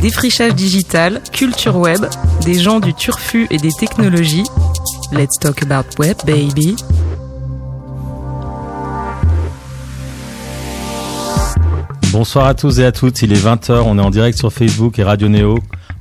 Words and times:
Défrichage 0.00 0.54
digital, 0.54 1.20
culture 1.30 1.76
web, 1.76 2.00
des 2.44 2.54
gens 2.54 2.80
du 2.80 2.94
turfu 2.94 3.46
et 3.50 3.58
des 3.58 3.70
technologies. 3.70 4.44
Let's 5.12 5.38
talk 5.38 5.62
about 5.62 5.98
web, 5.98 6.16
baby. 6.24 6.74
Bonsoir 12.12 12.46
à 12.46 12.54
tous 12.54 12.80
et 12.80 12.84
à 12.86 12.92
toutes, 12.92 13.20
il 13.20 13.32
est 13.32 13.44
20h, 13.44 13.82
on 13.84 13.98
est 13.98 14.02
en 14.02 14.10
direct 14.10 14.38
sur 14.38 14.50
Facebook 14.52 14.98
et 14.98 15.04
Radio 15.04 15.28
Néo. 15.28 15.58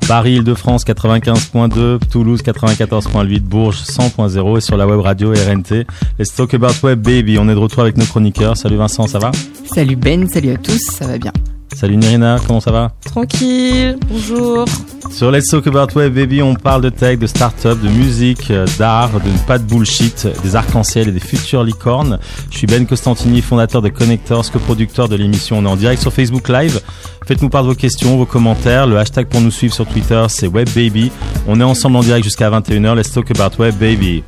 Paris, 0.08 0.36
Île-de-France 0.36 0.86
95.2, 0.86 2.00
Toulouse 2.10 2.42
94.8, 2.42 3.42
Bourges 3.42 3.84
100.0 3.84 4.58
et 4.58 4.62
sur 4.62 4.78
la 4.78 4.88
web 4.88 5.02
radio 5.02 5.34
RNT. 5.34 5.86
Let's 6.18 6.34
talk 6.34 6.54
about 6.54 6.74
web 6.84 7.02
baby. 7.02 7.38
On 7.38 7.50
est 7.50 7.54
de 7.54 7.60
retour 7.60 7.82
avec 7.82 7.98
nos 7.98 8.06
chroniqueurs. 8.06 8.56
Salut 8.56 8.78
Vincent, 8.78 9.08
ça 9.08 9.20
va? 9.20 9.32
Salut 9.76 9.98
Ben, 9.98 10.28
salut 10.30 10.52
à 10.52 10.58
tous, 10.58 10.80
ça 10.80 11.06
va 11.06 11.18
bien. 11.18 11.34
Salut 11.76 11.98
Nirina, 11.98 12.38
comment 12.46 12.60
ça 12.60 12.72
va 12.72 12.92
Tranquille, 13.06 13.98
bonjour. 14.10 14.66
Sur 15.12 15.32
Let's 15.32 15.48
Talk 15.48 15.66
About 15.68 15.96
Web 15.96 16.14
Baby, 16.14 16.42
on 16.42 16.54
parle 16.56 16.82
de 16.82 16.90
tech, 16.90 17.18
de 17.20 17.28
start-up, 17.28 17.80
de 17.82 17.88
musique, 17.88 18.52
euh, 18.52 18.66
d'art, 18.78 19.12
de 19.12 19.48
pas 19.48 19.58
de 19.58 19.64
bullshit, 19.64 20.28
des 20.44 20.56
arcs-en-ciel 20.56 21.08
et 21.08 21.12
des 21.12 21.20
futures 21.20 21.64
licornes. 21.64 22.20
Je 22.52 22.58
suis 22.58 22.68
Ben 22.68 22.86
Costantini, 22.86 23.42
fondateur 23.42 23.82
de 23.82 23.90
Connectors, 23.90 24.52
coproducteur 24.52 25.08
de 25.08 25.16
l'émission. 25.16 25.60
On 25.60 25.66
est 25.66 25.70
en 25.70 25.76
direct 25.76 26.02
sur 26.02 26.12
Facebook 26.12 26.50
Live. 26.50 26.82
Faites-nous 27.26 27.50
part 27.50 27.64
de 27.64 27.70
vos 27.70 27.76
questions, 27.76 28.18
vos 28.18 28.26
commentaires. 28.26 28.86
Le 28.86 28.98
hashtag 28.98 29.28
pour 29.28 29.40
nous 29.40 29.52
suivre 29.52 29.74
sur 29.74 29.86
Twitter, 29.86 30.26
c'est 30.30 30.48
WebBaby. 30.48 31.12
On 31.48 31.60
est 31.60 31.64
ensemble 31.64 31.96
en 31.98 32.02
direct 32.02 32.24
jusqu'à 32.24 32.50
21h. 32.50 32.96
Let's 32.96 33.12
Talk 33.12 33.32
About 33.32 33.56
Web 33.62 33.76
Baby. 33.76 34.24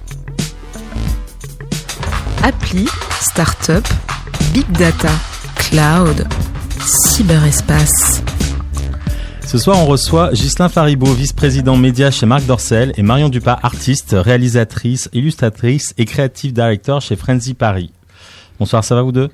Appli, 2.43 2.87
start-up, 3.19 3.85
big 4.53 4.65
data, 4.71 5.09
cloud, 5.55 6.27
cyberespace. 6.85 8.23
Ce 9.45 9.57
soir, 9.57 9.77
on 9.79 9.85
reçoit 9.85 10.31
Ghislain 10.31 10.69
Faribault, 10.69 11.13
vice-président 11.13 11.75
média 11.77 12.09
chez 12.09 12.25
Marc 12.25 12.45
Dorcel, 12.45 12.93
et 12.97 13.03
Marion 13.03 13.29
Dupas, 13.29 13.59
artiste, 13.61 14.15
réalisatrice, 14.17 15.09
illustratrice 15.13 15.93
et 15.97 16.05
creative 16.05 16.53
director 16.53 17.01
chez 17.01 17.15
Frenzy 17.15 17.53
Paris. 17.53 17.91
Bonsoir, 18.59 18.83
ça 18.83 18.95
va 18.95 19.01
vous 19.01 19.11
deux? 19.11 19.29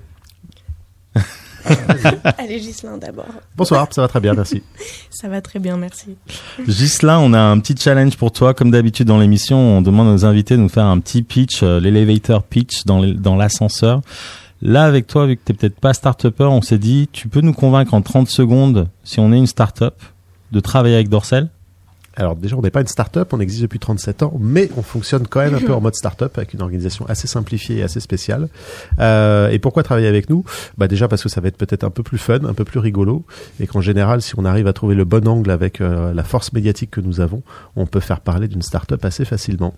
Allez, 2.37 2.59
Gislain 2.59 2.97
d'abord. 2.97 3.27
Bonsoir, 3.55 3.87
ça 3.91 4.01
va 4.01 4.07
très 4.07 4.19
bien, 4.19 4.33
merci. 4.33 4.63
Ça 5.09 5.27
va 5.27 5.41
très 5.41 5.59
bien, 5.59 5.77
merci. 5.77 6.15
Ghislain, 6.67 7.17
on 7.17 7.33
a 7.33 7.39
un 7.39 7.59
petit 7.59 7.75
challenge 7.75 8.15
pour 8.17 8.31
toi. 8.31 8.53
Comme 8.53 8.69
d'habitude 8.69 9.07
dans 9.07 9.17
l'émission, 9.17 9.57
on 9.57 9.81
demande 9.81 10.07
aux 10.07 10.25
invités 10.25 10.55
de 10.55 10.61
nous 10.61 10.69
faire 10.69 10.85
un 10.85 10.99
petit 10.99 11.23
pitch, 11.23 11.63
euh, 11.63 11.79
l'elevator 11.79 12.43
pitch 12.43 12.85
dans 12.85 13.35
l'ascenseur. 13.35 14.01
Là, 14.61 14.85
avec 14.85 15.05
toi, 15.05 15.27
vu 15.27 15.37
que 15.37 15.41
t'es 15.43 15.53
peut-être 15.53 15.79
pas 15.79 15.93
start-upper, 15.93 16.45
on 16.45 16.61
s'est 16.61 16.79
dit, 16.79 17.07
tu 17.11 17.27
peux 17.27 17.41
nous 17.41 17.53
convaincre 17.53 17.93
en 17.93 18.01
30 18.01 18.27
secondes, 18.27 18.87
si 19.03 19.19
on 19.19 19.31
est 19.31 19.37
une 19.37 19.47
start-up, 19.47 19.95
de 20.51 20.59
travailler 20.59 20.95
avec 20.95 21.09
Dorcel 21.09 21.49
Alors 22.15 22.35
déjà, 22.35 22.55
on 22.55 22.61
n'est 22.61 22.71
pas 22.71 22.81
une 22.81 22.87
start-up, 22.87 23.33
on 23.33 23.39
existe 23.39 23.61
depuis 23.61 23.77
37 23.77 24.23
ans, 24.23 24.33
mais 24.39 24.71
on 24.75 24.81
fonctionne 24.81 25.27
quand 25.27 25.41
même 25.41 25.53
un 25.53 25.59
peu 25.59 25.73
en 25.73 25.81
mode 25.81 25.93
start-up 25.93 26.35
avec 26.37 26.53
une 26.53 26.61
organisation 26.61 27.05
assez 27.07 27.27
simplifiée 27.27 27.77
et 27.77 27.83
assez 27.83 27.99
spéciale. 27.99 28.49
Euh, 28.99 29.49
et 29.49 29.59
pourquoi 29.59 29.83
travailler 29.83 30.07
avec 30.07 30.29
nous? 30.29 30.43
Bah 30.77 30.87
déjà 30.87 31.07
parce 31.07 31.21
que 31.21 31.29
ça 31.29 31.39
va 31.39 31.49
être 31.49 31.57
peut-être 31.57 31.83
un 31.83 31.91
peu 31.91 32.01
plus 32.01 32.17
fun, 32.17 32.43
un 32.45 32.53
peu 32.53 32.63
plus 32.63 32.79
rigolo, 32.79 33.25
et 33.59 33.67
qu'en 33.67 33.81
général, 33.81 34.23
si 34.23 34.33
on 34.39 34.45
arrive 34.45 34.65
à 34.65 34.73
trouver 34.73 34.95
le 34.95 35.05
bon 35.05 35.27
angle 35.27 35.51
avec 35.51 35.81
euh, 35.81 36.13
la 36.13 36.23
force 36.23 36.51
médiatique 36.53 36.89
que 36.89 37.01
nous 37.01 37.19
avons, 37.19 37.43
on 37.75 37.85
peut 37.85 37.99
faire 37.99 38.21
parler 38.21 38.47
d'une 38.47 38.63
start-up 38.63 39.05
assez 39.05 39.25
facilement. 39.25 39.75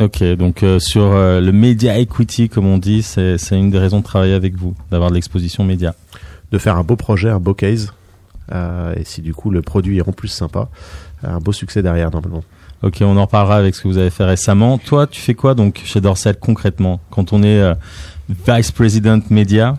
Ok, 0.00 0.22
donc 0.36 0.62
euh, 0.62 0.78
sur 0.78 1.02
euh, 1.02 1.40
le 1.40 1.52
media 1.52 1.98
equity, 1.98 2.48
comme 2.48 2.66
on 2.66 2.78
dit, 2.78 3.02
c'est 3.02 3.38
c'est 3.38 3.58
une 3.58 3.70
des 3.70 3.78
raisons 3.78 3.98
de 3.98 4.04
travailler 4.04 4.34
avec 4.34 4.56
vous, 4.56 4.74
d'avoir 4.90 5.10
de 5.10 5.14
l'exposition 5.14 5.64
média. 5.64 5.94
De 6.50 6.58
faire 6.58 6.76
un 6.76 6.82
beau 6.82 6.96
projet, 6.96 7.30
un 7.30 7.38
beau 7.38 7.54
case, 7.54 7.92
euh, 8.52 8.94
et 8.96 9.04
si 9.04 9.22
du 9.22 9.34
coup 9.34 9.50
le 9.50 9.62
produit 9.62 9.98
est 9.98 10.08
en 10.08 10.12
plus 10.12 10.28
sympa, 10.28 10.68
un 11.22 11.38
beau 11.38 11.52
succès 11.52 11.82
derrière 11.82 12.10
normalement. 12.10 12.42
Ok, 12.82 12.98
on 13.00 13.16
en 13.16 13.26
reparlera 13.26 13.56
avec 13.56 13.76
ce 13.76 13.82
que 13.82 13.88
vous 13.88 13.98
avez 13.98 14.10
fait 14.10 14.24
récemment. 14.24 14.76
Toi, 14.76 15.06
tu 15.06 15.20
fais 15.20 15.34
quoi 15.34 15.54
donc 15.54 15.80
chez 15.84 16.00
Dorcel 16.00 16.36
concrètement? 16.36 17.00
Quand 17.10 17.32
on 17.32 17.42
est 17.44 17.60
euh, 17.60 17.74
vice 18.46 18.72
president 18.72 19.20
média? 19.30 19.78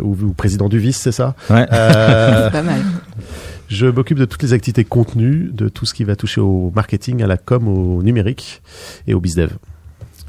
Ou, 0.00 0.16
ou 0.22 0.32
président 0.32 0.68
du 0.68 0.78
vice, 0.78 0.98
c'est 0.98 1.12
ça? 1.12 1.34
Ouais. 1.48 1.66
Euh, 1.72 2.50
Pas 2.52 2.62
mal. 2.62 2.80
Je 3.70 3.86
m'occupe 3.86 4.18
de 4.18 4.24
toutes 4.24 4.42
les 4.42 4.52
activités 4.52 4.84
contenu, 4.84 5.48
de 5.52 5.68
tout 5.68 5.86
ce 5.86 5.94
qui 5.94 6.02
va 6.02 6.16
toucher 6.16 6.40
au 6.40 6.72
marketing, 6.74 7.22
à 7.22 7.28
la 7.28 7.36
com, 7.36 7.68
au 7.68 8.02
numérique 8.02 8.62
et 9.06 9.14
au 9.14 9.20
bizdev. 9.20 9.52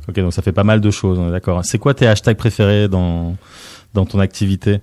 Ok, 0.07 0.15
donc 0.15 0.31
ça 0.31 0.43
fait 0.43 0.51
pas 0.51 0.63
mal 0.63 0.79
de 0.79 0.91
choses, 0.91 1.17
on 1.17 1.27
est 1.27 1.31
d'accord. 1.31 1.65
C'est 1.65 1.79
quoi 1.79 1.95
tes 1.95 2.05
hashtags 2.05 2.37
préférés 2.37 2.87
dans, 2.87 3.35
dans 3.95 4.05
ton 4.05 4.19
activité? 4.19 4.79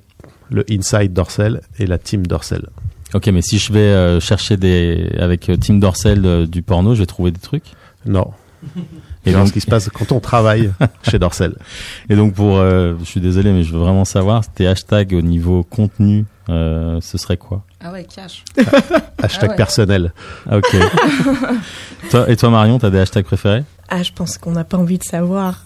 Le 0.51 0.65
Inside 0.71 1.13
Dorsel 1.13 1.61
et 1.79 1.87
la 1.87 1.99
Team 1.99 2.27
Dorsel. 2.27 2.69
Ok, 3.15 3.29
mais 3.29 3.43
si 3.43 3.59
je 3.59 3.73
vais 3.73 3.79
euh, 3.79 4.19
chercher 4.19 4.57
des 4.57 5.09
avec 5.19 5.49
euh, 5.51 5.57
Team 5.57 5.79
Dorcel 5.79 6.27
euh, 6.27 6.47
du 6.47 6.63
porno, 6.63 6.95
je 6.95 7.01
vais 7.01 7.07
trouver 7.07 7.31
des 7.31 7.41
trucs? 7.41 7.65
Non. 8.07 8.33
Et 9.31 9.33
donc- 9.33 9.49
ce 9.49 9.53
qui 9.53 9.61
se 9.61 9.66
passe 9.66 9.89
quand 9.91 10.12
on 10.12 10.21
travaille 10.21 10.71
chez 11.09 11.19
Dorsel. 11.19 11.55
Et 12.11 12.16
donc 12.16 12.34
pour, 12.34 12.59
euh, 12.59 12.94
je 13.00 13.05
suis 13.05 13.21
désolé, 13.21 13.53
mais 13.53 13.62
je 13.62 13.72
veux 13.72 13.78
vraiment 13.81 14.05
savoir 14.05 14.43
tes 14.49 14.66
hashtags 14.66 15.12
au 15.15 15.22
niveau 15.22 15.62
contenu, 15.65 16.25
euh, 16.49 16.99
ce 17.03 17.19
serait 17.19 17.37
quoi? 17.37 17.62
Ah 17.84 17.93
ouais, 17.93 18.05
cash. 18.05 18.44
Hashtag 19.22 19.49
Ah 19.49 19.50
ouais. 19.50 19.56
personnel. 19.56 20.12
Ah, 20.50 20.56
Ok. 20.59 20.77
toi, 22.11 22.28
et 22.31 22.37
toi 22.37 22.50
Marion, 22.50 22.78
t'as 22.78 22.91
des 22.91 22.99
hashtags 22.99 23.25
préférés? 23.25 23.65
Ah, 23.89 24.03
je 24.03 24.11
pense 24.12 24.37
qu'on 24.39 24.50
n'a 24.53 24.65
pas 24.65 24.77
envie 24.77 24.99
de 24.99 25.05
savoir. 25.05 25.65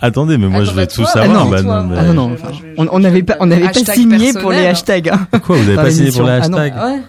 Attendez, 0.00 0.38
mais 0.38 0.46
moi 0.46 0.58
Attends, 0.62 0.70
je 0.70 0.76
vais 0.76 0.82
bah, 0.82 0.86
tout 0.86 1.04
savoir. 1.06 1.40
ah 1.40 1.44
non, 1.44 1.50
bah 1.50 1.62
toi, 1.62 1.82
non, 1.82 1.88
mais- 1.88 1.96
Ah 1.98 2.12
non, 2.12 2.32
enfin, 2.34 2.48
on 2.76 2.98
n'avait 3.00 3.22
pas, 3.22 3.36
on 3.40 3.46
n'avait 3.46 3.68
pas 3.68 3.72
signé 3.94 4.32
pour 4.32 4.52
les 4.52 4.66
hashtags. 4.66 5.08
hein. 5.08 5.26
Quoi, 5.40 5.56
vous 5.56 5.62
avez 5.66 5.76
Dans 5.76 5.82
pas 5.82 5.90
signé 5.90 6.12
pour 6.12 6.22
les. 6.24 6.30
Ah 6.30 6.48
non. 6.48 6.56
hashtags? 6.58 6.74
Ah 6.76 6.86
ouais 6.86 7.00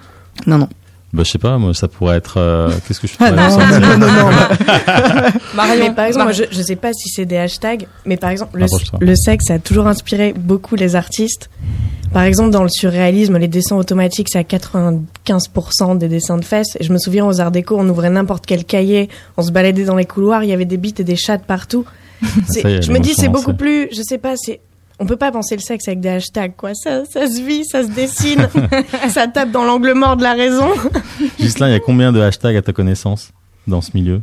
Non, 0.47 0.57
non. 0.59 0.69
Bah 1.13 1.23
je 1.25 1.31
sais 1.31 1.37
pas, 1.39 1.57
moi 1.57 1.73
ça 1.73 1.87
pourrait 1.87 2.17
être. 2.17 2.35
euh, 2.37 2.69
Qu'est-ce 2.87 2.99
que 2.99 3.07
je 3.07 3.13
Ah 3.19 3.31
pourrais 3.31 3.41
non, 3.41 3.49
sortir 3.49 3.79
non, 3.81 3.97
non, 3.97 4.07
non, 4.07 4.31
non. 4.31 5.29
Marion, 5.55 5.75
mais 5.79 5.91
par 5.93 6.05
exemple, 6.05 6.25
moi, 6.25 6.31
je, 6.33 6.43
je 6.51 6.61
sais 6.61 6.75
pas 6.75 6.91
si 6.93 7.09
c'est 7.09 7.25
des 7.25 7.37
hashtags, 7.37 7.87
mais 8.05 8.17
par 8.17 8.29
exemple, 8.29 8.59
le, 8.59 8.65
le 8.99 9.15
sexe 9.15 9.49
a 9.49 9.59
toujours 9.59 9.87
inspiré 9.87 10.33
beaucoup 10.33 10.75
les 10.75 10.95
artistes. 10.95 11.49
Par 12.13 12.23
exemple, 12.23 12.51
dans 12.51 12.63
le 12.63 12.69
surréalisme, 12.69 13.37
les 13.37 13.47
dessins 13.49 13.75
automatiques, 13.75 14.27
c'est 14.31 14.39
à 14.39 14.43
95% 14.43 15.97
des 15.97 16.07
dessins 16.07 16.37
de 16.37 16.45
fesses. 16.45 16.75
Et 16.79 16.83
je 16.83 16.91
me 16.93 16.97
souviens, 16.97 17.25
aux 17.25 17.39
Arts 17.41 17.51
Déco, 17.51 17.75
on 17.77 17.87
ouvrait 17.89 18.09
n'importe 18.09 18.45
quel 18.45 18.63
cahier, 18.65 19.09
on 19.35 19.43
se 19.43 19.51
baladait 19.51 19.83
dans 19.85 19.95
les 19.95 20.05
couloirs, 20.05 20.43
il 20.43 20.49
y 20.49 20.53
avait 20.53 20.65
des 20.65 20.77
bites 20.77 20.99
et 20.99 21.03
des 21.03 21.15
chattes 21.17 21.45
partout. 21.45 21.85
Je 22.21 22.91
me 22.91 22.99
dis, 22.99 23.13
c'est 23.13 23.27
beaucoup 23.29 23.53
plus, 23.53 23.89
je 23.91 24.01
sais 24.01 24.17
pas, 24.17 24.33
c'est, 24.37 24.59
on 24.99 25.05
peut 25.05 25.17
pas 25.17 25.31
penser 25.31 25.55
le 25.55 25.61
sexe 25.61 25.87
avec 25.87 25.99
des 25.99 26.09
hashtags, 26.09 26.55
quoi. 26.55 26.73
Ça, 26.73 27.05
ça 27.05 27.27
se 27.27 27.41
vit, 27.41 27.65
ça 27.65 27.83
se 27.83 27.89
dessine, 27.89 28.47
ça 29.09 29.27
tape 29.27 29.51
dans 29.51 29.63
l'angle 29.63 29.93
mort 29.93 30.17
de 30.17 30.23
la 30.23 30.33
raison. 30.33 30.69
Ghislain, 31.39 31.69
il 31.69 31.73
y 31.73 31.75
a 31.75 31.79
combien 31.79 32.11
de 32.11 32.19
hashtags 32.19 32.55
à 32.55 32.61
ta 32.61 32.73
connaissance 32.73 33.31
dans 33.67 33.81
ce 33.81 33.91
milieu? 33.93 34.21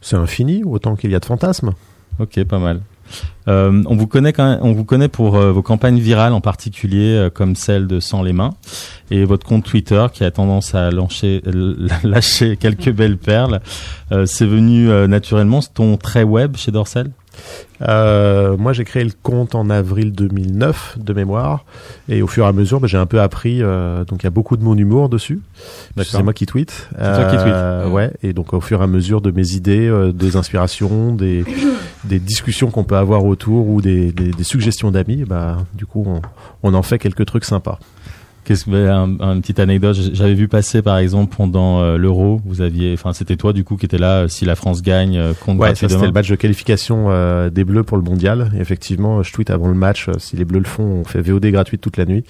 C'est 0.00 0.16
infini, 0.16 0.62
autant 0.64 0.96
qu'il 0.96 1.10
y 1.10 1.14
a 1.14 1.20
de 1.20 1.24
fantasmes. 1.24 1.72
Ok, 2.18 2.42
pas 2.44 2.58
mal. 2.58 2.82
Euh, 3.48 3.82
on 3.86 3.96
vous 3.96 4.06
connaît 4.06 4.32
quand 4.32 4.48
même, 4.48 4.58
on 4.62 4.72
vous 4.72 4.84
connaît 4.84 5.08
pour 5.08 5.36
euh, 5.36 5.50
vos 5.52 5.62
campagnes 5.62 5.98
virales 5.98 6.32
en 6.32 6.40
particulier, 6.40 7.14
euh, 7.16 7.30
comme 7.30 7.56
celle 7.56 7.86
de 7.86 7.98
Sans 7.98 8.22
les 8.22 8.32
mains, 8.32 8.54
et 9.10 9.24
votre 9.24 9.46
compte 9.46 9.64
Twitter 9.64 10.06
qui 10.12 10.24
a 10.24 10.30
tendance 10.30 10.74
à 10.74 10.90
lâcher, 10.90 11.42
lâcher 12.04 12.56
quelques 12.56 12.90
belles 12.92 13.18
perles. 13.18 13.60
Euh, 14.12 14.26
c'est 14.26 14.46
venu 14.46 14.90
euh, 14.90 15.06
naturellement, 15.06 15.60
c'est 15.60 15.74
ton 15.74 15.96
trait 15.96 16.24
web 16.24 16.56
chez 16.56 16.70
Dorcel? 16.70 17.10
Euh, 17.82 18.56
moi, 18.58 18.72
j'ai 18.74 18.84
créé 18.84 19.02
le 19.04 19.12
compte 19.22 19.54
en 19.54 19.70
avril 19.70 20.12
2009 20.12 20.98
de 20.98 21.12
mémoire, 21.14 21.64
et 22.08 22.20
au 22.20 22.26
fur 22.26 22.44
et 22.44 22.48
à 22.48 22.52
mesure, 22.52 22.80
bah, 22.80 22.86
j'ai 22.88 22.98
un 22.98 23.06
peu 23.06 23.20
appris. 23.20 23.62
euh, 23.62 24.04
donc, 24.04 24.22
il 24.22 24.24
y 24.24 24.26
a 24.26 24.30
beaucoup 24.30 24.56
de 24.58 24.62
mon 24.64 24.76
humour 24.76 25.08
dessus. 25.08 25.40
C'est 26.02 26.22
moi 26.22 26.34
qui 26.34 26.44
tweet. 26.44 26.88
C'est 26.90 26.98
toi 26.98 27.24
qui 27.30 27.36
tweet. 27.36 27.46
Euh, 27.54 27.88
Ouais. 27.88 28.10
Et 28.22 28.32
donc, 28.34 28.52
au 28.52 28.60
fur 28.60 28.80
et 28.80 28.84
à 28.84 28.86
mesure 28.86 29.20
de 29.22 29.30
mes 29.30 29.52
idées, 29.52 29.88
euh, 29.88 30.12
des 30.12 30.36
inspirations, 30.36 31.14
des, 31.14 31.44
des 32.04 32.18
discussions 32.18 32.70
qu'on 32.70 32.84
peut 32.84 32.96
avoir 32.96 33.24
ou 33.72 33.80
des, 33.80 34.12
suggestions 34.42 34.90
d'amis, 34.90 35.24
bah, 35.24 35.58
du 35.74 35.86
coup, 35.86 36.06
on 36.62 36.74
en 36.74 36.82
fait 36.82 36.98
quelques 36.98 37.26
trucs 37.26 37.44
sympas. 37.44 37.78
Qu'est-ce 38.50 38.64
que 38.64 38.88
un, 38.88 39.14
un- 39.20 39.40
petite 39.40 39.60
anecdote 39.60 39.96
J'avais 40.12 40.34
vu 40.34 40.48
passer 40.48 40.82
par 40.82 40.98
exemple 40.98 41.36
pendant 41.36 41.80
euh, 41.82 41.96
l'Euro, 41.96 42.40
vous 42.44 42.62
aviez, 42.62 42.92
enfin 42.94 43.12
c'était 43.12 43.36
toi 43.36 43.52
du 43.52 43.62
coup 43.62 43.76
qui 43.76 43.86
était 43.86 43.96
là. 43.96 44.22
euh, 44.22 44.28
Si 44.28 44.44
la 44.44 44.56
France 44.56 44.82
gagne, 44.82 45.16
euh, 45.16 45.34
compte 45.38 45.56
Ouais, 45.60 45.68
c'était 45.76 45.94
le 46.06 46.12
match 46.12 46.28
de 46.28 46.34
qualification 46.34 47.06
euh, 47.10 47.48
des 47.48 47.62
Bleus 47.62 47.84
pour 47.84 47.96
le 47.96 48.02
mondial. 48.02 48.50
Et 48.56 48.60
effectivement, 48.60 49.22
je 49.22 49.32
tweet 49.32 49.50
avant 49.50 49.68
le 49.68 49.74
match, 49.74 50.08
euh, 50.08 50.14
si 50.18 50.34
les 50.34 50.44
Bleus 50.44 50.58
le 50.58 50.64
font, 50.64 50.82
on 50.82 51.04
fait 51.04 51.20
VOD 51.20 51.46
gratuite 51.46 51.80
toute 51.80 51.96
la 51.96 52.06
nuit. 52.06 52.24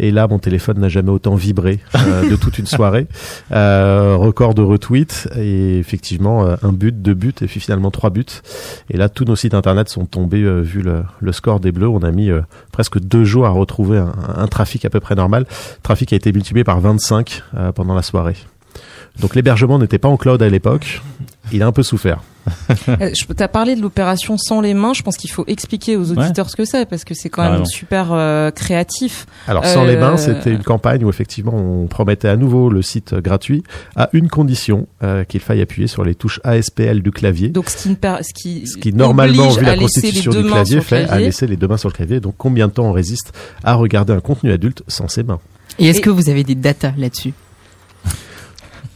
Et 0.00 0.10
là, 0.10 0.26
mon 0.26 0.40
téléphone 0.40 0.80
n'a 0.80 0.88
jamais 0.88 1.10
autant 1.12 1.36
vibré 1.36 1.78
euh, 1.94 2.28
de 2.28 2.34
toute 2.34 2.58
une 2.58 2.66
soirée. 2.66 3.06
Euh, 3.52 4.16
record 4.18 4.54
de 4.54 4.62
retweets 4.62 5.28
et 5.36 5.78
effectivement 5.78 6.46
un 6.62 6.72
but, 6.72 7.00
deux 7.00 7.14
buts 7.14 7.32
et 7.42 7.46
puis 7.46 7.60
finalement 7.60 7.92
trois 7.92 8.10
buts. 8.10 8.24
Et 8.90 8.96
là, 8.96 9.08
tous 9.08 9.24
nos 9.24 9.36
sites 9.36 9.54
internet 9.54 9.88
sont 9.88 10.04
tombés 10.06 10.42
vu 10.62 10.82
le, 10.82 11.04
le 11.20 11.30
score 11.32 11.60
des 11.60 11.70
Bleus. 11.70 11.88
On 11.88 12.00
a 12.02 12.10
mis 12.10 12.28
euh, 12.30 12.40
presque 12.72 12.98
deux 12.98 13.22
jours 13.22 13.46
à 13.46 13.50
retrouver 13.50 13.98
un, 13.98 14.12
un 14.36 14.46
trafic 14.48 14.84
à 14.84 14.90
peu 14.90 14.98
près 14.98 15.14
normal. 15.14 15.46
Trafic 15.82 16.12
a 16.12 16.16
été 16.16 16.32
multiplié 16.32 16.64
par 16.64 16.80
25 16.80 17.42
euh, 17.54 17.72
pendant 17.72 17.94
la 17.94 18.02
soirée. 18.02 18.36
Donc 19.20 19.34
l'hébergement 19.34 19.78
n'était 19.78 19.98
pas 19.98 20.08
en 20.08 20.16
cloud 20.16 20.42
à 20.42 20.48
l'époque. 20.48 21.00
il 21.52 21.62
a 21.62 21.66
un 21.66 21.72
peu 21.72 21.82
souffert. 21.82 22.20
Euh, 22.88 23.10
je- 23.14 23.32
T'as 23.34 23.48
parlé 23.48 23.76
de 23.76 23.82
l'opération 23.82 24.36
sans 24.38 24.60
les 24.60 24.72
mains. 24.74 24.92
Je 24.94 25.02
pense 25.02 25.16
qu'il 25.16 25.30
faut 25.30 25.44
expliquer 25.46 25.96
aux 25.96 26.10
auditeurs 26.10 26.48
ce 26.48 26.56
que 26.56 26.64
c'est 26.64 26.86
parce 26.88 27.04
que 27.04 27.14
c'est 27.14 27.28
quand 27.28 27.48
même 27.48 27.66
super 27.66 28.12
euh, 28.12 28.50
créatif. 28.50 29.26
Alors 29.46 29.64
sans 29.66 29.84
les 29.84 29.94
Euh, 29.96 30.00
mains, 30.00 30.16
c'était 30.16 30.50
une 30.50 30.62
campagne 30.62 31.04
où 31.04 31.10
effectivement 31.10 31.54
on 31.54 31.86
promettait 31.86 32.28
à 32.28 32.36
nouveau 32.36 32.70
le 32.70 32.80
site 32.82 33.14
gratuit 33.14 33.62
à 33.96 34.08
une 34.12 34.28
condition 34.28 34.86
euh, 35.02 35.24
qu'il 35.24 35.40
faille 35.40 35.60
appuyer 35.60 35.86
sur 35.88 36.04
les 36.04 36.14
touches 36.14 36.40
ASPL 36.44 37.02
du 37.02 37.10
clavier. 37.10 37.48
Donc 37.48 37.68
ce 37.70 37.88
qui, 37.88 37.94
ce 37.94 38.32
qui, 38.32 38.66
Ce 38.66 38.78
qui 38.78 38.92
normalement, 38.92 39.48
vu 39.50 39.64
la 39.64 39.76
constitution 39.76 40.32
du 40.32 40.44
clavier, 40.44 40.80
fait 40.80 41.08
à 41.08 41.18
laisser 41.18 41.46
les 41.46 41.56
deux 41.56 41.68
mains 41.68 41.76
sur 41.76 41.88
le 41.88 41.94
clavier. 41.94 42.20
Donc 42.20 42.34
combien 42.38 42.68
de 42.68 42.72
temps 42.72 42.86
on 42.86 42.92
résiste 42.92 43.32
à 43.64 43.74
regarder 43.74 44.12
un 44.12 44.20
contenu 44.20 44.50
adulte 44.52 44.82
sans 44.88 45.08
ses 45.08 45.22
mains? 45.22 45.40
Et 45.78 45.88
est-ce 45.88 45.98
Et- 45.98 46.02
que 46.02 46.10
vous 46.10 46.30
avez 46.30 46.42
des 46.44 46.54
datas 46.54 46.92
là-dessus? 46.96 47.32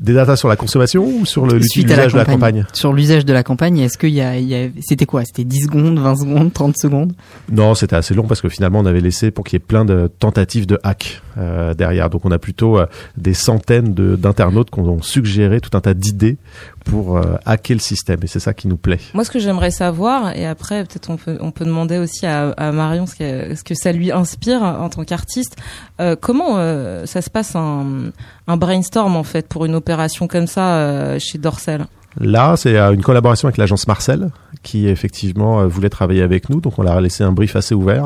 Des 0.00 0.12
datas 0.12 0.36
sur 0.36 0.48
la 0.48 0.56
consommation 0.56 1.04
ou 1.06 1.24
sur 1.26 1.46
l'utilisation 1.46 2.12
de 2.12 2.16
la 2.16 2.24
campagne. 2.24 2.66
Sur 2.72 2.92
l'usage 2.92 3.24
de 3.24 3.32
la 3.32 3.42
campagne, 3.42 3.78
est-ce 3.78 3.96
qu'il 3.98 4.10
y 4.10 4.20
a, 4.20 4.36
il 4.38 4.46
y 4.46 4.54
a- 4.54 4.68
c'était 4.80 5.06
quoi? 5.06 5.24
C'était 5.24 5.44
10 5.44 5.62
secondes, 5.64 5.98
20 5.98 6.16
secondes, 6.16 6.52
30 6.52 6.76
secondes? 6.76 7.12
Non, 7.50 7.74
c'était 7.74 7.96
assez 7.96 8.14
long 8.14 8.24
parce 8.24 8.40
que 8.40 8.48
finalement 8.48 8.80
on 8.80 8.86
avait 8.86 9.00
laissé 9.00 9.30
pour 9.30 9.44
qu'il 9.44 9.54
y 9.54 9.58
ait 9.62 9.66
plein 9.66 9.84
de 9.84 10.10
tentatives 10.18 10.66
de 10.66 10.78
hack 10.82 11.22
euh, 11.38 11.74
derrière. 11.74 12.10
Donc 12.10 12.24
on 12.24 12.30
a 12.30 12.38
plutôt 12.38 12.78
euh, 12.78 12.86
des 13.16 13.34
centaines 13.34 13.94
de- 13.94 14.16
d'internautes 14.16 14.70
qui 14.70 14.80
ont 14.80 15.00
suggéré 15.02 15.60
tout 15.60 15.76
un 15.76 15.80
tas 15.80 15.94
d'idées 15.94 16.36
pour 16.84 17.16
euh, 17.16 17.34
hacker 17.46 17.76
le 17.76 17.80
système 17.80 18.20
et 18.22 18.26
c'est 18.26 18.38
ça 18.40 18.54
qui 18.54 18.68
nous 18.68 18.76
plaît. 18.76 19.00
Moi, 19.14 19.24
ce 19.24 19.30
que 19.30 19.38
j'aimerais 19.40 19.70
savoir, 19.72 20.36
et 20.36 20.46
après, 20.46 20.84
peut-être 20.84 21.10
on 21.10 21.16
peut, 21.16 21.36
on 21.40 21.50
peut 21.50 21.64
demander 21.64 21.98
aussi 21.98 22.26
à, 22.26 22.50
à 22.50 22.70
Marion 22.70 23.06
ce 23.06 23.16
que, 23.16 23.54
ce 23.56 23.64
que 23.64 23.74
ça 23.74 23.90
lui 23.92 24.12
inspire 24.12 24.62
en 24.62 24.88
tant 24.88 25.04
qu'artiste. 25.04 25.56
Euh, 26.00 26.14
comment 26.20 26.58
euh, 26.58 27.04
ça 27.06 27.22
se 27.22 27.30
passe 27.30 27.56
un, 27.56 28.12
un 28.46 28.56
brainstorm 28.56 29.16
en 29.16 29.24
fait 29.24 29.48
pour 29.48 29.64
une 29.64 29.74
opération 29.74 29.85
comme 30.28 30.46
ça 30.46 30.76
euh, 30.76 31.18
chez 31.18 31.38
Dorsel 31.38 31.86
Là, 32.18 32.54
c'est 32.56 32.78
euh, 32.78 32.94
une 32.94 33.02
collaboration 33.02 33.46
avec 33.46 33.58
l'agence 33.58 33.86
Marcel 33.86 34.30
qui 34.62 34.88
effectivement 34.88 35.60
euh, 35.60 35.66
voulait 35.66 35.90
travailler 35.90 36.22
avec 36.22 36.48
nous. 36.48 36.60
Donc 36.62 36.78
on 36.78 36.82
leur 36.82 36.94
a 36.94 37.00
laissé 37.00 37.22
un 37.22 37.32
brief 37.32 37.56
assez 37.56 37.74
ouvert 37.74 38.04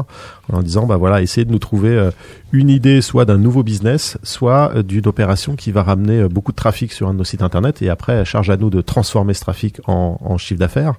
en 0.48 0.54
leur 0.54 0.62
disant 0.64 0.84
bah 0.84 0.96
voilà, 0.96 1.22
essayez 1.22 1.44
de 1.44 1.52
nous 1.52 1.60
trouver 1.60 2.10
une 2.52 2.68
idée 2.68 3.02
soit 3.02 3.24
d'un 3.24 3.38
nouveau 3.38 3.62
business, 3.62 4.18
soit 4.24 4.82
d'une 4.82 5.06
opération 5.06 5.54
qui 5.54 5.70
va 5.70 5.84
ramener 5.84 6.28
beaucoup 6.28 6.50
de 6.50 6.56
trafic 6.56 6.92
sur 6.92 7.08
un 7.08 7.12
de 7.12 7.18
nos 7.18 7.24
sites 7.24 7.42
internet 7.42 7.82
et 7.82 7.88
après 7.88 8.24
charge 8.24 8.50
à 8.50 8.56
nous 8.56 8.68
de 8.68 8.80
transformer 8.80 9.32
ce 9.32 9.40
trafic 9.40 9.80
en, 9.86 10.18
en 10.20 10.38
chiffre 10.38 10.58
d'affaires. 10.58 10.94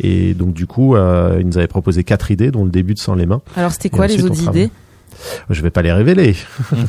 Et 0.00 0.32
donc 0.32 0.54
du 0.54 0.66
coup, 0.66 0.96
euh, 0.96 1.36
ils 1.38 1.46
nous 1.46 1.58
avaient 1.58 1.66
proposé 1.66 2.02
quatre 2.02 2.30
idées 2.30 2.50
dont 2.50 2.64
le 2.64 2.70
début 2.70 2.94
de 2.94 2.98
sans 2.98 3.14
les 3.14 3.26
mains. 3.26 3.42
Alors, 3.56 3.72
c'était 3.72 3.90
quoi 3.90 4.06
les 4.06 4.14
ensuite, 4.14 4.30
on 4.30 4.32
autres 4.32 4.48
idées? 4.48 4.70
Je 5.48 5.62
vais 5.62 5.70
pas 5.70 5.80
les 5.82 5.92
révéler, 5.92 6.36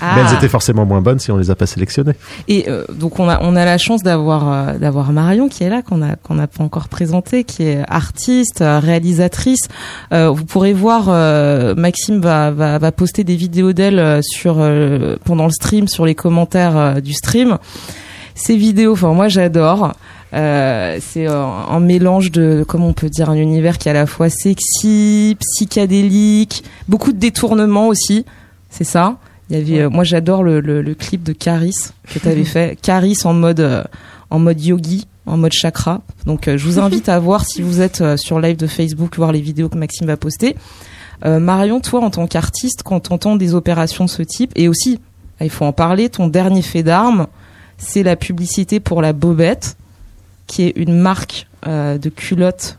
Ah. 0.01 0.15
mais 0.15 0.21
elles 0.27 0.35
étaient 0.35 0.47
forcément 0.49 0.85
moins 0.85 1.01
bonnes 1.01 1.19
si 1.19 1.31
on 1.31 1.37
les 1.37 1.51
a 1.51 1.55
pas 1.55 1.65
sélectionnées. 1.67 2.15
Et 2.47 2.65
euh, 2.69 2.83
donc 2.93 3.19
on 3.19 3.29
a 3.29 3.39
on 3.41 3.55
a 3.55 3.63
la 3.65 3.77
chance 3.77 4.03
d'avoir 4.03 4.51
euh, 4.51 4.77
d'avoir 4.77 5.11
Marion 5.11 5.47
qui 5.47 5.63
est 5.63 5.69
là 5.69 5.81
qu'on 5.81 6.01
a 6.01 6.15
qu'on 6.15 6.35
n'a 6.35 6.47
pas 6.47 6.63
encore 6.63 6.87
présenté 6.89 7.43
qui 7.43 7.63
est 7.63 7.83
artiste 7.87 8.61
euh, 8.61 8.79
réalisatrice 8.79 9.67
Euh, 10.11 10.29
vous 10.29 10.45
pourrez 10.45 10.73
voir 10.73 11.05
Maxime 11.75 12.19
va, 12.19 12.51
va 12.51 12.77
va 12.79 12.91
poster 12.91 13.23
des 13.23 13.35
vidéos 13.35 13.73
d'elle 13.73 14.21
sur 14.23 14.55
pendant 15.23 15.45
le 15.45 15.51
stream 15.51 15.87
sur 15.87 16.05
les 16.05 16.15
commentaires 16.15 17.01
du 17.01 17.13
stream 17.13 17.57
ces 18.35 18.57
vidéos 18.57 18.93
enfin 18.93 19.13
moi 19.13 19.27
j'adore 19.27 19.93
euh, 20.35 20.99
c'est 21.01 21.27
un 21.27 21.79
mélange 21.79 22.31
de 22.31 22.65
comment 22.67 22.87
on 22.87 22.93
peut 22.93 23.09
dire 23.09 23.29
un 23.29 23.35
univers 23.35 23.77
qui 23.77 23.87
est 23.87 23.91
à 23.91 23.93
la 23.93 24.05
fois 24.05 24.29
sexy 24.29 25.37
psychédélique 25.39 26.63
beaucoup 26.87 27.13
de 27.13 27.17
détournements 27.17 27.87
aussi 27.87 28.25
c'est 28.69 28.83
ça 28.83 29.17
il 29.49 29.57
y 29.57 29.61
avait, 29.61 29.83
euh, 29.83 29.89
moi 29.89 30.03
j'adore 30.03 30.43
le, 30.43 30.59
le, 30.59 30.81
le 30.81 30.95
clip 30.95 31.23
de 31.23 31.33
Caris 31.33 31.75
que 32.11 32.19
tu 32.19 32.27
avais 32.27 32.43
fait. 32.45 32.79
Caris 32.81 33.17
en 33.25 33.33
mode, 33.33 33.59
euh, 33.59 33.83
en 34.29 34.39
mode 34.39 34.61
yogi, 34.61 35.07
en 35.25 35.37
mode 35.37 35.53
chakra. 35.53 36.01
Donc 36.25 36.47
euh, 36.47 36.57
je 36.57 36.65
vous 36.65 36.79
invite 36.79 37.09
à 37.09 37.19
voir 37.19 37.45
si 37.45 37.61
vous 37.61 37.81
êtes 37.81 38.01
euh, 38.01 38.17
sur 38.17 38.39
live 38.39 38.57
de 38.57 38.67
Facebook, 38.67 39.15
voir 39.17 39.31
les 39.31 39.41
vidéos 39.41 39.69
que 39.69 39.77
Maxime 39.77 40.07
va 40.07 40.17
poster. 40.17 40.55
Euh, 41.25 41.39
Marion, 41.39 41.79
toi 41.79 42.01
en 42.01 42.09
tant 42.09 42.27
qu'artiste, 42.27 42.83
quand 42.83 43.01
tu 43.01 43.13
entends 43.13 43.35
des 43.35 43.53
opérations 43.53 44.05
de 44.05 44.09
ce 44.09 44.23
type, 44.23 44.51
et 44.55 44.67
aussi, 44.67 44.99
il 45.41 45.49
faut 45.49 45.65
en 45.65 45.73
parler, 45.73 46.09
ton 46.09 46.27
dernier 46.27 46.61
fait 46.61 46.83
d'armes, 46.83 47.27
c'est 47.77 48.03
la 48.03 48.15
publicité 48.15 48.79
pour 48.79 49.01
la 49.01 49.13
Bobette, 49.13 49.77
qui 50.47 50.63
est 50.63 50.73
une 50.75 50.97
marque 50.97 51.47
euh, 51.67 51.97
de 51.97 52.09
culottes 52.09 52.77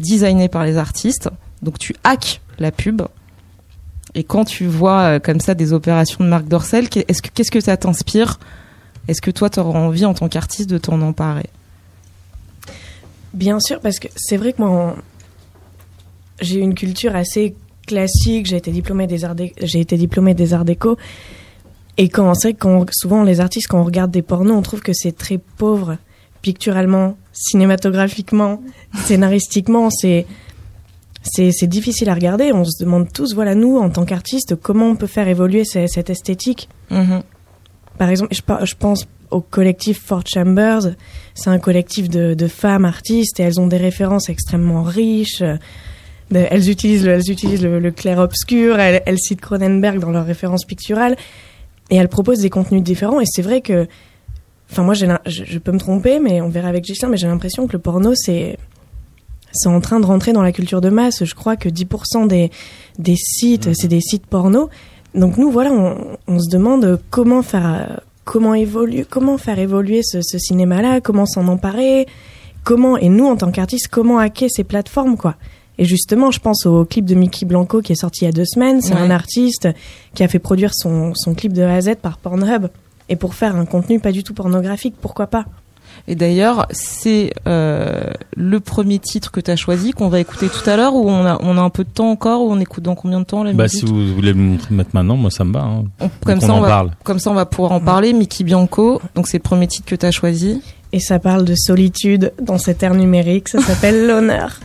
designée 0.00 0.48
par 0.48 0.64
les 0.64 0.76
artistes. 0.76 1.28
Donc 1.62 1.78
tu 1.78 1.94
hackes 2.04 2.40
la 2.58 2.70
pub. 2.70 3.02
Et 4.14 4.24
quand 4.24 4.44
tu 4.44 4.66
vois 4.66 5.00
euh, 5.02 5.18
comme 5.18 5.40
ça 5.40 5.54
des 5.54 5.72
opérations 5.72 6.24
de 6.24 6.28
Marc 6.28 6.46
Dorcel, 6.46 6.88
qu'est- 6.88 7.04
est-ce 7.10 7.20
que 7.22 7.28
qu'est-ce 7.28 7.50
que 7.50 7.60
ça 7.60 7.76
t'inspire? 7.76 8.38
Est-ce 9.08 9.20
que 9.20 9.30
toi, 9.30 9.48
tu 9.50 9.58
auras 9.58 9.78
envie 9.78 10.04
en 10.04 10.14
tant 10.14 10.28
qu'artiste 10.28 10.68
de 10.68 10.78
t'en 10.78 11.00
emparer? 11.00 11.46
Bien 13.34 13.58
sûr, 13.60 13.80
parce 13.80 13.98
que 13.98 14.08
c'est 14.16 14.36
vrai 14.36 14.52
que 14.52 14.62
moi, 14.62 14.96
j'ai 16.40 16.60
une 16.60 16.74
culture 16.74 17.14
assez 17.16 17.54
classique. 17.86 18.46
J'ai 18.46 18.56
été 18.56 18.70
diplômée 18.70 19.06
des 19.06 19.24
arts, 19.24 19.34
j'ai 19.62 19.80
été 19.80 19.96
diplômée 19.96 20.34
des 20.34 20.52
arts 20.54 20.64
déco. 20.64 20.96
Et 21.96 22.08
quand 22.08 22.32
c'est 22.34 22.54
quand, 22.54 22.86
souvent 22.92 23.24
les 23.24 23.40
artistes, 23.40 23.66
quand 23.68 23.80
on 23.80 23.84
regarde 23.84 24.10
des 24.10 24.22
pornos, 24.22 24.56
on 24.56 24.62
trouve 24.62 24.80
que 24.80 24.92
c'est 24.92 25.16
très 25.16 25.38
pauvre, 25.38 25.96
picturalement, 26.52 27.16
cinématographiquement, 27.32 28.62
scénaristiquement. 29.04 29.90
C'est 29.90 30.24
c'est 31.22 31.66
difficile 31.66 32.08
à 32.08 32.14
regarder. 32.14 32.52
On 32.54 32.64
se 32.64 32.82
demande 32.82 33.12
tous, 33.12 33.34
voilà, 33.34 33.54
nous 33.54 33.76
en 33.76 33.90
tant 33.90 34.06
qu'artistes, 34.06 34.54
comment 34.54 34.86
on 34.88 34.96
peut 34.96 35.06
faire 35.06 35.28
évoluer 35.28 35.64
ce- 35.66 35.86
cette 35.86 36.08
esthétique. 36.08 36.70
Mhm. 36.90 37.20
Par 37.98 38.08
exemple, 38.08 38.34
je, 38.34 38.74
pense 38.78 39.06
au 39.30 39.42
collectif 39.42 40.00
Four 40.00 40.22
Chambers. 40.26 40.94
C'est 41.34 41.50
un 41.50 41.58
collectif 41.58 42.08
de, 42.08 42.32
de 42.32 42.46
femmes 42.48 42.86
artistes 42.86 43.40
et 43.40 43.42
elles 43.42 43.60
ont 43.60 43.66
des 43.66 43.76
références 43.76 44.30
extrêmement 44.30 44.82
riches. 44.82 45.42
De- 46.30 46.46
elles 46.50 46.70
utilisent 46.70 47.04
le, 47.04 47.12
elles 47.12 47.30
utilisent 47.30 47.62
le, 47.62 47.78
le 47.78 47.90
clair-obscur, 47.90 48.78
elles, 48.80 49.02
elles 49.04 49.18
citent 49.18 49.42
Cronenberg 49.42 49.98
dans 49.98 50.10
leurs 50.12 50.24
références 50.26 50.64
picturales 50.64 51.14
et 51.90 51.96
elles 51.96 52.08
proposent 52.08 52.40
des 52.40 52.50
contenus 52.50 52.82
différents. 52.82 53.20
Et 53.20 53.26
c'est 53.26 53.42
vrai 53.42 53.60
que, 53.60 53.86
enfin 54.70 54.82
moi, 54.82 54.94
j'ai 54.94 55.08
je, 55.26 55.44
je 55.44 55.58
peux 55.58 55.72
me 55.72 55.78
tromper, 55.78 56.20
mais 56.20 56.40
on 56.40 56.48
verra 56.48 56.68
avec 56.68 56.84
Gislain, 56.84 57.08
mais 57.08 57.16
j'ai 57.16 57.26
l'impression 57.26 57.66
que 57.66 57.72
le 57.72 57.78
porno, 57.78 58.12
c'est 58.14 58.58
c'est 59.52 59.68
en 59.68 59.80
train 59.80 59.98
de 59.98 60.04
rentrer 60.06 60.32
dans 60.32 60.42
la 60.42 60.52
culture 60.52 60.80
de 60.80 60.90
masse. 60.90 61.24
Je 61.24 61.34
crois 61.34 61.56
que 61.56 61.68
10% 61.70 62.26
des, 62.28 62.50
des 62.98 63.16
sites, 63.16 63.72
c'est 63.74 63.88
des 63.88 64.00
sites 64.00 64.26
porno. 64.26 64.68
Donc 65.14 65.38
nous, 65.38 65.50
voilà, 65.50 65.72
on, 65.72 66.18
on 66.26 66.38
se 66.38 66.50
demande 66.50 67.00
comment 67.10 67.40
faire, 67.42 68.00
comment 68.24 68.52
évoluer, 68.54 69.06
comment 69.08 69.38
faire 69.38 69.58
évoluer 69.58 70.02
ce, 70.02 70.20
ce 70.20 70.38
cinéma-là, 70.38 71.00
comment 71.00 71.24
s'en 71.24 71.48
emparer, 71.48 72.06
comment, 72.62 72.98
et 72.98 73.08
nous, 73.08 73.24
en 73.26 73.36
tant 73.36 73.50
qu'artistes, 73.50 73.88
comment 73.88 74.18
hacker 74.18 74.50
ces 74.50 74.64
plateformes, 74.64 75.16
quoi. 75.16 75.36
Et 75.78 75.84
justement, 75.86 76.30
je 76.30 76.40
pense 76.40 76.66
au 76.66 76.84
clip 76.84 77.06
de 77.06 77.14
Mickey 77.14 77.46
Blanco 77.46 77.80
qui 77.80 77.92
est 77.92 77.96
sorti 78.00 78.24
il 78.24 78.26
y 78.26 78.28
a 78.28 78.32
deux 78.32 78.44
semaines. 78.44 78.82
C'est 78.82 78.94
Ouais. 78.94 79.00
un 79.00 79.10
artiste 79.10 79.68
qui 80.14 80.22
a 80.24 80.28
fait 80.28 80.40
produire 80.40 80.72
son, 80.74 81.14
son 81.14 81.34
clip 81.34 81.52
de 81.54 81.62
A 81.62 81.74
à 81.74 81.80
Z 81.80 81.94
par 82.02 82.18
Pornhub. 82.18 82.66
Et 83.08 83.16
pour 83.16 83.34
faire 83.34 83.56
un 83.56 83.64
contenu 83.64 84.00
pas 84.00 84.12
du 84.12 84.22
tout 84.22 84.34
pornographique, 84.34 84.94
pourquoi 85.00 85.26
pas? 85.26 85.44
Et 86.06 86.14
d'ailleurs, 86.14 86.66
c'est 86.70 87.32
euh, 87.46 88.02
le 88.36 88.60
premier 88.60 88.98
titre 88.98 89.30
que 89.30 89.40
tu 89.40 89.50
as 89.50 89.56
choisi, 89.56 89.90
qu'on 89.92 90.08
va 90.08 90.20
écouter 90.20 90.48
tout 90.48 90.68
à 90.70 90.76
l'heure, 90.76 90.94
où 90.94 91.08
on 91.10 91.24
a, 91.26 91.38
on 91.42 91.58
a 91.58 91.60
un 91.60 91.70
peu 91.70 91.84
de 91.84 91.88
temps 91.90 92.10
encore, 92.10 92.42
ou 92.42 92.52
on 92.52 92.60
écoute 92.60 92.84
dans 92.84 92.94
combien 92.94 93.20
de 93.20 93.24
temps 93.24 93.42
la 93.42 93.52
Bah, 93.52 93.64
musique? 93.64 93.80
si 93.80 93.86
vous 93.86 94.14
voulez 94.14 94.32
me 94.32 94.42
montrer- 94.52 94.74
mettre 94.74 94.90
maintenant, 94.94 95.16
moi 95.16 95.30
ça 95.30 95.44
me 95.44 95.52
va. 95.52 95.60
Hein. 95.60 95.84
On- 96.00 96.08
comme, 96.24 96.40
ça, 96.40 96.52
en 96.52 96.58
on 96.58 96.60
va, 96.60 96.68
parle. 96.68 96.90
comme 97.04 97.18
ça, 97.18 97.30
on 97.30 97.34
va 97.34 97.44
pouvoir 97.46 97.72
en 97.72 97.80
parler. 97.80 98.12
Mickey 98.14 98.44
Bianco, 98.44 99.02
donc 99.16 99.26
c'est 99.28 99.38
le 99.38 99.42
premier 99.42 99.66
titre 99.66 99.86
que 99.86 99.96
tu 99.96 100.06
as 100.06 100.10
choisi. 100.10 100.62
Et 100.92 101.00
ça 101.00 101.18
parle 101.18 101.44
de 101.44 101.54
solitude 101.54 102.32
dans 102.40 102.56
cette 102.56 102.82
ère 102.82 102.94
numérique. 102.94 103.48
Ça 103.48 103.60
s'appelle 103.60 104.06
l'honneur. 104.06 104.60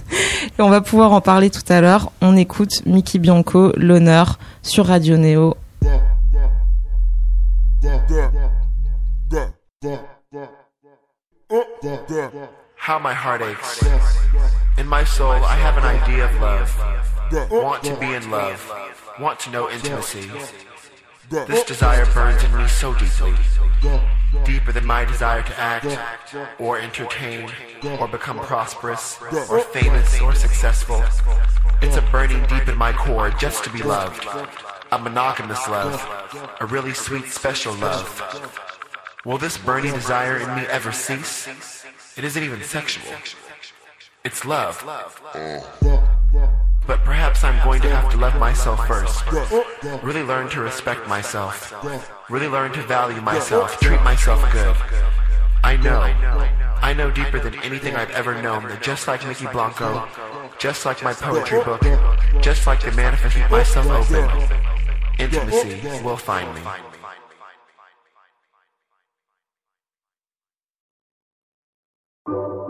Et 0.58 0.62
on 0.62 0.70
va 0.70 0.80
pouvoir 0.80 1.12
en 1.12 1.20
parler 1.20 1.50
tout 1.50 1.62
à 1.68 1.82
l'heure. 1.82 2.12
On 2.22 2.38
écoute 2.38 2.82
Mickey 2.86 3.20
Bianco, 3.20 3.74
l'honneur, 3.76 4.40
sur 4.62 4.86
Radio 4.86 5.18
Néo. 5.18 5.56
How 12.76 12.98
my 12.98 13.14
heart 13.14 13.42
aches. 13.42 13.84
In 14.78 14.88
my 14.88 15.04
soul, 15.04 15.32
I 15.32 15.56
have 15.56 15.78
an 15.78 15.84
idea 15.84 16.24
of 16.26 16.40
love. 16.40 16.72
Want 17.52 17.84
to 17.84 17.98
be 17.98 18.14
in 18.14 18.32
love. 18.32 18.72
Want 19.20 19.38
to 19.42 19.50
know 19.50 19.70
intimacy. 19.70 20.32
This 21.30 21.66
desire 21.66 22.06
burns 22.14 22.42
in 22.46 22.56
me 22.56 22.70
so 22.70 22.94
deeply. 22.94 23.34
Deeper 24.46 24.72
than 24.72 24.86
my 24.86 25.04
desire 25.04 25.44
to 25.44 25.60
act, 25.60 25.98
or 26.60 26.80
entertain, 26.80 27.52
or 28.00 28.08
become 28.08 28.40
prosperous, 28.40 29.20
or 29.50 29.60
famous, 29.60 30.22
or 30.22 30.34
successful. 30.34 31.04
It's 31.82 31.98
a 31.98 32.02
burning 32.14 32.46
deep 32.48 32.70
in 32.70 32.78
my 32.78 32.94
core 32.94 33.30
just 33.32 33.66
to 33.66 33.70
be 33.70 33.84
loved. 33.84 34.26
A 34.94 35.00
monogamous 35.00 35.68
love. 35.68 36.08
A 36.60 36.68
really 36.68 36.94
sweet, 36.94 37.26
special 37.26 37.74
love. 37.74 38.08
Will 39.26 39.40
this 39.40 39.58
burning 39.58 39.92
desire 39.92 40.38
in 40.38 40.56
me 40.56 40.68
ever 40.68 40.92
cease? 40.92 41.48
It 42.16 42.24
isn't 42.24 42.44
even 42.44 42.62
sexual. 42.62 43.12
It's 44.24 44.46
love. 44.46 44.86
But 46.86 47.00
perhaps 47.04 47.44
I'm 47.44 47.64
going 47.64 47.82
to 47.82 47.90
have 47.90 48.12
to 48.12 48.18
love 48.18 48.40
myself 48.40 48.86
first. 48.86 49.24
Really 50.04 50.22
learn 50.22 50.48
to 50.50 50.62
respect 50.62 51.08
myself. 51.08 51.74
Really 52.30 52.48
learn 52.48 52.72
to 52.74 52.84
value 52.84 53.20
myself. 53.20 53.80
Treat 53.80 54.04
myself 54.04 54.44
good. 54.52 54.78
I 55.64 55.76
know. 55.76 56.02
I 56.84 56.94
know 56.94 57.10
deeper 57.10 57.40
than 57.40 57.56
anything 57.64 57.96
I've 57.96 58.12
ever 58.12 58.40
known 58.40 58.68
that 58.68 58.84
just 58.84 59.08
like 59.08 59.26
Mickey 59.26 59.48
Blanco, 59.48 60.08
just 60.60 60.86
like 60.86 61.02
my 61.02 61.14
poetry 61.14 61.64
book, 61.64 61.82
just 62.42 62.68
like 62.68 62.82
the 62.82 62.92
manifest 62.92 63.38
keep 63.38 63.50
myself 63.50 63.88
open, 63.88 64.30
intimacy 65.20 66.04
will 66.04 66.18
find 66.18 66.54
me. 66.56 66.62
I've 72.26 72.63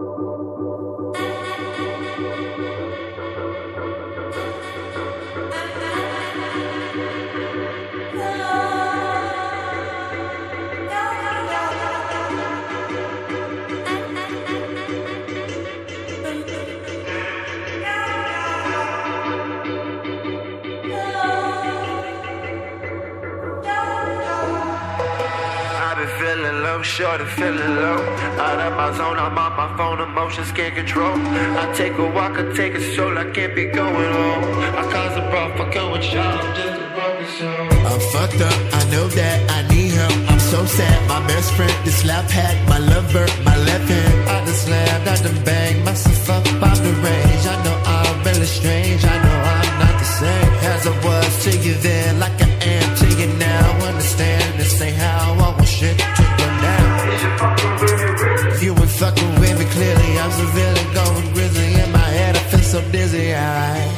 feeling 26.94 27.10
low, 27.10 27.18
short 27.18 27.22
of 27.22 27.30
feeling 27.30 27.76
low. 27.76 27.98
Out 28.40 28.60
of 28.60 28.74
my 28.78 28.92
zone, 28.98 29.18
I'm 29.18 29.38
on 29.38 29.58
my 29.58 29.78
phone, 29.78 30.00
emotions 30.02 30.52
can't 30.52 30.76
control. 30.76 31.16
I 31.16 31.72
take 31.76 31.98
a 31.98 32.06
walk, 32.06 32.38
I 32.38 32.44
take 32.54 32.76
a 32.76 32.82
stroll, 32.82 33.18
I 33.18 33.26
can't 33.32 33.56
be 33.56 33.66
going 33.66 34.14
home. 34.14 34.44
I 34.80 34.84
cause 34.92 35.18
a 35.18 35.22
brawl, 35.30 35.50
fuck 35.58 35.76
up 35.76 35.92
with 35.94 36.14
y'all, 36.14 36.40
I'm 36.40 36.56
just 36.56 36.82
a 36.82 36.88
broken 36.96 37.28
soul. 37.38 37.88
I'm 37.90 38.00
fucked 38.14 38.42
up, 38.42 38.60
I 38.80 38.82
know 38.92 39.08
that 39.08 39.38
I 39.58 39.60
need 39.74 39.92
help. 39.92 40.32
I'm 40.32 40.40
so 40.40 40.66
sad, 40.66 40.98
my 41.08 41.22
best 41.28 41.52
friend, 41.54 41.76
this 41.86 42.06
lap 42.06 42.30
hack, 42.30 42.56
my 42.68 42.80
lover, 42.80 43.28
my 43.44 43.58
left 43.70 43.90
hand. 43.90 44.30
I 44.30 44.46
done 44.46 44.60
slammed, 44.66 45.08
I 45.08 45.16
done 45.26 45.44
banged 45.44 45.86
myself 45.86 46.30
up 46.30 46.46
out 46.68 46.78
the 46.78 46.94
range. 47.08 47.44
I 47.54 47.56
know 47.64 47.78
I'm 47.86 48.24
really 48.26 48.50
strange, 48.60 49.04
I 49.06 49.16
know 49.24 49.38
I'm 49.54 49.72
not 49.84 49.96
the 50.04 50.10
same 50.22 50.52
as 50.74 50.82
I 50.88 50.94
was 51.06 51.32
to 51.46 51.52
you 51.66 51.74
then, 51.76 52.03
fucking 59.04 59.38
with 59.42 59.60
me 59.60 59.66
clearly, 59.66 60.18
I'm 60.18 60.32
severely 60.32 60.86
going 60.94 61.34
grizzly 61.34 61.74
in 61.74 61.92
my 61.92 62.10
head. 62.18 62.38
I 62.38 62.40
feel 62.52 62.62
so 62.62 62.80
dizzy, 62.90 63.36
I. 63.36 63.93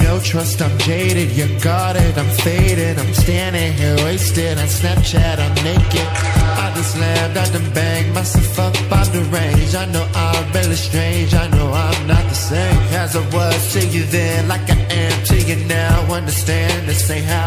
No 0.00 0.18
trust, 0.20 0.60
I'm 0.60 0.76
jaded, 0.78 1.30
you 1.30 1.46
got 1.60 1.96
it, 1.96 2.18
I'm 2.18 2.28
faded, 2.42 2.98
I'm 2.98 3.14
standing 3.14 3.72
here 3.74 3.96
wasted. 4.04 4.58
On 4.58 4.66
Snapchat, 4.66 5.38
I'm 5.38 5.54
naked. 5.62 6.08
I 6.64 6.72
just 6.74 6.92
slammed, 6.94 7.36
I 7.36 7.50
done 7.50 7.70
banged 7.72 8.12
myself 8.12 8.58
up 8.58 8.74
on 8.92 9.12
the 9.12 9.22
range. 9.30 9.74
I 9.74 9.86
know 9.86 10.06
I'm 10.14 10.52
really 10.52 10.74
strange, 10.74 11.32
I 11.34 11.48
know 11.48 11.72
I'm 11.72 12.06
not 12.06 12.24
the 12.24 12.34
same. 12.34 12.78
As 12.92 13.16
I 13.16 13.22
was 13.34 13.72
to 13.74 13.86
you 13.86 14.02
then, 14.04 14.48
like 14.48 14.68
I 14.68 14.74
am 14.74 15.24
to 15.26 15.36
you 15.40 15.56
now. 15.66 16.12
Understand 16.12 16.88
this 16.88 17.08
ain't 17.10 17.24
how 17.24 17.43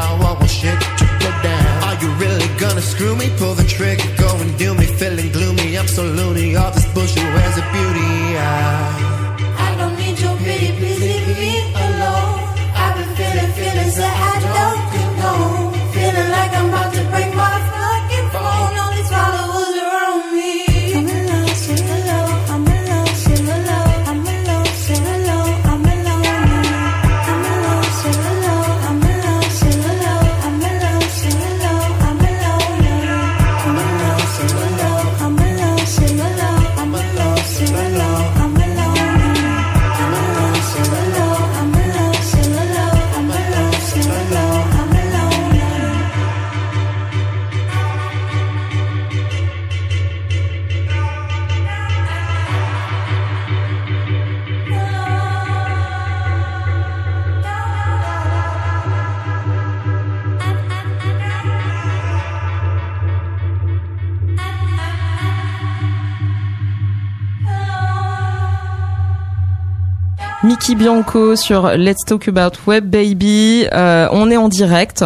Sur 71.36 71.70
Let's 71.78 72.04
Talk 72.06 72.28
About 72.28 72.60
Web 72.68 72.90
Baby. 72.90 73.66
Euh, 73.72 74.10
on 74.12 74.30
est 74.30 74.36
en 74.38 74.50
direct. 74.50 75.06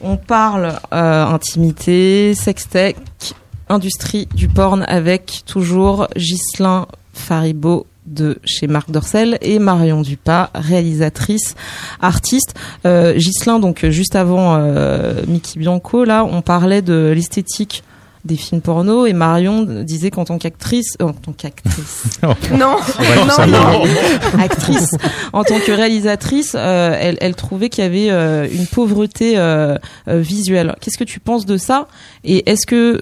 On 0.00 0.16
parle 0.16 0.78
euh, 0.92 1.24
intimité, 1.26 2.34
sextech, 2.34 2.96
industrie 3.68 4.26
du 4.34 4.48
porn 4.48 4.84
avec 4.88 5.42
toujours 5.46 6.08
Ghislain 6.16 6.86
Faribault 7.12 7.86
de 8.06 8.38
chez 8.44 8.66
Marc 8.66 8.90
Dorcel 8.90 9.38
et 9.42 9.58
Marion 9.58 10.00
Dupas, 10.00 10.50
réalisatrice, 10.54 11.54
artiste. 12.00 12.54
Euh, 12.86 13.14
Ghislain, 13.14 13.58
donc 13.58 13.86
juste 13.86 14.16
avant 14.16 14.56
euh, 14.56 15.20
Mickey 15.28 15.60
Bianco, 15.60 16.04
là, 16.04 16.24
on 16.24 16.40
parlait 16.40 16.82
de 16.82 17.12
l'esthétique 17.14 17.84
des 18.24 18.36
films 18.36 18.60
porno 18.60 19.06
et 19.06 19.12
Marion 19.12 19.62
disait 19.62 20.10
qu'en 20.10 20.24
tant 20.24 20.38
qu'actrice, 20.38 20.96
euh, 21.00 21.06
en 21.06 21.12
tant 21.12 21.32
qu'actrice, 21.32 22.04
non, 22.22 22.36
non, 22.52 23.46
non, 23.48 23.84
actrice, 24.38 24.90
en 25.32 25.42
tant 25.42 25.58
que 25.58 25.72
réalisatrice, 25.72 26.54
euh, 26.54 26.96
elle, 26.98 27.18
elle 27.20 27.34
trouvait 27.34 27.68
qu'il 27.68 27.82
y 27.82 27.86
avait 27.86 28.10
euh, 28.10 28.48
une 28.50 28.66
pauvreté 28.66 29.36
visuelle. 30.06 30.74
Qu'est-ce 30.80 30.98
que 30.98 31.04
tu 31.04 31.20
penses 31.20 31.46
de 31.46 31.56
ça? 31.56 31.88
Et 32.24 32.48
est-ce 32.50 32.66
que 32.66 33.00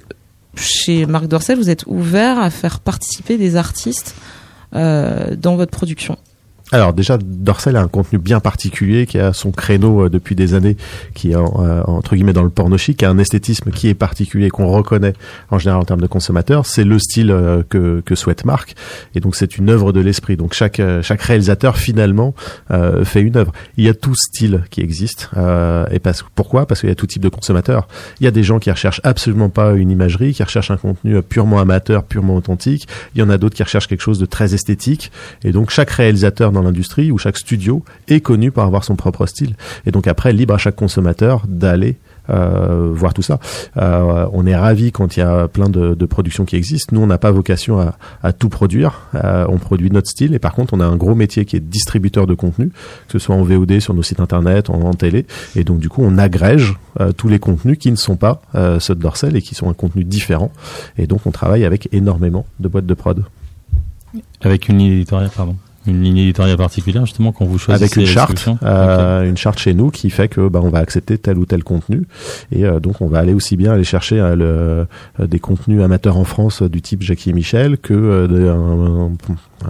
chez 0.56 1.06
Marc 1.06 1.26
Dorcel, 1.26 1.56
vous 1.58 1.70
êtes 1.70 1.84
ouvert 1.86 2.38
à 2.38 2.50
faire 2.50 2.80
participer 2.80 3.38
des 3.38 3.56
artistes 3.56 4.14
euh, 4.74 5.36
dans 5.36 5.56
votre 5.56 5.70
production? 5.70 6.16
Alors 6.72 6.92
déjà, 6.92 7.18
Dorsel 7.18 7.74
a 7.74 7.80
un 7.80 7.88
contenu 7.88 8.18
bien 8.18 8.38
particulier 8.38 9.06
qui 9.06 9.18
a 9.18 9.32
son 9.32 9.50
créneau 9.50 10.04
euh, 10.04 10.08
depuis 10.08 10.36
des 10.36 10.54
années, 10.54 10.76
qui 11.14 11.32
est 11.32 11.36
euh, 11.36 11.82
entre 11.86 12.14
guillemets 12.14 12.32
dans 12.32 12.44
le 12.44 12.50
porno 12.50 12.78
chic, 12.78 12.98
qui 12.98 13.04
a 13.04 13.10
un 13.10 13.18
esthétisme 13.18 13.70
qui 13.72 13.88
est 13.88 13.94
particulier, 13.94 14.50
qu'on 14.50 14.68
reconnaît 14.68 15.14
en 15.50 15.58
général 15.58 15.80
en 15.80 15.84
termes 15.84 16.00
de 16.00 16.06
consommateurs. 16.06 16.66
C'est 16.66 16.84
le 16.84 16.98
style 17.00 17.32
euh, 17.32 17.64
que, 17.68 18.00
que 18.06 18.14
souhaite 18.14 18.44
Marc, 18.44 18.74
et 19.16 19.20
donc 19.20 19.34
c'est 19.34 19.58
une 19.58 19.68
œuvre 19.68 19.92
de 19.92 20.00
l'esprit. 20.00 20.36
Donc 20.36 20.54
chaque 20.54 20.78
euh, 20.78 21.02
chaque 21.02 21.22
réalisateur 21.22 21.76
finalement 21.76 22.34
euh, 22.70 23.04
fait 23.04 23.20
une 23.20 23.36
œuvre. 23.36 23.52
Il 23.76 23.84
y 23.84 23.88
a 23.88 23.94
tout 23.94 24.14
style 24.14 24.62
qui 24.70 24.80
existe, 24.80 25.30
et 25.90 25.98
parce 25.98 26.24
pourquoi? 26.34 26.66
Parce 26.66 26.80
qu'il 26.80 26.88
y 26.88 26.92
a 26.92 26.94
tout 26.94 27.06
type 27.06 27.22
de 27.22 27.28
consommateurs. 27.28 27.88
Il 28.20 28.24
y 28.24 28.26
a 28.28 28.30
des 28.30 28.44
gens 28.44 28.58
qui 28.60 28.70
recherchent 28.70 29.00
absolument 29.02 29.48
pas 29.48 29.72
une 29.72 29.90
imagerie, 29.90 30.34
qui 30.34 30.42
recherchent 30.42 30.70
un 30.70 30.76
contenu 30.76 31.20
purement 31.22 31.58
amateur, 31.58 32.04
purement 32.04 32.36
authentique. 32.36 32.86
Il 33.14 33.20
y 33.20 33.22
en 33.22 33.30
a 33.30 33.38
d'autres 33.38 33.56
qui 33.56 33.62
recherchent 33.62 33.88
quelque 33.88 34.02
chose 34.02 34.18
de 34.18 34.26
très 34.26 34.54
esthétique, 34.54 35.10
et 35.42 35.52
donc 35.52 35.70
chaque 35.70 35.90
réalisateur 35.90 36.52
l'industrie 36.62 37.10
ou 37.10 37.18
chaque 37.18 37.36
studio 37.36 37.84
est 38.08 38.20
connu 38.20 38.50
pour 38.50 38.62
avoir 38.62 38.84
son 38.84 38.96
propre 38.96 39.26
style. 39.26 39.54
Et 39.86 39.90
donc 39.90 40.06
après, 40.06 40.32
libre 40.32 40.54
à 40.54 40.58
chaque 40.58 40.76
consommateur 40.76 41.42
d'aller 41.48 41.96
euh, 42.30 42.90
voir 42.92 43.12
tout 43.12 43.22
ça. 43.22 43.40
Euh, 43.76 44.26
on 44.32 44.46
est 44.46 44.54
ravi 44.54 44.92
quand 44.92 45.16
il 45.16 45.20
y 45.20 45.22
a 45.22 45.48
plein 45.48 45.68
de, 45.68 45.94
productions 46.06 46.44
qui 46.44 46.56
existent. 46.56 46.94
Nous, 46.94 47.02
on 47.02 47.06
n'a 47.06 47.18
pas 47.18 47.30
vocation 47.30 47.80
à, 48.22 48.32
tout 48.32 48.48
produire. 48.48 49.08
Euh, 49.14 49.46
on 49.48 49.58
produit 49.58 49.90
notre 49.90 50.08
style 50.08 50.34
et 50.34 50.38
par 50.38 50.54
contre, 50.54 50.74
on 50.74 50.80
a 50.80 50.84
un 50.84 50.96
gros 50.96 51.14
métier 51.14 51.44
qui 51.44 51.56
est 51.56 51.60
distributeur 51.60 52.26
de 52.26 52.34
contenu, 52.34 52.68
que 52.68 53.12
ce 53.12 53.18
soit 53.18 53.34
en 53.34 53.42
VOD 53.42 53.80
sur 53.80 53.94
nos 53.94 54.02
sites 54.02 54.20
internet, 54.20 54.70
en, 54.70 54.80
en 54.82 54.94
télé. 54.94 55.26
Et 55.56 55.64
donc, 55.64 55.80
du 55.80 55.88
coup, 55.88 56.02
on 56.04 56.18
agrège 56.18 56.74
tous 57.16 57.28
les 57.28 57.38
contenus 57.38 57.78
qui 57.78 57.90
ne 57.90 57.96
sont 57.96 58.16
pas 58.16 58.42
ceux 58.78 58.94
de 58.94 59.00
Dorsel 59.00 59.36
et 59.36 59.42
qui 59.42 59.54
sont 59.54 59.68
un 59.68 59.74
contenu 59.74 60.04
différent. 60.04 60.52
Et 60.98 61.06
donc, 61.06 61.26
on 61.26 61.30
travaille 61.30 61.64
avec 61.64 61.88
énormément 61.92 62.46
de 62.58 62.68
boîtes 62.68 62.86
de 62.86 62.94
prod. 62.94 63.24
Avec 64.40 64.68
une 64.68 64.78
ligne 64.78 64.92
éditoriale, 64.92 65.30
pardon. 65.34 65.56
Une 65.90 66.02
ligne 66.02 66.18
éditoriale 66.18 66.56
particulière, 66.56 67.04
justement, 67.04 67.32
quand 67.32 67.44
vous 67.44 67.58
choisissez 67.58 67.84
avec 67.84 67.96
une 67.96 68.06
charte, 68.06 68.30
euh, 68.62 69.28
une 69.28 69.36
charte 69.36 69.58
chez 69.58 69.74
nous 69.74 69.90
qui 69.90 70.08
fait 70.10 70.28
que 70.28 70.48
bah, 70.48 70.60
on 70.62 70.68
va 70.70 70.78
accepter 70.78 71.18
tel 71.18 71.36
ou 71.38 71.44
tel 71.46 71.64
contenu 71.64 72.04
et 72.52 72.64
euh, 72.64 72.78
donc 72.80 73.00
on 73.00 73.06
va 73.06 73.18
aller 73.18 73.34
aussi 73.34 73.56
bien 73.56 73.72
aller 73.72 73.84
chercher 73.84 74.20
euh, 74.20 74.36
le, 74.36 74.44
euh, 75.22 75.26
des 75.26 75.38
contenus 75.38 75.82
amateurs 75.82 76.16
en 76.16 76.24
France 76.24 76.62
euh, 76.62 76.68
du 76.68 76.80
type 76.82 77.02
Jackie 77.02 77.30
et 77.30 77.32
Michel 77.32 77.76
que 77.78 77.92
euh, 77.94 78.26
de- 78.28 78.48
un, 78.48 79.12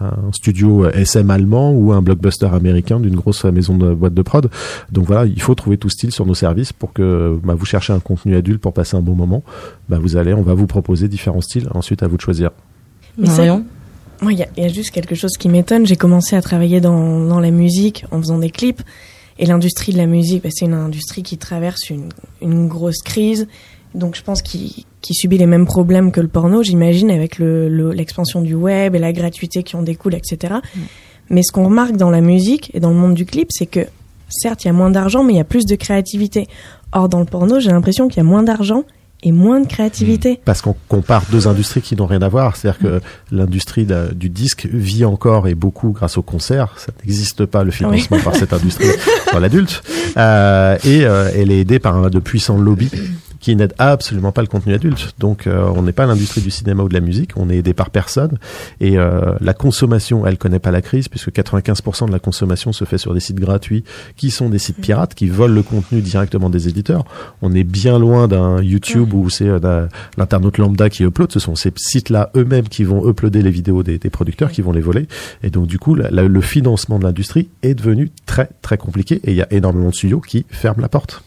un 0.00 0.32
studio 0.32 0.88
SM 0.88 1.28
allemand 1.30 1.72
ou 1.72 1.92
un 1.92 2.02
blockbuster 2.02 2.46
américain 2.52 3.00
d'une 3.00 3.16
grosse 3.16 3.44
maison 3.44 3.76
de 3.76 3.92
boîte 3.92 4.14
de 4.14 4.22
prod. 4.22 4.50
Donc 4.92 5.06
voilà, 5.06 5.24
il 5.26 5.40
faut 5.42 5.54
trouver 5.54 5.78
tout 5.78 5.88
style 5.88 6.12
sur 6.12 6.26
nos 6.26 6.34
services 6.34 6.72
pour 6.72 6.92
que 6.92 7.38
bah, 7.42 7.54
vous 7.56 7.64
cherchez 7.66 7.92
un 7.92 7.98
contenu 8.00 8.36
adulte 8.36 8.60
pour 8.60 8.72
passer 8.72 8.96
un 8.96 9.00
bon 9.02 9.14
moment. 9.14 9.42
Bah, 9.88 9.98
vous 10.00 10.16
allez, 10.16 10.32
on 10.34 10.42
va 10.42 10.54
vous 10.54 10.66
proposer 10.66 11.08
différents 11.08 11.40
styles. 11.40 11.68
Ensuite, 11.74 12.02
à 12.02 12.06
vous 12.08 12.16
de 12.16 12.22
choisir. 12.22 12.50
Mais 13.18 13.26
ça- 13.26 13.38
Marion? 13.38 13.64
Moi, 14.22 14.32
il 14.32 14.38
y, 14.38 14.42
a- 14.42 14.48
il 14.56 14.62
y 14.62 14.66
a 14.66 14.68
juste 14.68 14.90
quelque 14.90 15.14
chose 15.14 15.32
qui 15.38 15.48
m'étonne. 15.48 15.86
J'ai 15.86 15.96
commencé 15.96 16.36
à 16.36 16.42
travailler 16.42 16.80
dans, 16.80 17.20
dans 17.26 17.40
la 17.40 17.50
musique 17.50 18.04
en 18.10 18.18
faisant 18.18 18.38
des 18.38 18.50
clips. 18.50 18.82
Et 19.38 19.46
l'industrie 19.46 19.92
de 19.92 19.98
la 19.98 20.06
musique, 20.06 20.42
bah, 20.42 20.50
c'est 20.52 20.66
une 20.66 20.74
industrie 20.74 21.22
qui 21.22 21.38
traverse 21.38 21.88
une, 21.88 22.10
une 22.42 22.68
grosse 22.68 23.00
crise. 23.02 23.48
Donc 23.94 24.14
je 24.14 24.22
pense 24.22 24.42
qu'il 24.42 24.70
qui 25.00 25.14
subit 25.14 25.38
les 25.38 25.46
mêmes 25.46 25.64
problèmes 25.64 26.12
que 26.12 26.20
le 26.20 26.28
porno, 26.28 26.62
j'imagine, 26.62 27.10
avec 27.10 27.38
le- 27.38 27.70
le- 27.70 27.92
l'expansion 27.92 28.42
du 28.42 28.52
web 28.54 28.94
et 28.94 28.98
la 28.98 29.12
gratuité 29.14 29.62
qui 29.62 29.74
en 29.76 29.82
découle, 29.82 30.14
etc. 30.14 30.56
Mais 31.30 31.42
ce 31.42 31.52
qu'on 31.52 31.64
remarque 31.64 31.96
dans 31.96 32.10
la 32.10 32.20
musique 32.20 32.70
et 32.74 32.80
dans 32.80 32.90
le 32.90 32.96
monde 32.96 33.14
du 33.14 33.24
clip, 33.24 33.48
c'est 33.50 33.64
que 33.64 33.80
certes, 34.28 34.62
il 34.64 34.66
y 34.66 34.70
a 34.70 34.74
moins 34.74 34.90
d'argent, 34.90 35.24
mais 35.24 35.32
il 35.32 35.36
y 35.36 35.40
a 35.40 35.44
plus 35.44 35.64
de 35.64 35.74
créativité. 35.74 36.46
Or, 36.92 37.08
dans 37.08 37.18
le 37.20 37.24
porno, 37.24 37.60
j'ai 37.60 37.70
l'impression 37.70 38.08
qu'il 38.08 38.18
y 38.18 38.20
a 38.20 38.24
moins 38.24 38.42
d'argent 38.42 38.84
et 39.22 39.32
moins 39.32 39.60
de 39.60 39.66
créativité. 39.66 40.40
parce 40.44 40.62
qu'on 40.62 40.74
compare 40.88 41.22
deux 41.30 41.46
industries 41.48 41.82
qui 41.82 41.94
n'ont 41.96 42.06
rien 42.06 42.22
à 42.22 42.28
voir. 42.28 42.56
C'est-à-dire 42.56 42.78
que 42.80 43.00
l'industrie 43.30 43.84
de- 43.84 44.12
du 44.14 44.28
disque 44.30 44.66
vit 44.72 45.04
encore 45.04 45.46
et 45.48 45.54
beaucoup 45.54 45.90
grâce 45.90 46.16
au 46.18 46.22
concert. 46.22 46.74
Ça 46.78 46.92
n'existe 47.04 47.44
pas 47.46 47.62
le 47.64 47.70
financement 47.70 48.18
par 48.20 48.34
cette 48.34 48.52
industrie 48.52 48.88
pour 49.30 49.40
l'adulte. 49.40 49.82
Euh, 50.16 50.76
et 50.84 51.04
euh, 51.04 51.30
elle 51.36 51.50
est 51.50 51.60
aidée 51.60 51.78
par 51.78 51.96
un 51.96 52.08
de 52.10 52.18
puissants 52.18 52.58
lobbies 52.58 52.90
qui 53.40 53.56
n'aident 53.56 53.74
absolument 53.78 54.32
pas 54.32 54.42
le 54.42 54.46
contenu 54.46 54.74
adulte. 54.74 55.14
Donc 55.18 55.46
euh, 55.46 55.64
on 55.74 55.82
n'est 55.82 55.92
pas 55.92 56.06
l'industrie 56.06 56.40
du 56.42 56.50
cinéma 56.50 56.82
ou 56.82 56.88
de 56.88 56.94
la 56.94 57.00
musique, 57.00 57.30
on 57.36 57.48
est 57.50 57.56
aidé 57.56 57.72
par 57.74 57.90
personne. 57.90 58.38
Et 58.80 58.98
euh, 58.98 59.34
la 59.40 59.54
consommation, 59.54 60.26
elle 60.26 60.38
connaît 60.38 60.58
pas 60.58 60.70
la 60.70 60.82
crise 60.82 61.08
puisque 61.08 61.30
95% 61.30 62.06
de 62.06 62.12
la 62.12 62.18
consommation 62.18 62.72
se 62.72 62.84
fait 62.84 62.98
sur 62.98 63.14
des 63.14 63.20
sites 63.20 63.40
gratuits 63.40 63.84
qui 64.16 64.30
sont 64.30 64.48
des 64.50 64.58
sites 64.58 64.80
pirates 64.80 65.14
qui 65.14 65.28
volent 65.28 65.54
le 65.54 65.62
contenu 65.62 66.00
directement 66.02 66.50
des 66.50 66.68
éditeurs. 66.68 67.04
On 67.42 67.54
est 67.54 67.64
bien 67.64 67.98
loin 67.98 68.28
d'un 68.28 68.60
YouTube 68.62 69.14
où 69.14 69.30
c'est 69.30 69.48
euh, 69.48 69.86
l'internaute 70.18 70.58
lambda 70.58 70.90
qui 70.90 71.02
upload. 71.04 71.32
Ce 71.32 71.40
sont 71.40 71.54
ces 71.56 71.72
sites-là 71.76 72.30
eux-mêmes 72.36 72.68
qui 72.68 72.84
vont 72.84 73.08
uploader 73.08 73.42
les 73.42 73.50
vidéos 73.50 73.82
des, 73.82 73.98
des 73.98 74.10
producteurs, 74.10 74.50
qui 74.52 74.60
vont 74.62 74.72
les 74.72 74.80
voler. 74.82 75.08
Et 75.42 75.50
donc 75.50 75.66
du 75.66 75.78
coup, 75.78 75.94
la- 75.94 76.10
la- 76.10 76.28
le 76.28 76.40
financement 76.42 76.98
de 76.98 77.04
l'industrie 77.04 77.48
est 77.62 77.74
devenu 77.74 78.10
très 78.26 78.50
très 78.60 78.76
compliqué 78.76 79.20
et 79.24 79.30
il 79.30 79.36
y 79.36 79.42
a 79.42 79.48
énormément 79.50 79.88
de 79.88 79.94
studios 79.94 80.20
qui 80.20 80.44
ferment 80.50 80.82
la 80.82 80.88
porte. 80.88 81.22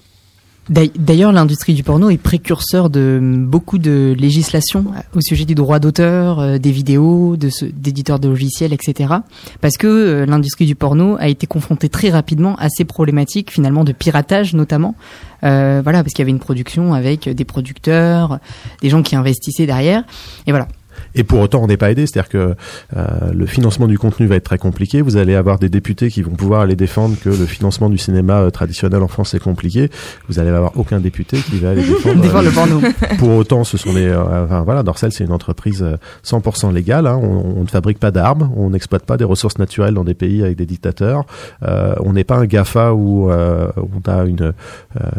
D'ail- 0.69 0.91
D'ailleurs, 0.97 1.33
l'industrie 1.33 1.73
du 1.73 1.83
porno 1.83 2.09
est 2.09 2.17
précurseur 2.17 2.89
de 2.89 3.19
beaucoup 3.21 3.77
de 3.77 4.15
législation 4.17 4.85
au 5.13 5.19
sujet 5.19 5.43
du 5.43 5.55
droit 5.55 5.79
d'auteur, 5.79 6.39
euh, 6.39 6.57
des 6.57 6.71
vidéos, 6.71 7.35
d'éditeurs 7.37 8.17
de 8.19 8.29
logiciels, 8.29 8.71
etc. 8.71 9.13
Parce 9.59 9.75
que 9.75 9.87
euh, 9.87 10.25
l'industrie 10.25 10.65
du 10.65 10.75
porno 10.75 11.17
a 11.19 11.27
été 11.27 11.47
confrontée 11.47 11.89
très 11.89 12.09
rapidement 12.11 12.55
à 12.59 12.69
ces 12.69 12.85
problématiques, 12.85 13.51
finalement, 13.51 13.83
de 13.83 13.91
piratage 13.91 14.53
notamment. 14.53 14.95
Euh, 15.43 15.81
voilà, 15.83 16.01
parce 16.01 16.13
qu'il 16.13 16.19
y 16.21 16.25
avait 16.25 16.31
une 16.31 16.39
production 16.39 16.93
avec 16.93 17.27
des 17.27 17.43
producteurs, 17.45 18.39
des 18.81 18.89
gens 18.89 19.03
qui 19.03 19.17
investissaient 19.17 19.65
derrière. 19.65 20.03
Et 20.47 20.51
voilà. 20.51 20.69
Et 21.15 21.23
pour 21.23 21.39
autant, 21.39 21.61
on 21.63 21.67
n'est 21.67 21.77
pas 21.77 21.91
aidé, 21.91 22.05
c'est-à-dire 22.05 22.29
que 22.29 22.55
euh, 22.97 23.05
le 23.33 23.45
financement 23.45 23.87
du 23.87 23.97
contenu 23.97 24.25
va 24.27 24.35
être 24.35 24.43
très 24.43 24.57
compliqué. 24.57 25.01
Vous 25.01 25.17
allez 25.17 25.35
avoir 25.35 25.59
des 25.59 25.69
députés 25.69 26.09
qui 26.09 26.21
vont 26.21 26.31
pouvoir 26.35 26.61
aller 26.61 26.75
défendre 26.75 27.15
que 27.23 27.29
le 27.29 27.45
financement 27.45 27.89
du 27.89 27.97
cinéma 27.97 28.39
euh, 28.41 28.49
traditionnel 28.49 29.01
en 29.03 29.07
France 29.07 29.33
est 29.33 29.39
compliqué. 29.39 29.89
Vous 30.29 30.39
allez 30.39 30.49
avoir 30.49 30.77
aucun 30.77 30.99
député 30.99 31.37
qui 31.37 31.59
va 31.59 31.71
aller 31.71 31.83
défendre. 31.83 32.21
Des 32.21 32.27
fois, 32.29 32.41
euh, 32.41 32.43
le 32.45 32.51
porno. 32.51 32.81
pour 33.19 33.29
autant, 33.29 33.63
ce 33.63 33.77
sont 33.77 33.93
des. 33.93 34.07
euh, 34.07 34.45
enfin, 34.45 34.61
voilà, 34.61 34.83
Dorsel, 34.83 35.11
c'est 35.11 35.23
une 35.23 35.31
entreprise 35.31 35.83
euh, 35.83 35.97
100% 36.25 36.73
légale. 36.73 37.07
hein. 37.07 37.19
On, 37.21 37.57
on 37.57 37.61
ne 37.63 37.67
fabrique 37.67 37.99
pas 37.99 38.11
d'armes, 38.11 38.51
on 38.55 38.69
n'exploite 38.71 39.05
pas 39.05 39.17
des 39.17 39.23
ressources 39.25 39.57
naturelles 39.57 39.93
dans 39.93 40.03
des 40.03 40.13
pays 40.13 40.43
avec 40.43 40.57
des 40.57 40.65
dictateurs. 40.65 41.25
Euh, 41.63 41.93
on 42.01 42.13
n'est 42.13 42.23
pas 42.23 42.37
un 42.37 42.45
Gafa 42.45 42.93
où 42.93 43.29
euh, 43.31 43.67
on 43.77 44.09
a 44.09 44.23
une 44.25 44.53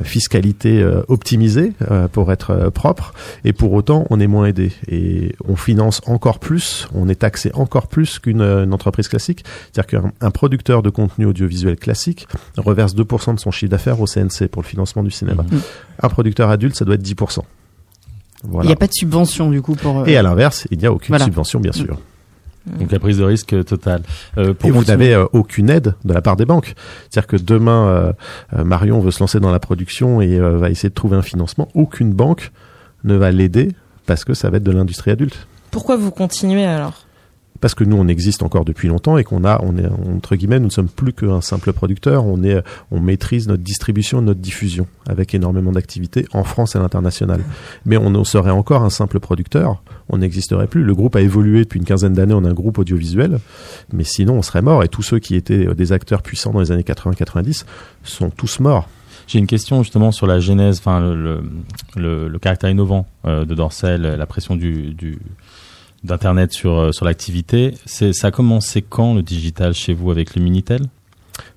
fiscalité 0.02 0.84
optimisée 1.08 1.72
euh, 1.90 2.08
pour 2.08 2.32
être 2.32 2.70
propre. 2.70 3.12
Et 3.44 3.52
pour 3.52 3.72
autant, 3.72 4.06
on 4.10 4.20
est 4.20 4.26
moins 4.26 4.46
aidé 4.46 4.72
et 4.88 5.34
on 5.48 5.56
finance 5.56 5.83
encore 6.06 6.38
plus. 6.38 6.88
On 6.94 7.08
est 7.08 7.14
taxé 7.16 7.50
encore 7.54 7.86
plus 7.88 8.18
qu'une 8.18 8.40
euh, 8.40 8.64
une 8.64 8.72
entreprise 8.74 9.08
classique. 9.08 9.44
C'est-à-dire 9.72 10.00
qu'un 10.02 10.12
un 10.20 10.30
producteur 10.30 10.82
de 10.82 10.90
contenu 10.90 11.26
audiovisuel 11.26 11.76
classique 11.76 12.26
reverse 12.56 12.94
2% 12.94 13.34
de 13.34 13.40
son 13.40 13.50
chiffre 13.50 13.70
d'affaires 13.70 14.00
au 14.00 14.06
CNC 14.06 14.48
pour 14.50 14.62
le 14.62 14.66
financement 14.66 15.02
du 15.02 15.10
cinéma. 15.10 15.44
Mhm. 15.50 15.60
Un 16.02 16.08
producteur 16.08 16.50
adulte, 16.50 16.74
ça 16.76 16.84
doit 16.84 16.94
être 16.96 17.02
10%. 17.02 17.40
Il 18.62 18.66
n'y 18.66 18.72
a 18.72 18.76
pas 18.76 18.86
de 18.86 18.92
subvention, 18.92 19.50
du 19.50 19.62
coup, 19.62 19.74
pour... 19.74 20.00
euh, 20.00 20.04
Et 20.04 20.16
à 20.18 20.22
l'inverse, 20.22 20.66
il 20.70 20.78
n'y 20.78 20.86
a 20.86 20.92
aucune 20.92 21.12
Voilà. 21.12 21.24
subvention, 21.24 21.60
bien 21.60 21.72
sûr. 21.72 21.98
Donc 22.78 22.90
la 22.92 22.98
prise 22.98 23.18
de 23.18 23.24
risque 23.24 23.62
totale. 23.66 24.02
Euh, 24.38 24.54
pour 24.54 24.68
Et 24.68 24.72
vous 24.72 24.84
n'avez 24.84 25.12
euh, 25.14 25.26
aucune 25.34 25.68
aide 25.68 25.94
de 26.04 26.14
la 26.14 26.22
part 26.22 26.36
des 26.36 26.46
banques. 26.46 26.74
C'est-à-dire 27.10 27.26
que 27.26 27.36
demain, 27.36 28.14
euh, 28.56 28.64
Marion 28.64 29.00
veut 29.00 29.10
se 29.10 29.20
lancer 29.20 29.38
dans 29.38 29.50
la 29.50 29.58
production 29.60 30.22
et 30.22 30.38
euh, 30.38 30.56
va 30.56 30.70
essayer 30.70 30.88
de 30.88 30.94
trouver 30.94 31.16
un 31.16 31.22
financement. 31.22 31.68
Aucune 31.74 32.12
banque 32.12 32.52
ne 33.04 33.16
va 33.16 33.30
l'aider 33.32 33.72
parce 34.06 34.24
que 34.24 34.32
ça 34.32 34.48
va 34.48 34.56
être 34.56 34.62
de 34.62 34.70
l'industrie 34.72 35.10
adulte. 35.10 35.46
Pourquoi 35.74 35.96
vous 35.96 36.10
continuez 36.10 36.64
alors? 36.64 36.94
Parce 37.60 37.74
que 37.74 37.84
nous, 37.84 37.96
on 37.96 38.08
existe 38.08 38.42
encore 38.42 38.64
depuis 38.64 38.88
longtemps 38.88 39.16
et 39.16 39.24
qu'on 39.24 39.44
a, 39.44 39.60
on 39.62 39.76
est 39.78 39.86
entre 39.86 40.36
guillemets, 40.36 40.58
nous 40.58 40.66
ne 40.66 40.70
sommes 40.70 40.88
plus 40.88 41.12
qu'un 41.12 41.40
simple 41.40 41.72
producteur. 41.72 42.24
On 42.26 42.42
est, 42.44 42.62
on 42.90 43.00
maîtrise 43.00 43.48
notre 43.48 43.62
distribution, 43.62 44.20
notre 44.22 44.40
diffusion 44.40 44.86
avec 45.08 45.34
énormément 45.34 45.72
d'activités 45.72 46.26
en 46.32 46.44
France 46.44 46.74
et 46.74 46.78
à 46.78 46.82
l'international. 46.82 47.40
Mais 47.86 47.96
on 47.96 48.22
serait 48.24 48.50
encore 48.50 48.82
un 48.82 48.90
simple 48.90 49.18
producteur, 49.18 49.82
on 50.10 50.18
n'existerait 50.18 50.66
plus. 50.66 50.82
Le 50.84 50.94
groupe 50.94 51.16
a 51.16 51.22
évolué 51.22 51.64
depuis 51.64 51.78
une 51.78 51.86
quinzaine 51.86 52.12
d'années 52.12 52.34
en 52.34 52.44
un 52.44 52.52
groupe 52.52 52.78
audiovisuel, 52.78 53.38
mais 53.92 54.04
sinon 54.04 54.34
on 54.34 54.42
serait 54.42 54.62
mort. 54.62 54.82
Et 54.84 54.88
tous 54.88 55.02
ceux 55.02 55.18
qui 55.18 55.34
étaient 55.34 55.66
euh, 55.66 55.74
des 55.74 55.92
acteurs 55.92 56.22
puissants 56.22 56.52
dans 56.52 56.60
les 56.60 56.70
années 56.70 56.82
80-90 56.82 57.64
sont 58.02 58.30
tous 58.30 58.60
morts. 58.60 58.88
J'ai 59.26 59.38
une 59.38 59.46
question 59.46 59.82
justement 59.82 60.12
sur 60.12 60.26
la 60.26 60.38
genèse, 60.38 60.78
enfin 60.80 61.00
le, 61.00 61.14
le, 61.16 61.42
le- 61.96 62.28
le 62.28 62.38
caractère 62.38 62.68
innovant 62.68 63.06
euh, 63.24 63.46
de 63.46 63.54
Dorsel, 63.54 64.02
la 64.02 64.26
pression 64.26 64.54
du, 64.54 64.92
du 64.92 65.18
d'internet 66.04 66.52
sur 66.52 66.78
euh, 66.78 66.92
sur 66.92 67.04
l'activité. 67.04 67.74
C'est 67.86 68.12
ça 68.12 68.28
a 68.28 68.30
commencé 68.30 68.82
quand 68.82 69.14
le 69.14 69.22
digital 69.22 69.74
chez 69.74 69.94
vous 69.94 70.10
avec 70.10 70.36
le 70.36 70.42
Minitel? 70.42 70.82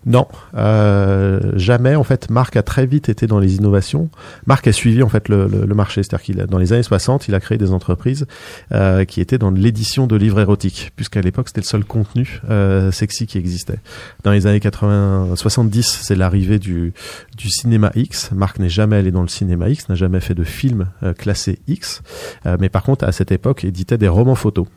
Non, 0.05 0.27
euh, 0.55 1.51
jamais. 1.55 1.95
En 1.95 2.03
fait, 2.03 2.29
Marc 2.29 2.55
a 2.55 2.63
très 2.63 2.85
vite 2.85 3.09
été 3.09 3.27
dans 3.27 3.39
les 3.39 3.55
innovations. 3.55 4.09
Marc 4.45 4.67
a 4.67 4.71
suivi 4.71 5.03
en 5.03 5.09
fait 5.09 5.27
le, 5.27 5.47
le, 5.47 5.65
le 5.65 5.75
marché, 5.75 6.01
c'est-à-dire 6.01 6.23
qu'il 6.23 6.37
dans 6.37 6.57
les 6.57 6.71
années 6.71 6.83
60, 6.83 7.27
il 7.27 7.35
a 7.35 7.39
créé 7.39 7.57
des 7.57 7.71
entreprises 7.71 8.25
euh, 8.71 9.05
qui 9.05 9.19
étaient 9.19 9.37
dans 9.37 9.51
l'édition 9.51 10.07
de 10.07 10.15
livres 10.15 10.39
érotiques, 10.39 10.91
puisqu'à 10.95 11.21
l'époque 11.21 11.49
c'était 11.49 11.61
le 11.61 11.65
seul 11.65 11.83
contenu 11.83 12.41
euh, 12.49 12.91
sexy 12.91 13.27
qui 13.27 13.37
existait. 13.37 13.79
Dans 14.23 14.31
les 14.31 14.47
années 14.47 14.59
80, 14.61 15.35
70, 15.35 15.99
c'est 16.03 16.15
l'arrivée 16.15 16.59
du 16.59 16.93
du 17.37 17.49
cinéma 17.49 17.91
X. 17.95 18.31
Marc 18.31 18.59
n'est 18.59 18.69
jamais 18.69 18.95
allé 18.95 19.11
dans 19.11 19.21
le 19.21 19.27
cinéma 19.27 19.69
X, 19.69 19.89
n'a 19.89 19.95
jamais 19.95 20.21
fait 20.21 20.35
de 20.35 20.43
film 20.43 20.87
euh, 21.03 21.13
classé 21.13 21.59
X, 21.67 22.01
Euh, 22.45 22.57
mais 22.59 22.69
par 22.69 22.83
contre 22.83 23.05
à 23.05 23.11
cette 23.11 23.31
époque 23.31 23.63
éditait 23.63 23.97
des 23.97 24.07
romans 24.07 24.35
photos. 24.35 24.67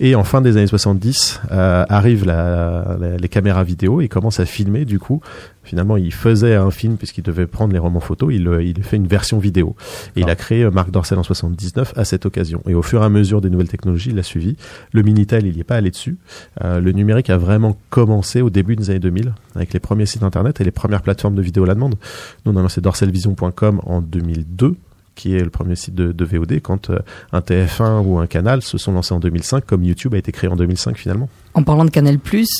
Et 0.00 0.14
en 0.14 0.24
fin 0.24 0.40
des 0.40 0.56
années 0.56 0.66
70, 0.66 1.40
euh, 1.52 1.84
arrivent 1.88 2.24
la- 2.24 2.96
la- 3.00 3.16
les 3.16 3.28
caméras 3.28 3.64
vidéo 3.64 4.00
et 4.00 4.08
commence 4.08 4.40
à 4.40 4.46
filmer. 4.46 4.84
Du 4.84 4.98
coup, 4.98 5.20
finalement, 5.62 5.96
il 5.96 6.12
faisait 6.12 6.54
un 6.56 6.70
film 6.70 6.96
puisqu'il 6.96 7.22
devait 7.22 7.46
prendre 7.46 7.72
les 7.72 7.78
romans 7.78 8.00
photos. 8.00 8.30
Il, 8.34 8.48
euh, 8.48 8.62
il 8.62 8.82
fait 8.82 8.96
une 8.96 9.06
version 9.06 9.38
vidéo. 9.38 9.76
Et 10.16 10.20
il 10.22 10.30
a 10.30 10.34
créé 10.36 10.64
euh, 10.64 10.70
Marc 10.70 10.90
Dorcel 10.90 11.18
en 11.18 11.22
79 11.22 11.92
à 11.96 12.04
cette 12.04 12.26
occasion. 12.26 12.60
Et 12.68 12.74
au 12.74 12.82
fur 12.82 13.02
et 13.02 13.04
à 13.04 13.08
mesure 13.08 13.40
des 13.40 13.50
nouvelles 13.50 13.68
technologies, 13.68 14.10
il 14.10 14.16
l'a 14.16 14.22
suivi. 14.22 14.56
Le 14.92 15.02
Minitel, 15.02 15.46
il 15.46 15.54
n'y 15.54 15.60
est 15.60 15.64
pas 15.64 15.76
allé 15.76 15.90
dessus. 15.90 16.16
Euh, 16.64 16.80
le 16.80 16.92
numérique 16.92 17.30
a 17.30 17.36
vraiment 17.36 17.76
commencé 17.90 18.40
au 18.40 18.50
début 18.50 18.74
des 18.76 18.90
années 18.90 18.98
2000 18.98 19.34
avec 19.54 19.72
les 19.72 19.80
premiers 19.80 20.06
sites 20.06 20.22
internet 20.24 20.60
et 20.60 20.64
les 20.64 20.70
premières 20.72 21.02
plateformes 21.02 21.34
de 21.36 21.42
vidéo 21.42 21.64
à 21.64 21.66
la 21.68 21.74
demande. 21.74 21.94
Nous, 22.44 22.52
on 22.52 22.56
a 22.56 22.62
lancé 22.62 22.80
dorcelvision.com 22.80 23.80
en 23.84 24.00
2002 24.00 24.74
qui 25.14 25.36
est 25.36 25.42
le 25.42 25.50
premier 25.50 25.76
site 25.76 25.94
de, 25.94 26.12
de 26.12 26.24
VOD, 26.24 26.60
quand 26.60 26.90
euh, 26.90 26.98
un 27.32 27.40
TF1 27.40 28.04
ou 28.04 28.18
un 28.18 28.26
canal 28.26 28.62
se 28.62 28.78
sont 28.78 28.92
lancés 28.92 29.14
en 29.14 29.20
2005, 29.20 29.64
comme 29.64 29.84
YouTube 29.84 30.14
a 30.14 30.18
été 30.18 30.32
créé 30.32 30.50
en 30.50 30.56
2005 30.56 30.96
finalement. 30.96 31.28
En 31.56 31.62
parlant 31.62 31.84
de 31.84 31.90
Canal+, 31.90 32.18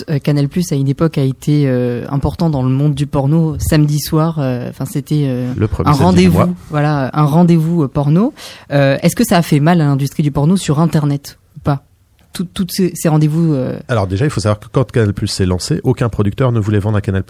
euh, 0.08 0.18
Canal+ 0.20 0.48
à 0.70 0.74
une 0.76 0.88
époque 0.88 1.18
a 1.18 1.22
été 1.22 1.64
euh, 1.66 2.06
important 2.10 2.48
dans 2.48 2.62
le 2.62 2.68
monde 2.68 2.94
du 2.94 3.06
porno. 3.08 3.56
Samedi 3.58 3.98
soir, 3.98 4.38
enfin 4.38 4.84
c'était 4.84 5.24
euh, 5.26 5.52
un 5.84 5.92
rendez-vous, 5.92 6.54
voilà, 6.70 7.10
un 7.12 7.24
rendez-vous 7.24 7.88
porno. 7.88 8.32
Est-ce 8.70 9.16
que 9.16 9.24
ça 9.24 9.36
a 9.38 9.42
fait 9.42 9.58
mal 9.58 9.80
à 9.80 9.84
l'industrie 9.84 10.22
du 10.22 10.30
porno 10.30 10.56
sur 10.56 10.78
Internet 10.78 11.38
ou 11.56 11.60
pas? 11.60 11.84
Toutes 12.32 12.72
ces, 12.72 12.92
ces 12.94 13.08
rendez-vous. 13.08 13.56
Alors 13.88 14.06
déjà, 14.08 14.24
il 14.24 14.30
faut 14.30 14.40
savoir 14.40 14.58
que 14.58 14.66
quand 14.70 14.90
Canal 14.90 15.12
Plus 15.12 15.28
s'est 15.28 15.46
lancé, 15.46 15.80
aucun 15.84 16.08
producteur 16.08 16.52
ne 16.52 16.58
voulait 16.58 16.80
vendre 16.80 16.96
à 16.96 17.00
Canal 17.00 17.22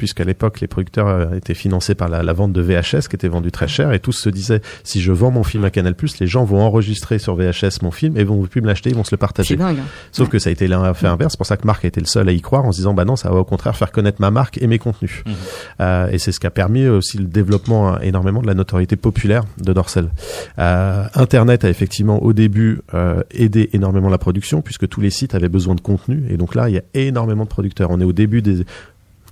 puisqu'à 0.00 0.24
l'époque 0.24 0.60
les 0.60 0.66
producteurs 0.66 1.08
euh, 1.08 1.34
étaient 1.34 1.52
financés 1.52 1.94
par 1.94 2.08
la, 2.08 2.22
la 2.22 2.32
vente 2.32 2.54
de 2.54 2.62
VHS 2.62 3.08
qui 3.10 3.16
était 3.16 3.28
vendue 3.28 3.52
très 3.52 3.68
cher 3.68 3.92
et 3.92 3.98
tous 3.98 4.14
se 4.14 4.30
disaient 4.30 4.62
si 4.82 5.02
je 5.02 5.12
vends 5.12 5.30
mon 5.30 5.44
film 5.44 5.62
à 5.66 5.70
Canal 5.70 5.94
les 6.20 6.26
gens 6.26 6.44
vont 6.44 6.62
enregistrer 6.62 7.18
sur 7.18 7.34
VHS 7.34 7.82
mon 7.82 7.90
film 7.90 8.16
et 8.16 8.24
vont 8.24 8.40
plus 8.46 8.62
me 8.62 8.66
l'acheter, 8.66 8.88
ils 8.88 8.96
vont 8.96 9.04
se 9.04 9.10
le 9.14 9.18
partager. 9.18 9.56
dingue. 9.56 9.76
hein. 9.78 9.84
Sauf 10.10 10.30
que 10.30 10.38
ça 10.38 10.48
a 10.48 10.52
été 10.54 10.66
l'effet 10.68 11.06
inverse, 11.06 11.34
c'est 11.34 11.36
pour 11.36 11.44
ça 11.46 11.58
que 11.58 11.66
Marc 11.66 11.84
a 11.84 11.88
été 11.88 12.00
le 12.00 12.06
seul 12.06 12.26
à 12.30 12.32
y 12.32 12.40
croire 12.40 12.64
en 12.64 12.72
se 12.72 12.78
disant 12.78 12.94
bah 12.94 13.04
non, 13.04 13.16
ça 13.16 13.28
va 13.28 13.36
au 13.40 13.44
contraire 13.44 13.76
faire 13.76 13.92
connaître 13.92 14.22
ma 14.22 14.30
marque 14.30 14.56
et 14.62 14.66
mes 14.66 14.78
contenus. 14.78 15.22
Mhm. 15.26 15.32
Euh, 15.80 16.08
et 16.10 16.18
c'est 16.18 16.32
ce 16.32 16.40
qui 16.40 16.46
a 16.46 16.50
permis 16.50 16.88
aussi 16.88 17.18
le 17.18 17.26
développement 17.26 17.94
euh, 17.94 17.98
énormément 18.00 18.40
de 18.40 18.46
la 18.46 18.54
notoriété 18.54 18.96
populaire 18.96 19.44
de 19.62 19.74
Dorsel. 19.74 20.08
Euh, 20.58 21.04
Internet 21.14 21.66
a 21.66 21.68
effectivement 21.68 22.22
au 22.22 22.32
début 22.32 22.80
euh, 22.94 23.22
aidé 23.32 23.68
énormément 23.74 24.08
la 24.08 24.18
production 24.18 24.62
puisque 24.62 24.88
tous 24.88 25.02
les 25.02 25.10
sites 25.10 25.34
avaient 25.34 25.50
besoin 25.50 25.74
de 25.74 25.82
contenu 25.82 26.24
et 26.30 26.38
donc 26.38 26.54
là 26.54 26.70
il 26.70 26.76
y 26.76 26.78
a 26.78 26.82
énormément 26.94 27.44
de 27.44 27.50
producteurs. 27.50 27.90
On 27.90 28.00
est 28.00 28.04
au 28.04 28.14
début 28.14 28.40
des 28.40 28.64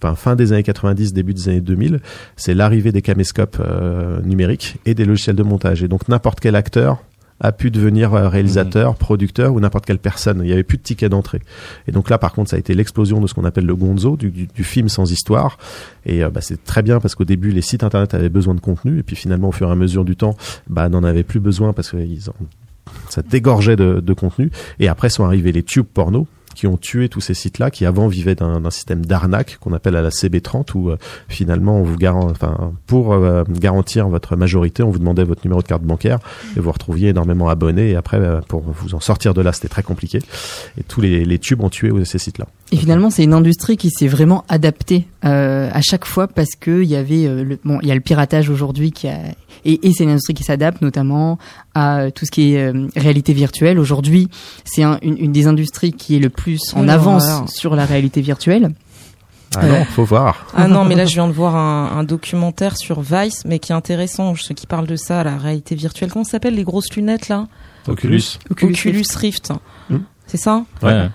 Enfin, 0.03 0.15
fin 0.15 0.37
des 0.37 0.53
années 0.53 0.63
90, 0.63 1.13
début 1.13 1.35
des 1.35 1.49
années 1.49 1.61
2000, 1.61 2.01
c'est 2.37 2.55
l'arrivée 2.55 2.93
des 2.93 3.03
caméscopes 3.03 3.59
euh, 3.61 4.21
numériques 4.23 4.77
et 4.87 4.95
des 4.95 5.05
logiciels 5.05 5.37
de 5.37 5.43
montage. 5.43 5.83
Et 5.83 5.89
donc 5.89 6.09
n'importe 6.09 6.41
quel 6.41 6.55
acteur 6.57 6.99
a 7.41 7.53
pu 7.53 7.71
devenir 7.71 8.15
euh, 8.15 8.29
réalisateur, 8.29 8.97
producteur 8.97 9.53
ou 9.55 9.61
n'importe 9.61 9.87
quelle 9.87 10.01
personne. 10.01 10.41
Il 10.43 10.47
n'y 10.47 10.53
avait 10.53 10.65
plus 10.65 10.77
de 10.79 10.83
ticket 10.83 11.09
d'entrée. 11.09 11.41
Et 11.87 11.93
donc 11.93 12.11
là, 12.11 12.19
par 12.19 12.33
contre, 12.33 12.51
ça 12.51 12.57
a 12.57 12.59
été 12.59 12.75
l'explosion 12.75 13.21
de 13.21 13.29
ce 13.29 13.35
qu'on 13.35 13.45
appelle 13.45 13.65
le 13.67 13.77
gonzo, 13.77 14.17
du, 14.17 14.31
du- 14.33 14.49
du 14.49 14.65
film 14.65 14.89
sans 14.89 15.13
histoire. 15.13 15.57
Et 16.05 16.25
euh, 16.25 16.31
bah, 16.31 16.41
c'est 16.41 16.65
très 16.65 16.83
bien 16.83 16.99
parce 16.99 17.15
qu'au 17.15 17.25
début, 17.25 17.51
les 17.53 17.63
sites 17.63 17.85
internet 17.85 18.13
avaient 18.15 18.29
besoin 18.29 18.55
de 18.55 18.61
contenu. 18.61 18.99
Et 18.99 19.03
puis 19.05 19.15
finalement, 19.15 19.51
au 19.51 19.53
fur 19.53 19.69
et 19.69 19.73
à 19.73 19.77
mesure 19.77 20.05
du 20.05 20.17
temps, 20.17 20.37
bah, 20.69 20.89
n'en 20.89 21.05
avaient 21.05 21.23
plus 21.23 21.39
besoin 21.39 21.73
parce 21.73 21.91
que 21.93 21.97
ils 21.99 22.29
en- 22.29 22.35
ça 23.09 23.23
dégorgeait 23.23 23.77
de, 23.77 24.01
de 24.01 24.13
contenu. 24.15 24.51
Et 24.81 24.89
après 24.89 25.09
sont 25.09 25.25
arrivés 25.25 25.53
les 25.53 25.63
tubes 25.63 25.87
porno 25.87 26.27
qui 26.59 26.67
ont 26.67 26.77
tué 26.77 27.09
tous 27.09 27.21
ces 27.21 27.35
sites-là, 27.35 27.71
qui 27.71 27.87
avant 27.87 28.09
vivaient 28.09 28.35
d'un 28.35 28.69
système 28.71 29.07
d'arnaque 29.07 29.59
qu'on 29.61 29.73
appelle 29.73 29.95
à 29.95 30.03
la 30.03 30.09
CB30, 30.09 30.75
où 30.75 30.91
euh, 30.91 30.97
finalement 31.29 31.77
on 31.79 31.85
vous 31.85 31.97
garan- 31.97 32.29
enfin 32.33 32.73
pour 32.89 33.13
euh, 33.13 33.45
garantir 33.49 34.09
votre 34.09 34.35
majorité, 34.35 34.83
on 34.83 34.91
vous 34.91 34.99
demandait 34.99 35.23
votre 35.23 35.45
numéro 35.45 35.63
de 35.63 35.69
carte 35.69 35.85
bancaire 35.85 36.19
et 36.57 36.61
vous 36.61 36.73
retrouviez 36.73 37.11
énormément 37.11 37.49
abonnés. 37.49 37.91
Et 37.91 37.95
après, 37.95 38.17
euh, 38.17 38.41
pour 38.41 38.63
vous 38.63 38.97
en 38.97 39.01
sortir 39.01 39.35
de 39.35 39.41
là, 39.41 39.53
c'était 39.53 39.69
très 39.69 39.85
compliqué. 39.85 40.19
Et 40.77 40.83
tous 40.83 41.01
les, 41.01 41.39
tubes 41.39 41.63
ont 41.63 41.71
tué 41.71 41.93
ces 42.05 42.19
sites-là. 42.19 42.49
Et 42.73 42.77
finalement, 42.77 43.11
c'est 43.11 43.23
une 43.23 43.35
industrie 43.35 43.77
qui 43.77 43.91
s'est 43.91 44.09
vraiment 44.09 44.45
adaptée 44.49 45.07
à 45.23 45.81
chaque 45.81 46.07
fois 46.07 46.27
parce 46.27 46.57
que 46.59 46.83
il 46.83 46.89
y 46.89 46.97
avait 46.97 47.45
le, 47.45 47.57
bon, 47.65 47.79
il 47.83 47.89
y 47.89 47.93
a 47.93 47.95
le 47.95 48.01
piratage 48.01 48.51
aujourd'hui 48.51 48.91
qui 48.91 49.07
a 49.07 49.19
et, 49.65 49.87
et 49.87 49.93
c'est 49.93 50.05
une 50.05 50.11
industrie 50.11 50.35
qui 50.35 50.45
s'adapte 50.45 50.83
notamment 50.83 51.39
à 51.79 51.99
euh, 52.01 52.11
tout 52.11 52.25
ce 52.27 52.31
qui 52.31 52.55
est 52.55 52.63
euh, 52.63 52.89
réalité 52.97 53.33
virtuelle. 53.33 53.79
Aujourd'hui, 53.79 54.29
c'est 54.65 54.83
un- 54.83 54.99
une, 55.03 55.19
une 55.19 55.33
des 55.33 55.47
industries 55.47 55.93
qui 55.93 56.17
est 56.17 56.21
le 56.21 56.31
plus 56.31 56.61
en 56.75 56.87
Oh, 56.87 56.91
avance 56.91 57.51
sur 57.55 57.75
la 57.77 57.85
réalité 57.85 58.21
virtuelle. 58.21 58.71
Ah 59.57 59.65
non, 59.67 59.85
faut 59.87 60.05
voir. 60.05 60.47
Ah 60.55 60.69
non, 60.69 60.85
mais 60.85 60.95
là 60.95 61.07
je 61.07 61.15
viens 61.15 61.27
de 61.27 61.33
voir 61.33 61.57
un, 61.57 61.91
un 61.99 62.05
documentaire 62.05 62.77
sur 62.77 63.01
Vice, 63.01 63.45
mais 63.47 63.59
qui 63.59 63.73
est 63.73 63.75
intéressant, 63.75 64.35
ceux 64.35 64.55
qui 64.55 64.67
parlent 64.67 64.87
de 64.87 64.97
ça, 64.97 65.25
la 65.25 65.39
réalité 65.39 65.75
virtuelle. 65.75 66.11
Comment 66.13 66.25
ça 66.25 66.33
s'appelle 66.33 66.55
les 66.55 66.65
grosses 66.65 66.93
lunettes 66.95 67.29
là? 67.29 67.47
Oculus. 67.87 68.23
Oculus, 68.51 69.05
Rift. 69.17 69.53
Hmm. 69.89 70.01
C'est 70.27 70.37
ça? 70.37 70.65
Ouais. 70.83 71.09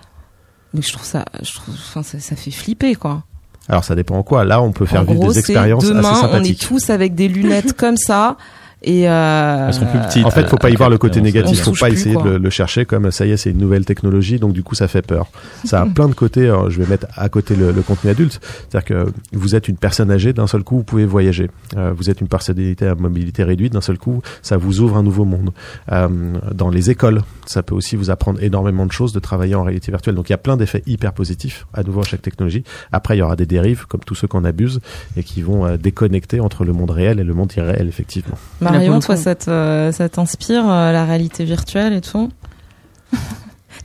Mais 0.73 0.81
je 0.81 0.91
trouve 0.91 1.05
ça, 1.05 1.25
je 1.43 1.53
trouve, 1.53 1.75
enfin, 1.75 2.01
ça, 2.01 2.19
ça 2.19 2.35
fait 2.35 2.49
flipper 2.49 2.95
quoi. 2.95 3.21
Alors 3.69 3.83
ça 3.83 3.93
dépend 3.93 4.15
en 4.17 4.23
quoi. 4.23 4.43
Là, 4.45 4.61
on 4.63 4.71
peut 4.71 4.87
faire 4.87 5.01
en 5.01 5.05
vivre 5.05 5.19
gros, 5.19 5.31
des 5.31 5.37
expériences 5.39 5.85
demain, 5.85 5.99
assez 5.99 6.09
on 6.09 6.13
est 6.13 6.21
sympathiques. 6.31 6.65
tous 6.67 6.89
avec 6.89 7.13
des 7.13 7.27
lunettes 7.27 7.73
comme 7.73 7.97
ça. 7.97 8.37
Et 8.83 9.09
euh, 9.09 9.67
Elles 9.67 9.73
sont 9.73 9.85
plus 9.85 9.99
petites. 9.99 10.25
En 10.25 10.31
fait, 10.31 10.47
faut 10.47 10.57
pas 10.57 10.69
y 10.69 10.75
voir 10.75 10.89
le 10.89 10.97
côté 10.97 11.21
négatif, 11.21 11.61
faut 11.61 11.71
pas 11.71 11.89
essayer 11.89 12.15
quoi. 12.15 12.23
de 12.23 12.29
le, 12.31 12.37
le 12.37 12.49
chercher 12.49 12.85
comme 12.85 13.11
ça 13.11 13.25
y 13.25 13.31
est, 13.31 13.37
c'est 13.37 13.51
une 13.51 13.57
nouvelle 13.57 13.85
technologie, 13.85 14.39
donc 14.39 14.53
du 14.53 14.63
coup 14.63 14.75
ça 14.75 14.87
fait 14.87 15.01
peur. 15.01 15.27
Ça 15.63 15.81
a 15.81 15.85
plein 15.93 16.09
de 16.09 16.13
côtés. 16.13 16.45
alors, 16.45 16.69
je 16.69 16.81
vais 16.81 16.87
mettre 16.87 17.07
à 17.15 17.29
côté 17.29 17.55
le, 17.55 17.71
le 17.71 17.81
contenu 17.81 18.09
adulte, 18.09 18.41
c'est-à-dire 18.69 18.85
que 18.85 19.11
vous 19.31 19.55
êtes 19.55 19.67
une 19.67 19.77
personne 19.77 20.11
âgée, 20.11 20.33
d'un 20.33 20.47
seul 20.47 20.63
coup 20.63 20.77
vous 20.77 20.83
pouvez 20.83 21.05
voyager. 21.05 21.49
Euh, 21.77 21.93
vous 21.95 22.09
êtes 22.09 22.19
une 22.21 22.27
personnalité 22.27 22.87
à 22.87 22.95
mobilité 22.95 23.43
réduite, 23.43 23.73
d'un 23.73 23.81
seul 23.81 23.97
coup 23.97 24.21
ça 24.41 24.57
vous 24.57 24.81
ouvre 24.81 24.97
un 24.97 25.03
nouveau 25.03 25.25
monde. 25.25 25.51
Euh, 25.91 26.07
dans 26.53 26.69
les 26.69 26.89
écoles, 26.89 27.21
ça 27.45 27.63
peut 27.63 27.75
aussi 27.75 27.95
vous 27.95 28.09
apprendre 28.09 28.41
énormément 28.43 28.85
de 28.85 28.91
choses 28.91 29.13
de 29.13 29.19
travailler 29.19 29.55
en 29.55 29.63
réalité 29.63 29.91
virtuelle. 29.91 30.15
Donc 30.15 30.29
il 30.29 30.33
y 30.33 30.35
a 30.35 30.39
plein 30.39 30.57
d'effets 30.57 30.83
hyper 30.85 31.13
positifs 31.13 31.65
à 31.73 31.83
nouveau 31.83 32.01
à 32.01 32.03
chaque 32.03 32.21
technologie. 32.21 32.63
Après 32.91 33.15
il 33.15 33.19
y 33.19 33.21
aura 33.21 33.35
des 33.35 33.45
dérives 33.45 33.85
comme 33.87 34.01
tous 34.01 34.15
ceux 34.15 34.27
qu'on 34.27 34.43
abuse 34.43 34.81
et 35.15 35.23
qui 35.23 35.41
vont 35.41 35.65
euh, 35.65 35.77
déconnecter 35.77 36.39
entre 36.39 36.65
le 36.65 36.73
monde 36.73 36.91
réel 36.91 37.19
et 37.19 37.23
le 37.23 37.33
monde 37.33 37.51
irréel 37.55 37.87
effectivement. 37.87 38.37
Pour 38.59 38.72
Marion, 38.73 38.99
toi, 38.99 39.15
coup. 39.15 39.21
ça 39.21 40.09
t'inspire 40.09 40.69
euh, 40.69 40.91
la 40.91 41.05
réalité 41.05 41.43
virtuelle 41.45 41.93
et 41.93 42.01
tout 42.01 42.29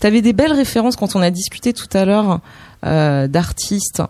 T'avais 0.01 0.23
des 0.23 0.33
belles 0.33 0.53
références 0.53 0.97
quand 0.97 1.17
on 1.17 1.23
a 1.23 1.31
discuté 1.31 1.73
tout 1.73 1.89
à 1.93 2.05
l'heure 2.05 2.41
euh, 2.87 3.27
d'artistes. 3.27 4.03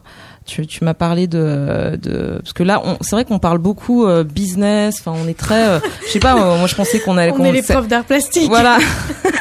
Tu, 0.45 0.67
tu 0.67 0.83
m'as 0.85 0.95
parlé 0.95 1.27
de, 1.27 1.99
de 2.03 2.39
parce 2.43 2.53
que 2.55 2.63
là, 2.63 2.83
c'est 3.03 3.13
vrai 3.17 3.25
qu'on 3.25 3.39
parle 3.39 3.59
beaucoup 3.59 4.07
euh, 4.07 4.25
business. 4.25 4.97
Enfin, 5.01 5.13
on 5.23 5.29
est 5.29 5.37
très, 5.39 5.69
euh, 5.69 5.79
je 6.07 6.13
sais 6.13 6.19
pas. 6.21 6.35
euh, 6.37 6.59
moi, 6.59 6.67
je 6.67 6.75
pensais 6.75 7.01
qu'on 7.01 7.17
allait. 7.19 7.33
On 7.39 7.45
est 7.45 7.53
les 7.53 7.63
profs 7.63 7.89
d'art 7.89 8.05
plastique. 8.05 8.49
Voilà. 8.49 8.79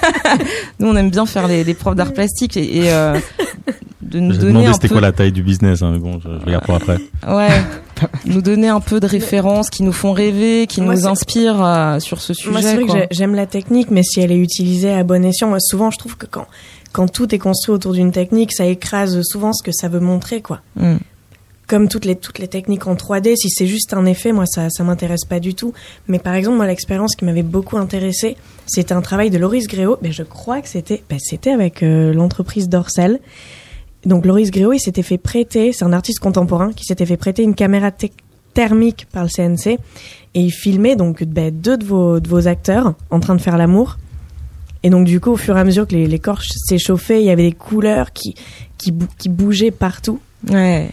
Nous, 0.79 0.87
on 0.87 0.95
aime 0.95 1.09
bien 1.09 1.25
faire 1.25 1.47
les, 1.47 1.63
les 1.63 1.73
profs 1.73 1.95
d'art 1.95 2.13
plastique 2.13 2.57
et, 2.57 2.77
et, 2.85 2.91
euh, 2.93 3.17
de 4.07 4.19
nous 4.19 4.31
J'ai 4.33 4.39
donner 4.39 4.51
demandé 4.53 4.67
un 4.67 4.73
c'était 4.73 4.87
peu. 4.87 4.95
quoi 4.95 5.01
la 5.01 5.11
taille 5.11 5.31
du 5.31 5.43
business, 5.43 5.81
hein, 5.81 5.91
mais 5.93 5.99
bon, 5.99 6.19
je, 6.19 6.29
je 6.39 6.45
regarde 6.45 6.65
pour 6.65 6.75
après. 6.75 6.97
Ouais. 7.27 7.49
nous 8.25 8.41
donner 8.41 8.67
un 8.67 8.79
peu 8.79 8.99
de 8.99 9.07
références 9.07 9.69
qui 9.69 9.83
nous 9.83 9.91
font 9.91 10.13
rêver, 10.13 10.67
qui 10.67 10.81
Moi, 10.81 10.95
nous 10.95 11.07
inspirent 11.07 11.63
euh, 11.63 11.99
sur 11.99 12.21
ce 12.21 12.33
sujet. 12.33 12.51
Moi, 12.51 12.61
c'est 12.61 12.75
vrai 12.75 12.85
que 12.85 12.91
quoi. 12.91 13.05
j'aime 13.11 13.35
la 13.35 13.45
technique, 13.45 13.91
mais 13.91 14.03
si 14.03 14.19
elle 14.19 14.31
est 14.31 14.37
utilisée 14.37 14.91
à 14.93 15.03
bon 15.03 15.23
escient, 15.25 15.47
moi, 15.49 15.59
souvent, 15.59 15.91
je 15.91 15.97
trouve 15.97 16.17
que 16.17 16.25
quand, 16.25 16.47
quand 16.91 17.11
tout 17.11 17.33
est 17.33 17.39
construit 17.39 17.73
autour 17.73 17.93
d'une 17.93 18.11
technique, 18.11 18.53
ça 18.53 18.65
écrase 18.65 19.19
souvent 19.23 19.53
ce 19.53 19.63
que 19.63 19.71
ça 19.71 19.87
veut 19.87 19.99
montrer, 19.99 20.41
quoi. 20.41 20.61
Mm. 20.75 20.97
Comme 21.67 21.89
toutes 21.89 22.05
les, 22.05 22.15
toutes 22.15 22.39
les 22.39 22.47
techniques 22.47 22.87
en 22.87 22.95
3D, 22.95 23.35
si 23.35 23.49
c'est 23.49 23.67
juste 23.67 23.93
un 23.93 24.05
effet, 24.05 24.31
moi, 24.31 24.45
ça, 24.45 24.69
ça 24.69 24.85
m'intéresse 24.85 25.25
pas 25.25 25.41
du 25.41 25.53
tout. 25.53 25.73
Mais 26.07 26.17
par 26.17 26.33
exemple, 26.33 26.55
moi, 26.55 26.65
l'expérience 26.65 27.13
qui 27.17 27.25
m'avait 27.25 27.43
beaucoup 27.43 27.77
intéressée, 27.77 28.37
c'était 28.67 28.93
un 28.93 29.01
travail 29.01 29.31
de 29.31 29.37
Loris 29.37 29.67
Gréau. 29.67 29.97
Mais 30.01 30.13
je 30.13 30.23
crois 30.23 30.61
que 30.61 30.69
c'était, 30.69 31.03
ben, 31.09 31.19
c'était 31.19 31.51
avec 31.51 31.83
euh, 31.83 32.13
l'entreprise 32.13 32.69
Dorsel. 32.69 33.19
Donc, 34.07 34.25
Loris 34.25 34.49
Gréau, 34.49 34.73
il 34.73 34.79
s'était 34.79 35.03
fait 35.03 35.17
prêter, 35.19 35.73
c'est 35.73 35.85
un 35.85 35.93
artiste 35.93 36.19
contemporain 36.19 36.71
qui 36.73 36.85
s'était 36.85 37.05
fait 37.05 37.17
prêter 37.17 37.43
une 37.43 37.53
caméra 37.53 37.91
thermique 38.53 39.05
par 39.11 39.23
le 39.23 39.29
CNC 39.29 39.77
et 40.33 40.41
il 40.41 40.49
filmait 40.51 40.95
donc 40.95 41.23
ben, 41.23 41.51
deux 41.53 41.77
de 41.77 41.85
vos, 41.85 42.19
de 42.19 42.27
vos 42.27 42.47
acteurs 42.47 42.95
en 43.11 43.19
train 43.19 43.35
de 43.35 43.41
faire 43.41 43.57
l'amour. 43.57 43.97
Et 44.83 44.89
donc 44.89 45.05
du 45.05 45.19
coup, 45.19 45.31
au 45.31 45.37
fur 45.37 45.57
et 45.57 45.59
à 45.59 45.63
mesure 45.63 45.85
que 45.87 45.93
les, 45.93 46.07
les 46.07 46.19
corps 46.19 46.41
s'échauffaient, 46.41 47.21
il 47.21 47.25
y 47.25 47.29
avait 47.29 47.43
des 47.49 47.55
couleurs 47.55 48.13
qui, 48.13 48.33
qui, 48.77 48.91
bou- 48.91 49.07
qui 49.17 49.29
bougeaient 49.29 49.71
partout. 49.71 50.19
Ouais. 50.49 50.89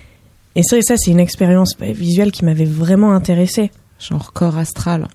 Et 0.56 0.62
ça, 0.62 0.76
ça 0.82 0.96
c'est 0.96 1.10
une 1.10 1.20
expérience 1.20 1.76
ben, 1.78 1.92
visuelle 1.92 2.32
qui 2.32 2.44
m'avait 2.44 2.64
vraiment 2.64 3.12
intéressée. 3.12 3.70
Genre 4.00 4.32
corps 4.32 4.58
astral. 4.58 5.08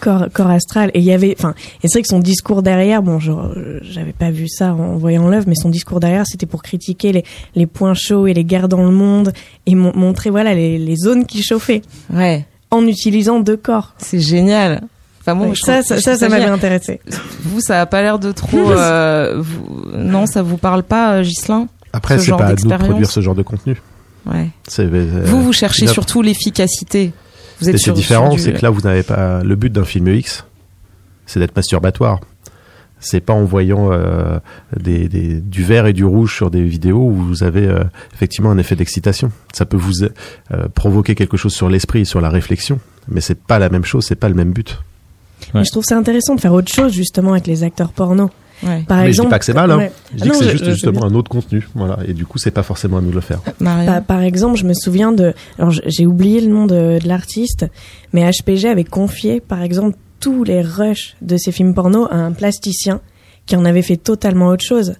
Corps, 0.00 0.26
corps 0.32 0.50
astral. 0.50 0.90
Et 0.94 0.98
il 0.98 1.04
y 1.04 1.12
avait, 1.12 1.34
enfin, 1.38 1.54
et 1.82 1.88
c'est 1.88 1.98
vrai 1.98 2.02
que 2.02 2.08
son 2.08 2.18
discours 2.18 2.62
derrière, 2.62 3.02
bon, 3.02 3.18
j'avais 3.20 4.12
pas 4.12 4.30
vu 4.30 4.48
ça 4.48 4.72
en 4.74 4.96
voyant 4.96 5.28
l'œuvre, 5.28 5.46
mais 5.48 5.54
son 5.54 5.68
discours 5.70 6.00
derrière, 6.00 6.24
c'était 6.26 6.46
pour 6.46 6.62
critiquer 6.62 7.12
les, 7.12 7.24
les 7.54 7.66
points 7.66 7.94
chauds 7.94 8.26
et 8.26 8.34
les 8.34 8.44
guerres 8.44 8.68
dans 8.68 8.82
le 8.82 8.90
monde 8.90 9.32
et 9.66 9.74
mon- 9.74 9.94
montrer, 9.96 10.30
voilà, 10.30 10.54
les, 10.54 10.78
les 10.78 10.96
zones 10.96 11.24
qui 11.26 11.42
chauffaient 11.42 11.82
Ouais. 12.12 12.44
en 12.70 12.86
utilisant 12.86 13.40
deux 13.40 13.56
corps. 13.56 13.94
C'est 13.98 14.20
génial. 14.20 14.82
Enfin 15.20 15.34
bon, 15.34 15.48
Ouais, 15.48 15.54
je 15.54 15.62
ça, 15.62 15.82
trouve- 15.82 15.98
ça, 15.98 16.16
ça, 16.16 16.28
m'avait 16.28 16.44
intéressé. 16.44 17.00
Vous, 17.42 17.60
ça 17.60 17.80
a 17.80 17.86
pas 17.86 18.00
l'air 18.02 18.18
de 18.18 18.30
trop. 18.32 18.70
euh, 18.70 19.34
vous- 19.38 19.90
Non, 19.96 20.26
ça 20.26 20.42
vous 20.42 20.56
parle 20.56 20.82
pas, 20.84 21.14
euh, 21.14 21.22
Ghislain 21.22 21.66
Après, 21.92 22.14
Ce 22.16 22.20
c'est 22.22 22.26
genre 22.28 22.38
pas 22.38 22.46
à 22.46 22.54
nous 22.54 22.70
de 22.70 22.76
produire 22.76 23.10
ce 23.10 23.20
genre 23.20 23.34
de 23.34 23.42
contenu. 23.42 23.80
Ouais. 24.26 24.48
C'est, 24.68 24.82
euh, 24.84 25.22
vous, 25.24 25.42
vous 25.42 25.52
cherchez 25.52 25.86
surtout 25.86 26.22
l'efficacité. 26.22 27.12
Vous 27.60 27.68
êtes 27.68 27.74
Mais 27.74 27.78
c'est 27.78 27.84
sur, 27.84 27.94
différent, 27.94 28.30
du- 28.34 28.38
c'est 28.38 28.52
que 28.52 28.62
là, 28.62 28.70
vous 28.70 28.82
n'avez 28.82 29.02
pas 29.02 29.42
le 29.42 29.56
but 29.56 29.72
d'un 29.72 29.84
film 29.84 30.08
X, 30.08 30.44
c'est 31.26 31.40
d'être 31.40 31.56
masturbatoire. 31.56 32.20
C'est 32.98 33.20
pas 33.20 33.34
en 33.34 33.44
voyant 33.44 33.92
euh, 33.92 34.38
des, 34.78 35.08
des- 35.08 35.40
du 35.40 35.62
vert 35.62 35.86
et 35.86 35.92
du 35.92 36.04
rouge 36.04 36.34
sur 36.34 36.50
des 36.50 36.62
vidéos 36.62 36.98
où 36.98 37.12
vous 37.12 37.42
avez 37.44 37.66
euh, 37.66 37.84
effectivement 38.14 38.50
un 38.50 38.58
effet 38.58 38.74
d'excitation. 38.74 39.30
Ça 39.52 39.66
peut 39.66 39.76
vous 39.76 40.02
euh, 40.04 40.08
provoquer 40.74 41.14
quelque 41.14 41.36
chose 41.36 41.52
sur 41.54 41.68
l'esprit 41.68 42.00
et 42.00 42.04
sur 42.06 42.20
la 42.22 42.30
réflexion, 42.30 42.78
mais 43.08 43.20
c'est 43.20 43.38
pas 43.38 43.58
la 43.58 43.68
même 43.68 43.84
chose, 43.84 44.04
c'est 44.06 44.14
pas 44.16 44.28
le 44.30 44.34
même 44.34 44.52
but. 44.52 44.78
Ouais. 45.54 45.62
Je 45.64 45.70
trouve 45.70 45.84
ça 45.84 45.96
intéressant 45.98 46.34
de 46.34 46.40
faire 46.40 46.54
autre 46.54 46.72
chose 46.72 46.92
justement 46.92 47.32
avec 47.32 47.46
les 47.46 47.62
acteurs 47.62 47.92
porno. 47.92 48.30
Ouais. 48.62 48.84
Par 48.88 48.98
mais 49.02 49.08
exemple, 49.08 49.26
je 49.26 49.28
dis 49.28 49.30
pas 49.30 49.38
que 49.38 49.44
c'est 49.44 49.52
mal, 49.54 49.70
hein. 49.70 49.76
ouais. 49.78 49.92
Je 50.14 50.20
Ah 50.20 50.22
dis 50.22 50.28
non, 50.28 50.38
que 50.38 50.44
c'est 50.44 50.50
juste 50.52 50.64
je- 50.64 50.70
justement 50.70 51.04
un 51.04 51.14
autre 51.14 51.30
contenu, 51.30 51.68
voilà. 51.74 51.98
Et 52.06 52.14
du 52.14 52.24
coup, 52.26 52.38
c'est 52.38 52.50
pas 52.50 52.62
forcément 52.62 52.96
à 52.98 53.00
nous 53.00 53.10
de 53.10 53.14
le 53.14 53.20
faire. 53.20 53.40
Marion. 53.60 53.86
Par, 53.86 54.02
par 54.02 54.20
exemple, 54.22 54.56
je 54.58 54.64
me 54.64 54.72
souviens 54.74 55.12
de. 55.12 55.34
Alors, 55.58 55.72
j'ai 55.72 56.06
oublié 56.06 56.40
le 56.40 56.48
nom 56.48 56.66
de, 56.66 56.98
de 56.98 57.06
l'artiste, 57.08 57.66
mais 58.12 58.22
HPG 58.30 58.66
avait 58.68 58.84
confié, 58.84 59.40
par 59.40 59.62
exemple, 59.62 59.96
tous 60.20 60.44
les 60.44 60.62
rushs 60.62 61.16
de 61.20 61.36
ses 61.36 61.52
films 61.52 61.74
porno 61.74 62.06
à 62.10 62.14
un 62.16 62.32
plasticien 62.32 63.00
qui 63.44 63.54
en 63.56 63.64
avait 63.66 63.82
fait 63.82 63.96
totalement 63.98 64.48
autre 64.48 64.64
chose. 64.64 64.94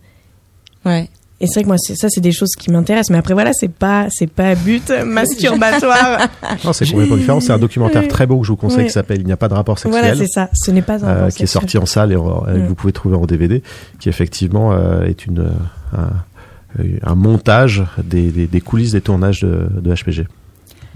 Ouais. 0.85 1.09
Et 1.40 1.46
c'est 1.46 1.55
vrai 1.55 1.62
que 1.64 1.68
moi, 1.68 1.77
ça, 1.79 2.09
c'est 2.09 2.20
des 2.22 2.33
choses 2.33 2.53
qui 2.59 2.70
m'intéressent. 2.70 3.11
Mais 3.11 3.18
après, 3.18 3.35
voilà, 3.35 3.51
c'est 3.53 3.70
pas, 3.70 4.07
c'est 4.11 4.27
pas 4.27 4.49
à 4.51 4.55
but 4.55 4.90
masturbatoire. 5.07 6.29
Non, 6.64 6.72
c'est 6.72 6.87
complètement 6.90 7.16
différent. 7.16 7.40
C'est 7.40 7.53
un 7.53 7.59
documentaire 7.59 8.03
Oui. 8.03 8.09
très 8.09 8.27
beau 8.27 8.40
que 8.40 8.46
je 8.46 8.53
vous 8.53 8.57
conseille 8.57 8.79
Oui. 8.81 8.87
qui 8.87 8.92
s'appelle 8.92 9.20
Il 9.20 9.27
n'y 9.27 9.33
a 9.33 9.37
pas 9.37 9.49
de 9.49 9.55
rapport 9.55 9.79
sexuel. 9.79 10.03
voilà, 10.03 10.16
c'est 10.16 10.29
ça. 10.33 10.49
Ce 10.55 10.70
n'est 10.70 10.81
pas 10.83 11.05
un 11.05 11.09
euh, 11.09 11.14
rapport 11.25 11.29
qui 11.37 11.42
est 11.42 11.46
sorti 11.46 11.77
en 11.77 11.85
salle 11.85 12.12
et 12.12 12.16
en- 12.16 12.44
euh, 12.49 12.55
que 12.55 12.59
Mm. 12.61 12.66
vous 12.68 12.75
pouvez 12.75 12.92
trouver 12.94 13.16
en 13.16 13.27
DVD, 13.27 13.62
qui 14.01 14.09
effectivement 14.09 14.72
euh, 14.72 15.05
est 15.05 15.27
une 15.27 15.40
euh, 15.40 15.51
un, 15.96 16.83
euh, 16.83 16.99
un 17.03 17.14
montage 17.14 17.85
des, 18.03 18.31
des, 18.31 18.46
des 18.46 18.61
coulisses 18.62 18.92
des 18.92 19.03
tournages 19.03 19.40
de, 19.42 19.66
de 19.79 19.94
HPG. 19.94 20.27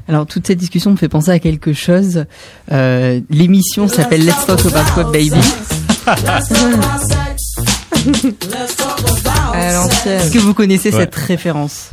Alors 0.08 0.26
toute 0.26 0.46
cette 0.46 0.58
discussion 0.58 0.90
me 0.90 0.96
fait 0.96 1.08
penser 1.10 1.30
à 1.30 1.38
quelque 1.38 1.74
chose. 1.74 2.24
Euh, 2.72 3.20
L'émission 3.28 3.86
s'appelle 3.88 4.24
Let's 4.24 4.46
Talk 4.46 4.60
About 4.64 5.00
What 5.02 5.12
Baby. 5.12 5.32
À 9.52 9.72
l'ancienne. 9.72 10.20
Est-ce 10.20 10.32
que 10.32 10.38
vous 10.38 10.54
connaissez 10.54 10.90
Ouais. 10.92 11.00
cette 11.00 11.14
référence 11.14 11.92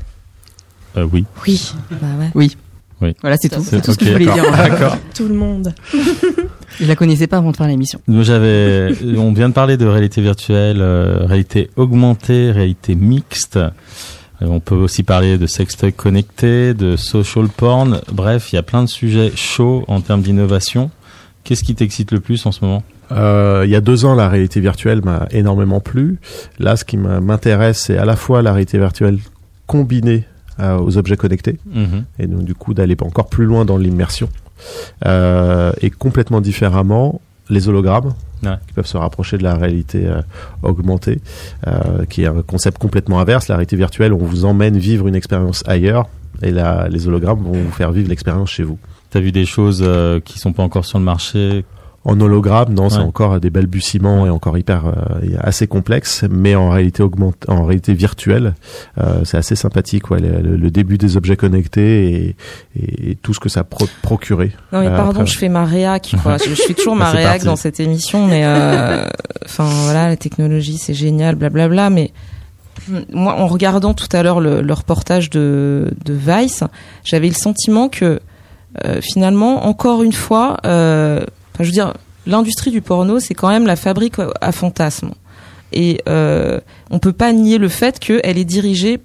Euh, 0.96 1.08
oui. 1.12 1.26
Oui. 1.46 1.74
Bah 1.92 2.08
ouais. 2.20 2.30
Oui. 2.36 2.58
Oui. 3.02 3.14
Voilà, 3.22 3.38
c'est 3.40 3.50
tout. 3.50 3.62
C'est 3.64 3.80
tout 3.82 3.92
ce 3.92 3.98
ok, 3.98 4.00
que 4.00 4.06
je 4.06 4.12
voulais 4.14 4.26
dire. 4.26 4.98
Tout 5.16 5.28
le 5.28 5.36
monde. 5.36 5.74
Je 6.80 6.86
la 6.86 6.96
connaissais 6.96 7.26
pas 7.28 7.38
avant 7.38 7.52
de 7.52 7.58
faire 7.58 7.68
l'émission. 7.68 8.00
Nous, 8.08 8.24
j'avais, 8.24 8.92
on 9.18 9.34
vient 9.34 9.50
de 9.50 9.54
parler 9.54 9.78
de 9.78 9.86
réalité 9.88 10.22
virtuelle, 10.22 10.78
euh, 10.80 11.26
réalité 11.26 11.72
augmentée, 11.76 12.52
réalité 12.52 12.94
mixte. 12.94 13.58
Euh, 13.58 13.70
On 14.42 14.60
peut 14.60 14.76
aussi 14.76 15.02
parler 15.02 15.40
de 15.40 15.48
sextoy 15.48 15.92
connecté, 15.94 16.76
de 16.76 16.96
social 16.96 17.48
porn. 17.48 18.02
Bref, 18.12 18.52
il 18.52 18.58
y 18.58 18.60
a 18.60 18.64
plein 18.64 18.84
de 18.84 18.90
sujets 18.90 19.32
chauds 19.36 19.86
en 19.88 20.02
termes 20.02 20.22
d'innovation. 20.22 20.92
Qu'est-ce 21.48 21.64
qui 21.64 21.76
t'excite 21.76 22.12
le 22.12 22.20
plus 22.20 22.46
en 22.46 22.52
ce 22.52 22.66
moment? 22.66 22.84
Euh, 23.14 23.62
il 23.64 23.70
y 23.72 23.76
a 23.78 23.80
deux 23.80 24.04
ans, 24.04 24.16
la 24.16 24.28
réalité 24.28 24.60
virtuelle 24.60 25.02
m'a 25.02 25.28
énormément 25.32 25.80
plu. 25.80 26.20
Là, 26.60 26.76
ce 26.76 26.84
qui 26.84 26.98
m'intéresse, 26.98 27.80
c'est 27.84 27.98
à 27.98 28.04
la 28.04 28.18
fois 28.18 28.42
la 28.42 28.52
réalité 28.52 28.78
virtuelle 28.78 29.18
combinée 29.66 30.26
euh, 30.60 30.78
aux 30.78 30.98
objets 30.98 31.16
connectés, 31.16 31.58
Mhm. 31.74 32.04
et 32.20 32.28
donc 32.28 32.44
du 32.44 32.54
coup 32.54 32.74
d'aller 32.74 32.98
encore 33.00 33.30
plus 33.30 33.46
loin 33.46 33.64
dans 33.64 33.78
l'immersion, 33.78 34.28
euh, 35.06 35.72
et 35.82 35.90
complètement 35.90 36.42
différemment 36.42 37.22
les 37.50 37.70
hologrammes. 37.70 38.14
Ouais. 38.44 38.52
qui 38.68 38.74
peuvent 38.74 38.86
se 38.86 38.98
rapprocher 38.98 39.40
de 39.40 39.44
la 39.44 39.56
réalité 39.56 40.06
euh, 40.06 40.22
augmentée, 40.62 41.22
euh, 41.66 42.06
qui 42.08 42.22
est 42.22 42.28
un 42.28 42.44
concept 42.44 42.78
complètement 42.78 43.20
inverse. 43.20 43.48
La 43.48 43.56
réalité 43.56 43.76
virtuelle, 43.76 44.14
on 44.14 44.18
vous 44.18 44.46
emmène 44.46 44.78
vivre 44.78 45.08
une 45.08 45.16
expérience 45.16 45.64
ailleurs, 45.66 46.08
et 46.44 46.52
là, 46.52 46.88
les 46.88 47.08
hologrammes 47.08 47.42
vont 47.42 47.54
vous 47.54 47.72
faire 47.72 47.92
vivre 47.92 48.10
l'expérience 48.10 48.52
chez 48.52 48.62
vous. 48.62 48.78
T'as 49.10 49.20
vu 49.20 49.32
des 49.32 49.46
choses 49.46 49.82
euh, 49.86 50.20
qui 50.20 50.38
sont 50.40 50.54
pas 50.54 50.64
encore 50.64 50.86
sur 50.86 51.00
le 51.00 51.06
marché? 51.06 51.66
En 52.06 52.22
hologramme, 52.22 52.74
non, 52.74 52.90
c'est 52.90 53.00
encore 53.00 53.38
des 53.42 53.50
balbutiements 53.50 54.26
et 54.26 54.30
encore 54.30 54.58
hyper 54.58 54.86
euh, 54.86 54.94
assez 55.42 55.68
complexe, 55.68 56.24
mais 56.30 56.56
en 56.56 56.70
réalité 56.70 57.04
augmente, 57.04 57.44
en 57.50 57.66
réalité 57.66 57.94
virtuelle, 57.94 58.56
euh, 58.98 59.26
c'est 59.26 59.36
assez 59.36 59.58
sympathique. 59.58 60.10
Ouais, 60.10 60.20
le, 60.22 60.72
début 60.72 60.98
des 60.98 61.18
objets 61.18 61.36
connectés 61.36 62.10
et, 62.14 62.36
et, 62.82 63.12
et 63.12 63.16
tout 63.16 63.34
ce 63.34 63.42
que 63.42 63.50
ça 63.50 63.66
pro 63.66 63.88
procurait. 64.04 64.52
Non 64.72 64.80
mais 64.80 64.88
Euh, 64.88 64.96
pardon, 64.96 65.20
après- 65.20 65.26
je 65.26 65.38
fais 65.38 65.50
ma 65.50 65.66
réac. 65.66 66.16
Quoi. 66.24 66.38
Je, 66.38 66.50
je 66.56 66.62
fais 66.62 66.74
toujours 66.74 66.96
ma 66.96 67.12
c'est 67.12 67.18
réac 67.18 67.30
parti. 67.32 67.46
dans 67.46 67.56
cette 67.58 67.82
émission, 67.82 68.26
mais 68.26 68.44
euh, 68.46 69.06
enfin 69.44 69.66
voilà, 69.84 70.08
la 70.08 70.16
technologie 70.16 70.78
c'est 70.78 70.94
génial, 70.94 71.36
blablabla. 71.36 71.90
Mais 71.90 72.12
moi, 73.12 73.34
en 73.38 73.48
regardant 73.48 73.94
tout 73.94 74.08
à 74.14 74.24
l'heure 74.24 74.40
le, 74.40 74.62
le 74.62 74.74
reportage 74.74 75.30
de, 75.30 75.92
de 76.06 76.14
Vice, 76.14 76.64
j'avais 77.04 77.28
le 77.28 77.34
sentiment 77.36 77.90
que 77.90 78.06
euh, 78.06 78.20
finalement, 79.02 79.66
encore 79.66 80.04
une 80.04 80.14
fois, 80.14 80.58
euh, 80.66 81.26
je 81.60 81.66
veux 81.66 81.72
dire, 81.72 81.94
l'industrie 82.26 82.72
du 82.72 82.82
porno, 82.82 83.20
c'est 83.20 83.34
quand 83.34 83.50
même 83.50 83.66
la 83.66 83.76
fabrique 83.76 84.16
à 84.42 84.52
fantasmes. 84.52 85.12
Et 85.74 86.02
euh, 86.08 86.60
on 86.92 87.00
peut 87.00 87.14
pas 87.14 87.34
nier 87.34 87.58
le 87.58 87.70
fait 87.70 88.00
qu'elle 88.00 88.38
est 88.38 88.46
dirigée 88.46 89.00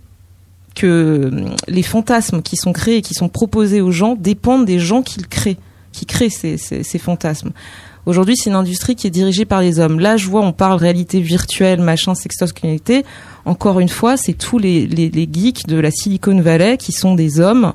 que 0.75 1.31
hum, 1.33 1.55
les 1.69 1.83
fantasmes 1.83 2.43
qui 2.43 2.57
sont 2.57 2.73
créés 2.73 2.99
et 2.99 3.03
qui 3.03 3.15
sont 3.15 3.29
proposés 3.29 3.81
aux 3.81 3.91
gens 3.91 4.15
dépendent 4.15 4.65
des 4.65 4.79
gens 4.79 5.03
qui 5.03 5.23
créent, 5.23 5.59
qui 5.93 6.07
créent 6.07 6.31
ces, 6.31 6.57
ces, 6.57 6.99
fantasmes. 6.99 7.51
Aujourd'hui, 8.07 8.37
c'est 8.37 8.51
une 8.51 8.57
industrie 8.57 8.97
qui 8.97 9.07
est 9.07 9.11
dirigée 9.11 9.45
par 9.45 9.61
les 9.61 9.79
hommes. 9.79 10.01
Là, 10.01 10.17
je 10.17 10.29
vois, 10.29 10.41
on 10.41 10.53
parle 10.53 10.79
réalité 10.79 11.21
virtuelle, 11.21 11.81
machin, 11.81 12.15
sextos 12.15 12.53
connecté. 12.53 13.05
Encore 13.45 13.81
une 13.81 13.89
fois, 13.89 14.17
c'est 14.17 14.33
tous 14.33 14.59
les, 14.59 14.87
les 14.87 15.29
geeks 15.31 15.67
de 15.67 15.77
la 15.79 15.91
Silicon 15.91 16.41
Valley 16.41 16.79
qui 16.79 16.93
sont 16.93 17.15
des 17.15 17.39
hommes 17.39 17.73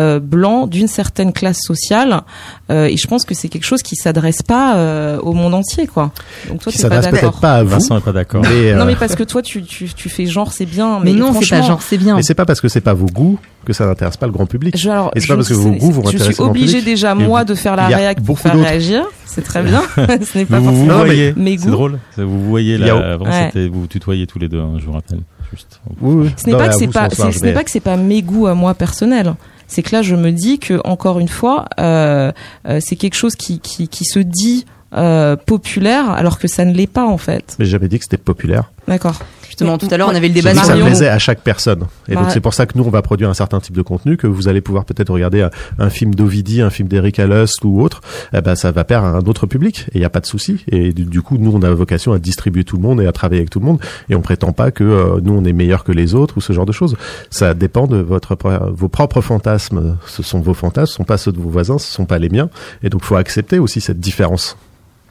euh, 0.00 0.18
blancs 0.18 0.68
d'une 0.70 0.88
certaine 0.88 1.32
classe 1.32 1.60
sociale. 1.62 2.22
Euh, 2.70 2.86
et 2.86 2.96
je 2.96 3.06
pense 3.06 3.24
que 3.24 3.34
c'est 3.34 3.48
quelque 3.48 3.64
chose 3.66 3.82
qui 3.82 3.94
s'adresse 3.96 4.42
pas 4.42 4.76
euh, 4.76 5.18
au 5.20 5.32
monde 5.34 5.54
entier, 5.54 5.86
quoi. 5.86 6.10
Donc 6.48 6.60
toi, 6.62 6.72
qui 6.72 6.78
t'es 6.78 6.88
pas 6.88 6.96
s'adresse 6.96 7.12
d'accord. 7.14 7.30
peut-être 7.32 7.40
pas 7.40 7.54
à 7.56 7.62
vous, 7.62 7.70
Vincent 7.70 7.96
est 7.98 8.00
pas 8.00 8.12
d'accord. 8.12 8.42
mais, 8.42 8.72
euh, 8.72 8.76
Non, 8.78 8.84
mais 8.86 8.96
parce 8.96 9.14
que 9.14 9.22
toi, 9.24 9.42
tu, 9.42 9.62
tu, 9.62 9.88
tu 9.94 10.08
fais 10.08 10.26
genre, 10.26 10.52
c'est 10.52 10.66
bien. 10.66 10.98
Mais, 11.04 11.12
Mais, 11.12 11.18
non, 11.20 11.32
c'est 11.40 11.48
pas 11.48 11.62
genre, 11.62 11.82
c'est 11.82 11.98
bien. 11.98 12.16
mais 12.16 12.22
c'est 12.22 12.34
pas 12.34 12.46
parce 12.46 12.60
que 12.60 12.68
c'est 12.68 12.80
pas 12.80 12.94
vos 12.94 13.06
goûts 13.06 13.38
que 13.64 13.72
ça 13.72 13.84
n'intéresse 13.86 14.16
pas 14.16 14.26
le 14.26 14.32
grand 14.32 14.46
public. 14.46 14.76
Je, 14.76 14.88
alors, 14.88 15.10
Et 15.14 15.20
c'est 15.20 15.28
pas 15.28 15.36
parce 15.36 15.48
que 15.48 15.54
vos 15.54 15.72
c'est- 15.72 15.78
goûts 15.78 15.92
vont 15.92 16.04
Je 16.10 16.16
suis 16.18 16.34
public. 16.34 16.84
déjà, 16.84 17.14
moi, 17.14 17.40
vous- 17.40 17.46
de 17.50 17.54
faire 17.54 17.76
la 17.76 17.84
il 17.88 17.90
y 17.90 17.94
a 17.94 17.98
réac 17.98 18.22
pour 18.22 18.38
faire 18.38 18.54
réagir. 18.54 19.04
C'est 19.26 19.42
très 19.44 19.62
bien. 19.62 19.82
Ce 19.96 20.38
n'est 20.38 20.44
pas 20.44 20.58
vous 20.58 20.70
vous 20.74 20.86
forcément 20.86 21.04
voyez, 21.04 21.32
mes 21.36 21.56
c'est 21.58 21.64
goûts. 21.66 21.70
drôle. 21.70 21.98
Vous 22.16 22.28
vous 22.40 22.48
voyez 22.48 22.78
là, 22.78 23.12
avant 23.12 23.26
c'était 23.30 23.68
vous 23.68 23.82
vous 23.82 23.86
tutoyez 23.86 24.26
tous 24.26 24.38
les 24.38 24.48
deux, 24.48 24.60
hein, 24.60 24.72
je 24.78 24.86
vous 24.86 24.92
rappelle. 24.92 25.20
Juste. 25.52 25.80
Oui, 26.00 26.24
oui. 26.26 26.30
Ce 26.36 26.46
n'est 26.46 26.56
pas 26.56 26.68
que 26.68 26.74
c'est 26.74 26.86
vous, 26.86 26.92
pas, 26.92 27.10
ce 27.10 27.30
c'est- 27.32 27.42
n'est 27.44 27.52
pas 27.52 27.64
que 27.64 27.70
c'est 27.70 27.80
pas 27.80 27.96
mes 27.96 28.22
goûts 28.22 28.46
à 28.46 28.54
moi 28.54 28.72
personnels. 28.74 29.34
C'est 29.70 29.82
que 29.82 29.94
là, 29.94 30.02
je 30.02 30.16
me 30.16 30.32
dis 30.32 30.58
que 30.58 30.80
encore 30.84 31.20
une 31.20 31.28
fois, 31.28 31.66
euh, 31.78 32.32
euh, 32.66 32.80
c'est 32.82 32.96
quelque 32.96 33.14
chose 33.14 33.36
qui, 33.36 33.60
se 33.62 34.18
dit 34.18 34.66
euh, 34.96 35.36
populaire 35.36 36.10
alors 36.10 36.40
que 36.40 36.48
ça 36.48 36.64
ne 36.64 36.74
l'est 36.74 36.88
pas 36.88 37.06
en 37.06 37.18
fait. 37.18 37.54
Mais 37.60 37.64
j'ai 37.64 37.70
jamais 37.70 37.86
dit 37.86 37.98
que 37.98 38.04
c'était 38.04 38.16
populaire. 38.16 38.72
D'accord. 38.88 39.18
Justement, 39.46 39.78
tout 39.78 39.88
à 39.90 39.96
l'heure, 39.96 40.08
on 40.10 40.14
avait 40.14 40.28
le 40.28 40.34
débat 40.34 40.54
sur 40.54 40.64
ça 40.64 40.74
plaisait 40.86 41.08
à 41.08 41.18
chaque 41.18 41.42
personne. 41.42 41.86
Et 42.08 42.14
donc 42.14 42.22
Mar- 42.24 42.32
c'est 42.32 42.40
pour 42.40 42.54
ça 42.54 42.66
que 42.66 42.78
nous 42.78 42.84
on 42.84 42.90
va 42.90 43.02
produire 43.02 43.28
un 43.28 43.34
certain 43.34 43.60
type 43.60 43.74
de 43.76 43.82
contenu 43.82 44.16
que 44.16 44.26
vous 44.26 44.48
allez 44.48 44.60
pouvoir 44.60 44.84
peut-être 44.84 45.10
regarder 45.12 45.42
un, 45.42 45.50
un 45.78 45.90
film 45.90 46.14
d'Ovidi, 46.14 46.62
un 46.62 46.70
film 46.70 46.88
d'Eric 46.88 47.18
Allust 47.18 47.62
ou 47.64 47.80
autre. 47.82 48.00
Eh 48.32 48.40
ben 48.40 48.54
ça 48.54 48.70
va 48.72 48.84
à 48.88 48.98
un 48.98 49.20
autre 49.26 49.46
public 49.46 49.86
et 49.92 49.98
il 49.98 50.00
y 50.00 50.04
a 50.04 50.10
pas 50.10 50.20
de 50.20 50.26
souci. 50.26 50.64
Et 50.68 50.92
du, 50.92 51.04
du 51.04 51.20
coup 51.22 51.36
nous 51.36 51.52
on 51.54 51.62
a 51.62 51.70
vocation 51.70 52.12
à 52.12 52.18
distribuer 52.18 52.64
tout 52.64 52.76
le 52.76 52.82
monde 52.82 53.00
et 53.02 53.06
à 53.06 53.12
travailler 53.12 53.40
avec 53.40 53.50
tout 53.50 53.60
le 53.60 53.66
monde 53.66 53.80
et 54.08 54.14
on 54.14 54.22
prétend 54.22 54.52
pas 54.52 54.70
que 54.70 54.82
euh, 54.84 55.20
nous 55.22 55.34
on 55.34 55.44
est 55.44 55.52
meilleur 55.52 55.84
que 55.84 55.92
les 55.92 56.14
autres 56.14 56.38
ou 56.38 56.40
ce 56.40 56.52
genre 56.52 56.66
de 56.66 56.72
choses. 56.72 56.96
Ça 57.30 57.52
dépend 57.54 57.86
de 57.86 57.98
votre 57.98 58.36
vos 58.72 58.88
propres 58.88 59.20
fantasmes. 59.20 59.98
Ce 60.06 60.22
sont 60.22 60.40
vos 60.40 60.54
fantasmes, 60.54 60.86
ce 60.90 60.94
sont 60.94 61.04
pas 61.04 61.18
ceux 61.18 61.32
de 61.32 61.38
vos 61.38 61.50
voisins, 61.50 61.78
ce 61.78 61.92
sont 61.92 62.06
pas 62.06 62.18
les 62.18 62.30
miens. 62.30 62.48
Et 62.82 62.88
donc 62.88 63.02
faut 63.04 63.16
accepter 63.16 63.58
aussi 63.58 63.80
cette 63.80 64.00
différence. 64.00 64.56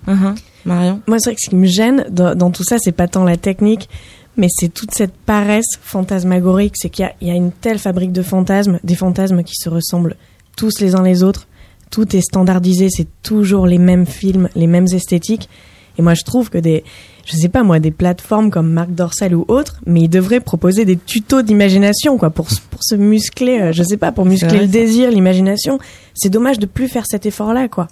Mhm. 0.07 0.35
Marion? 0.65 1.01
Moi, 1.07 1.17
c'est 1.19 1.29
vrai 1.29 1.35
que 1.35 1.41
ce 1.41 1.49
qui 1.49 1.55
me 1.55 1.65
gêne 1.65 2.05
dans, 2.09 2.35
dans 2.35 2.51
tout 2.51 2.63
ça, 2.63 2.77
c'est 2.79 2.91
pas 2.91 3.07
tant 3.07 3.23
la 3.23 3.37
technique, 3.37 3.89
mais 4.37 4.47
c'est 4.49 4.73
toute 4.73 4.93
cette 4.93 5.13
paresse 5.13 5.77
fantasmagorique. 5.81 6.75
C'est 6.77 6.89
qu'il 6.89 7.09
y 7.21 7.27
y 7.27 7.31
a 7.31 7.35
une 7.35 7.51
telle 7.51 7.79
fabrique 7.79 8.11
de 8.11 8.21
fantasmes, 8.21 8.79
des 8.83 8.95
fantasmes 8.95 9.43
qui 9.43 9.55
se 9.55 9.69
ressemblent 9.69 10.15
tous 10.55 10.79
les 10.79 10.95
uns 10.95 11.03
les 11.03 11.23
autres. 11.23 11.47
Tout 11.91 12.15
est 12.15 12.21
standardisé, 12.21 12.89
c'est 12.89 13.07
toujours 13.23 13.65
les 13.65 13.79
mêmes 13.79 14.05
films, 14.05 14.49
les 14.55 14.67
mêmes 14.67 14.87
esthétiques. 14.93 15.49
Et 15.97 16.01
moi, 16.01 16.13
je 16.13 16.23
trouve 16.23 16.49
que 16.49 16.57
des, 16.57 16.83
je 17.25 17.35
sais 17.35 17.49
pas 17.49 17.63
moi, 17.63 17.79
des 17.79 17.91
plateformes 17.91 18.51
comme 18.51 18.71
Marc 18.71 18.91
Dorcel 18.91 19.35
ou 19.35 19.43
autres, 19.49 19.81
mais 19.85 20.01
ils 20.01 20.09
devraient 20.09 20.39
proposer 20.39 20.85
des 20.85 20.95
tutos 20.95 21.41
d'imagination, 21.41 22.17
quoi, 22.17 22.29
pour, 22.29 22.47
pour 22.69 22.83
se 22.83 22.95
muscler, 22.95 23.59
euh, 23.59 23.71
je 23.73 23.83
sais 23.83 23.97
pas, 23.97 24.13
pour 24.13 24.25
muscler 24.25 24.59
le 24.59 24.67
désir, 24.67 25.11
l'imagination. 25.11 25.77
C'est 26.13 26.29
dommage 26.29 26.57
de 26.57 26.65
plus 26.65 26.87
faire 26.87 27.05
cet 27.05 27.25
effort-là, 27.25 27.67
quoi. 27.67 27.87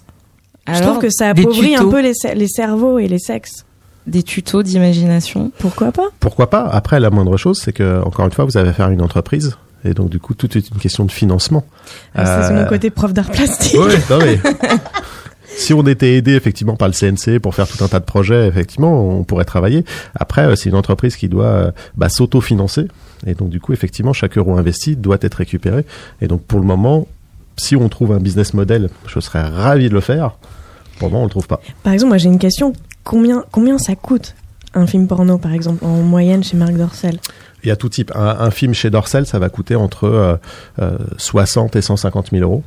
Je 0.74 0.82
trouve 0.82 0.98
que 0.98 1.10
ça 1.10 1.30
appauvrit 1.30 1.76
un 1.76 1.88
peu 1.88 2.00
les, 2.02 2.12
cer- 2.12 2.34
les 2.34 2.48
cerveaux 2.48 2.98
et 2.98 3.08
les 3.08 3.18
sexes. 3.18 3.64
des 4.06 4.22
tutos 4.22 4.62
d'imagination. 4.62 5.50
Pourquoi 5.58 5.92
pas? 5.92 6.08
Pourquoi 6.20 6.48
pas? 6.50 6.64
Après, 6.72 6.98
la 7.00 7.10
moindre 7.10 7.36
chose, 7.36 7.60
c'est 7.62 7.72
que 7.72 8.00
encore 8.04 8.24
une 8.24 8.32
fois, 8.32 8.44
vous 8.46 8.56
avez 8.56 8.70
affaire 8.70 8.86
à 8.86 8.90
une 8.90 9.02
entreprise. 9.02 9.56
Et 9.84 9.94
donc, 9.94 10.08
du 10.10 10.18
coup, 10.18 10.34
tout 10.34 10.56
est 10.58 10.70
une 10.70 10.78
question 10.78 11.04
de 11.04 11.12
financement. 11.12 11.64
Ah, 12.14 12.42
c'est 12.48 12.54
Euh, 12.54 12.62
mon 12.62 12.68
côté 12.68 12.90
prof 12.90 13.12
d'art 13.12 13.30
plastique. 13.30 13.78
Ouais, 13.78 13.94
non 14.10 14.18
mais 14.18 14.40
si 15.46 15.72
on 15.74 15.86
était 15.86 16.14
aidé 16.14 16.32
effectivement 16.34 16.76
par 16.76 16.88
le 16.88 16.94
CNC 16.94 17.38
pour 17.40 17.54
faire 17.54 17.66
tout 17.68 17.82
un 17.82 17.88
tas 17.88 18.00
de 18.00 18.04
projets, 18.04 18.46
effectivement, 18.48 19.08
on 19.08 19.24
pourrait 19.24 19.44
travailler. 19.44 19.84
Après, 20.14 20.42
euh, 20.46 20.56
c'est 20.56 20.68
une 20.68 20.74
entreprise 20.76 21.16
qui 21.16 21.28
doit 21.28 21.44
euh, 21.46 21.70
bah, 21.96 22.08
s'auto-financer. 22.08 22.86
Et 23.26 23.34
donc, 23.34 23.50
du 23.50 23.60
coup, 23.60 23.72
effectivement, 23.72 24.12
chaque 24.12 24.36
euro 24.38 24.56
investi 24.56 24.96
doit 24.96 25.18
être 25.20 25.34
récupéré. 25.36 25.84
Et 26.20 26.28
donc, 26.28 26.42
pour 26.42 26.60
le 26.60 26.66
moment, 26.66 27.06
si 27.56 27.76
on 27.76 27.88
trouve 27.88 28.12
un 28.12 28.18
business 28.20 28.54
model, 28.54 28.88
je 29.06 29.20
serais 29.20 29.42
ravi 29.42 29.88
de 29.88 29.94
le 29.94 30.00
faire. 30.00 30.36
Moment, 31.00 31.20
on 31.20 31.24
le 31.24 31.30
trouve 31.30 31.46
pas. 31.46 31.60
Par 31.82 31.92
exemple, 31.92 32.08
moi 32.10 32.18
j'ai 32.18 32.28
une 32.28 32.38
question. 32.38 32.72
Combien, 33.04 33.44
combien 33.52 33.78
ça 33.78 33.94
coûte 33.94 34.34
un 34.74 34.86
film 34.86 35.06
porno, 35.06 35.38
par 35.38 35.52
exemple, 35.52 35.84
en 35.84 36.02
moyenne 36.02 36.44
chez 36.44 36.56
Marc 36.56 36.72
Dorcel? 36.74 37.18
Il 37.64 37.68
y 37.68 37.72
a 37.72 37.76
tout 37.76 37.88
type. 37.88 38.12
Un, 38.14 38.36
un 38.40 38.50
film 38.50 38.74
chez 38.74 38.90
Dorsel, 38.90 39.26
ça 39.26 39.38
va 39.38 39.48
coûter 39.48 39.74
entre 39.76 40.04
euh, 40.04 40.36
euh, 40.80 40.98
60 41.16 41.74
et 41.76 41.82
150 41.82 42.30
000 42.30 42.42
euros 42.42 42.62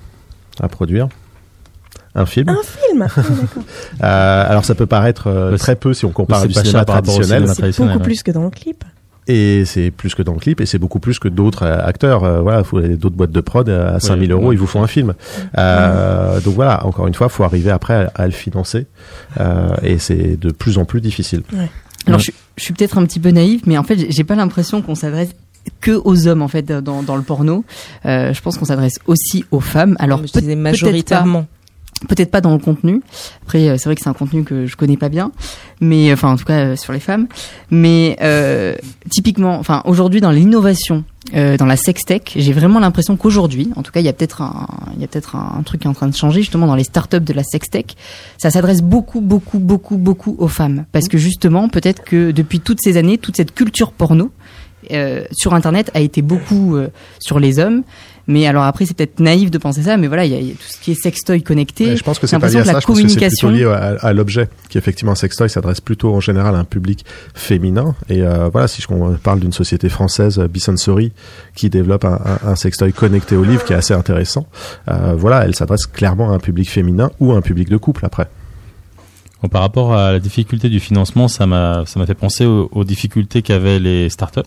à 0.59 0.67
produire. 0.67 1.07
un 2.15 2.25
film. 2.25 2.49
Un 2.49 2.57
film? 2.63 3.07
Ah, 3.07 3.21
d'accord. 3.21 3.63
Euh, 4.03 4.49
alors 4.49 4.65
ça 4.65 4.73
peut 4.73 4.87
paraître 4.87 5.27
euh, 5.27 5.55
très 5.57 5.75
peu 5.75 5.93
si 5.93 6.05
on 6.05 6.11
compare 6.11 6.41
pas 6.41 6.63
cinéma 6.63 6.81
au 6.81 6.85
traditionnel. 6.85 7.47
cinéma. 7.47 7.53
C'est 7.71 7.77
beaucoup 7.83 7.97
ouais. 7.99 8.03
plus 8.03 8.23
que 8.23 8.31
dans 8.31 8.43
le 8.43 8.49
clip. 8.49 8.83
Et 9.27 9.63
c'est 9.65 9.91
plus 9.91 10.15
que 10.15 10.23
dans 10.23 10.33
le 10.33 10.39
clip, 10.39 10.61
et 10.61 10.65
c'est 10.65 10.79
beaucoup 10.79 10.99
plus 10.99 11.19
que 11.19 11.27
d'autres 11.27 11.63
euh, 11.63 11.79
acteurs. 11.85 12.23
Euh, 12.23 12.41
voilà, 12.41 12.63
vous 12.63 12.77
avez 12.79 12.95
d'autres 12.95 13.15
boîtes 13.15 13.31
de 13.31 13.39
prod 13.41 13.69
euh, 13.69 13.95
à 13.95 13.99
5000 13.99 14.31
euros, 14.31 14.47
ouais. 14.47 14.55
ils 14.55 14.57
vous 14.57 14.65
font 14.67 14.81
un 14.83 14.87
film. 14.87 15.13
Euh, 15.57 16.39
Donc 16.41 16.55
voilà, 16.55 16.85
encore 16.85 17.07
une 17.07 17.13
fois, 17.13 17.29
faut 17.29 17.43
arriver 17.43 17.69
après 17.71 17.93
à, 17.93 18.11
à 18.15 18.25
le 18.25 18.31
financer, 18.31 18.87
euh, 19.39 19.75
et 19.83 19.99
c'est 19.99 20.37
de 20.39 20.51
plus 20.51 20.77
en 20.77 20.85
plus 20.85 21.01
difficile. 21.01 21.43
Alors, 22.07 22.19
je, 22.19 22.25
suis- 22.25 22.33
je 22.57 22.63
suis 22.63 22.73
peut-être 22.73 22.97
un 22.97 23.05
petit 23.05 23.19
peu 23.19 23.29
naïve, 23.29 23.61
mais 23.67 23.77
en 23.77 23.83
fait, 23.83 24.11
j'ai- 24.11 24.23
pas 24.23 24.35
l'impression 24.35 24.81
qu'on 24.81 24.95
s'adresse 24.95 25.29
que 25.79 25.91
aux 25.91 26.27
hommes 26.27 26.41
en 26.41 26.47
fait 26.47 26.63
dans, 26.71 27.03
dans 27.03 27.15
le 27.15 27.21
porno. 27.21 27.63
Euh, 28.07 28.33
je 28.33 28.41
pense 28.41 28.57
qu'on 28.57 28.65
s'adresse 28.65 28.95
aussi 29.05 29.45
aux 29.51 29.59
femmes. 29.59 29.95
Alors 29.99 30.17
je 30.17 30.23
disais, 30.23 30.41
peut-être 30.41 30.57
majoritairement. 30.57 31.41
pas- 31.43 31.47
peut-être 32.07 32.31
pas 32.31 32.41
dans 32.41 32.53
le 32.53 32.59
contenu. 32.59 33.01
Après, 33.43 33.69
euh, 33.69 33.77
c'est 33.77 33.85
vrai 33.85 33.95
que 33.95 34.01
c'est 34.01 34.09
un 34.09 34.13
contenu 34.13 34.43
que 34.43 34.65
je 34.65 34.75
connais 34.75 34.97
pas 34.97 35.09
bien, 35.09 35.31
mais 35.79 36.11
enfin 36.13 36.31
en 36.31 36.37
tout 36.37 36.45
cas 36.45 36.59
euh, 36.59 36.75
sur 36.75 36.93
les 36.93 36.99
femmes. 36.99 37.27
Mais 37.69 38.17
euh, 38.21 38.75
typiquement, 39.09 39.57
enfin 39.57 39.81
aujourd'hui 39.85 40.21
dans 40.21 40.31
l'innovation, 40.31 41.03
euh, 41.35 41.55
dans 41.55 41.67
la 41.67 41.77
sextech, 41.77 42.33
j'ai 42.35 42.51
vraiment 42.51 42.79
l'impression 42.79 43.15
qu'aujourd'hui, 43.15 43.69
en 43.75 43.83
tout 43.83 43.91
cas, 43.91 43.99
il 43.99 44.05
y 44.05 44.09
a 44.09 44.13
peut-être 44.13 44.41
un, 44.41 44.67
il 44.95 45.01
y 45.01 45.03
a 45.03 45.07
peut-être 45.07 45.35
un 45.35 45.61
truc 45.63 45.81
qui 45.81 45.87
est 45.87 45.89
en 45.89 45.93
train 45.93 46.07
de 46.07 46.15
changer 46.15 46.41
justement 46.41 46.67
dans 46.67 46.75
les 46.75 46.83
startups 46.83 47.21
de 47.21 47.33
la 47.33 47.43
sextech. 47.43 47.95
Ça 48.37 48.49
s'adresse 48.49 48.81
beaucoup, 48.81 49.21
beaucoup, 49.21 49.59
beaucoup, 49.59 49.97
beaucoup 49.97 50.35
aux 50.39 50.47
femmes, 50.47 50.85
parce 50.91 51.07
que 51.07 51.17
justement, 51.17 51.69
peut-être 51.69 52.03
que 52.03 52.31
depuis 52.31 52.59
toutes 52.59 52.79
ces 52.81 52.97
années, 52.97 53.17
toute 53.17 53.37
cette 53.37 53.53
culture 53.53 53.91
porno 53.91 54.31
euh, 54.91 55.23
sur 55.31 55.53
Internet 55.53 55.91
a 55.93 55.99
été 55.99 56.21
beaucoup 56.21 56.75
euh, 56.75 56.89
sur 57.19 57.39
les 57.39 57.59
hommes. 57.59 57.83
Mais 58.27 58.45
alors 58.47 58.63
après, 58.63 58.85
c'est 58.85 58.93
peut-être 58.95 59.19
naïf 59.19 59.49
de 59.51 59.57
penser 59.57 59.81
ça, 59.81 59.97
mais 59.97 60.07
voilà, 60.07 60.25
il 60.25 60.31
y, 60.31 60.35
a- 60.35 60.39
il 60.39 60.47
y 60.47 60.51
a 60.51 60.53
tout 60.53 60.59
ce 60.67 60.77
qui 60.79 60.91
est 60.91 60.95
sextoy 60.95 61.41
connecté. 61.41 61.87
Ouais, 61.87 61.97
je 61.97 62.03
pense 62.03 62.19
que 62.19 62.27
c'est 62.27 62.35
pas 62.39 62.47
lié 62.47 62.61
à 62.61 62.65
ça, 62.65 62.79
je 62.79 62.85
pense 62.85 62.97
que 63.01 63.09
c'est 63.09 63.29
plutôt 63.29 63.49
lié 63.49 63.65
à, 63.65 63.97
à 64.07 64.13
l'objet, 64.13 64.47
qui 64.69 64.77
effectivement 64.77 65.13
un 65.13 65.15
sextoy 65.15 65.49
s'adresse 65.49 65.81
plutôt 65.81 66.13
en 66.13 66.19
général 66.19 66.55
à 66.55 66.59
un 66.59 66.63
public 66.63 67.03
féminin. 67.33 67.95
Et 68.09 68.21
euh, 68.21 68.49
voilà, 68.49 68.67
si 68.67 68.81
je 68.81 68.87
on 68.91 69.13
parle 69.15 69.39
d'une 69.39 69.53
société 69.53 69.89
française, 69.89 70.37
euh, 70.39 70.47
Bisensory, 70.47 71.11
qui 71.55 71.69
développe 71.69 72.05
un, 72.05 72.19
un, 72.43 72.49
un 72.51 72.55
sextoy 72.55 72.93
connecté 72.93 73.35
au 73.35 73.43
livre 73.43 73.63
qui 73.65 73.73
est 73.73 73.75
assez 73.77 73.93
intéressant, 73.93 74.45
euh, 74.89 75.13
voilà, 75.17 75.45
elle 75.45 75.55
s'adresse 75.55 75.87
clairement 75.87 76.31
à 76.31 76.35
un 76.35 76.39
public 76.39 76.69
féminin 76.69 77.09
ou 77.19 77.31
à 77.33 77.35
un 77.37 77.41
public 77.41 77.69
de 77.69 77.77
couple 77.77 78.05
après. 78.05 78.27
Bon, 79.41 79.47
par 79.49 79.61
rapport 79.61 79.95
à 79.95 80.11
la 80.11 80.19
difficulté 80.19 80.69
du 80.69 80.79
financement, 80.79 81.27
ça 81.27 81.47
m'a 81.47 81.83
ça 81.87 81.99
m'a 81.99 82.05
fait 82.05 82.13
penser 82.13 82.45
aux, 82.45 82.69
aux 82.71 82.83
difficultés 82.83 83.41
qu'avaient 83.41 83.79
les 83.79 84.07
startups 84.09 84.41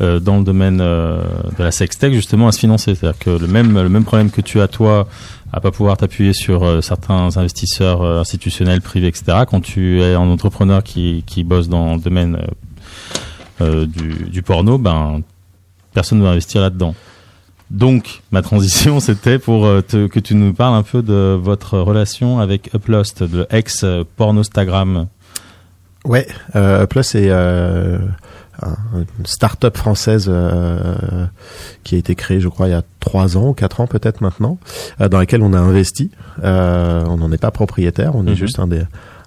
euh, 0.00 0.18
dans 0.20 0.38
le 0.38 0.44
domaine 0.44 0.80
euh, 0.80 1.22
de 1.58 1.62
la 1.64 1.70
sextech 1.70 2.12
justement 2.12 2.48
à 2.48 2.52
se 2.52 2.58
financer. 2.60 2.94
C'est-à-dire 2.94 3.18
que 3.18 3.30
le 3.30 3.46
même 3.46 3.74
le 3.80 3.88
même 3.88 4.04
problème 4.04 4.30
que 4.30 4.40
tu 4.40 4.60
as 4.60 4.68
toi 4.68 5.06
à 5.52 5.60
pas 5.60 5.70
pouvoir 5.70 5.96
t'appuyer 5.96 6.32
sur 6.32 6.62
euh, 6.64 6.80
certains 6.80 7.36
investisseurs 7.36 8.02
euh, 8.02 8.20
institutionnels, 8.20 8.80
privés, 8.80 9.08
etc. 9.08 9.38
Quand 9.48 9.60
tu 9.60 10.00
es 10.00 10.14
un 10.14 10.20
entrepreneur 10.30 10.82
qui 10.82 11.24
qui 11.26 11.44
bosse 11.44 11.68
dans 11.68 11.94
le 11.96 12.00
domaine 12.00 12.36
euh, 12.36 12.46
euh, 13.62 13.86
du, 13.86 14.30
du 14.30 14.42
porno, 14.42 14.78
ben 14.78 15.20
personne 15.92 16.18
ne 16.18 16.24
va 16.24 16.30
investir 16.30 16.60
là-dedans. 16.60 16.94
Donc, 17.70 18.22
ma 18.32 18.42
transition, 18.42 18.98
c'était 19.06 19.38
pour 19.38 19.66
te- 19.82 20.06
que 20.06 20.18
tu 20.18 20.34
nous 20.34 20.52
parles 20.54 20.74
un 20.74 20.82
peu 20.82 21.02
de 21.02 21.38
votre 21.40 21.78
relation 21.78 22.38
avec 22.40 22.70
Uplost, 22.74 23.22
le 23.32 23.46
ex-pornostagram. 23.50 25.06
Ouais, 26.04 26.26
euh, 26.56 26.86
un- 27.30 27.98
une 28.94 29.26
start-up 29.26 29.76
française 29.76 30.26
euh, 30.28 31.26
qui 31.84 31.94
a 31.94 31.98
été 31.98 32.14
créée, 32.14 32.40
je 32.40 32.48
crois, 32.48 32.68
il 32.68 32.72
y 32.72 32.74
a 32.74 32.82
trois 33.00 33.36
ans, 33.36 33.52
quatre 33.54 33.80
ans 33.80 33.86
peut-être 33.86 34.20
maintenant, 34.20 34.58
euh, 35.00 35.08
dans 35.08 35.18
laquelle 35.18 35.42
on 35.42 35.52
a 35.52 35.58
investi. 35.58 36.10
Euh, 36.44 37.04
on 37.08 37.16
n'en 37.18 37.30
est 37.32 37.38
pas 37.40 37.50
propriétaire, 37.50 38.14
on 38.14 38.26
est 38.26 38.30
Mhm. 38.30 38.36
juste 38.36 38.58
un 38.58 38.66
des 38.66 38.82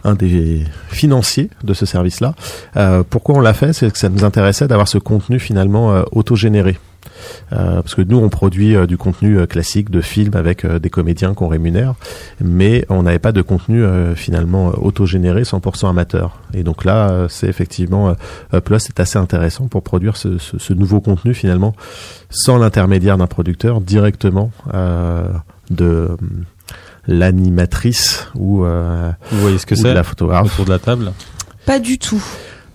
un 0.05 0.15
des 0.15 0.65
financiers 0.89 1.49
de 1.63 1.73
ce 1.73 1.85
service-là. 1.85 2.35
Euh, 2.75 3.03
pourquoi 3.09 3.35
on 3.35 3.39
l'a 3.39 3.53
fait? 3.53 3.71
C'est 3.71 3.89
que 3.89 3.97
ça 3.97 4.09
nous 4.09 4.25
intéressait 4.25 4.67
d'avoir 4.67 4.89
ce 4.89 4.97
contenu 4.97 5.39
finalement 5.39 6.03
autogénéré. 6.11 6.77
Euh, 7.51 7.81
parce 7.81 7.95
que 7.95 8.01
nous, 8.01 8.17
on 8.17 8.29
produit 8.29 8.75
euh, 8.75 8.85
du 8.85 8.97
contenu 8.97 9.37
euh, 9.37 9.45
classique 9.45 9.89
de 9.89 10.01
films 10.01 10.35
avec 10.35 10.65
euh, 10.65 10.79
des 10.79 10.89
comédiens 10.89 11.33
qu'on 11.33 11.47
rémunère, 11.47 11.93
mais 12.41 12.85
on 12.89 13.03
n'avait 13.03 13.19
pas 13.19 13.31
de 13.31 13.41
contenu 13.41 13.83
euh, 13.83 14.15
finalement 14.15 14.67
autogénéré 14.81 15.43
100% 15.43 15.89
amateur. 15.89 16.39
Et 16.53 16.63
donc 16.63 16.85
là, 16.85 17.09
euh, 17.09 17.27
c'est 17.29 17.47
effectivement 17.47 18.09
euh, 18.09 18.57
Upload, 18.57 18.79
c'est 18.81 18.99
assez 18.99 19.17
intéressant 19.19 19.67
pour 19.67 19.83
produire 19.83 20.17
ce, 20.17 20.37
ce- 20.37 20.57
ce 20.57 20.73
nouveau 20.73 21.01
contenu 21.01 21.33
finalement 21.33 21.75
sans 22.29 22.57
l'intermédiaire 22.57 23.17
d'un 23.17 23.27
producteur, 23.27 23.81
directement 23.81 24.51
euh, 24.73 25.27
de 25.69 25.85
euh, 25.85 26.17
l'animatrice 27.07 28.27
ou, 28.35 28.63
euh, 28.65 29.11
Vous 29.31 29.39
voyez 29.41 29.57
ce 29.57 29.65
que 29.65 29.75
de 29.75 29.79
c'est 29.79 29.93
la 29.93 30.03
photographe. 30.03 30.45
autour 30.45 30.65
de 30.65 30.69
la 30.71 30.79
table? 30.79 31.11
Pas 31.65 31.79
du 31.79 31.97
tout. 31.97 32.23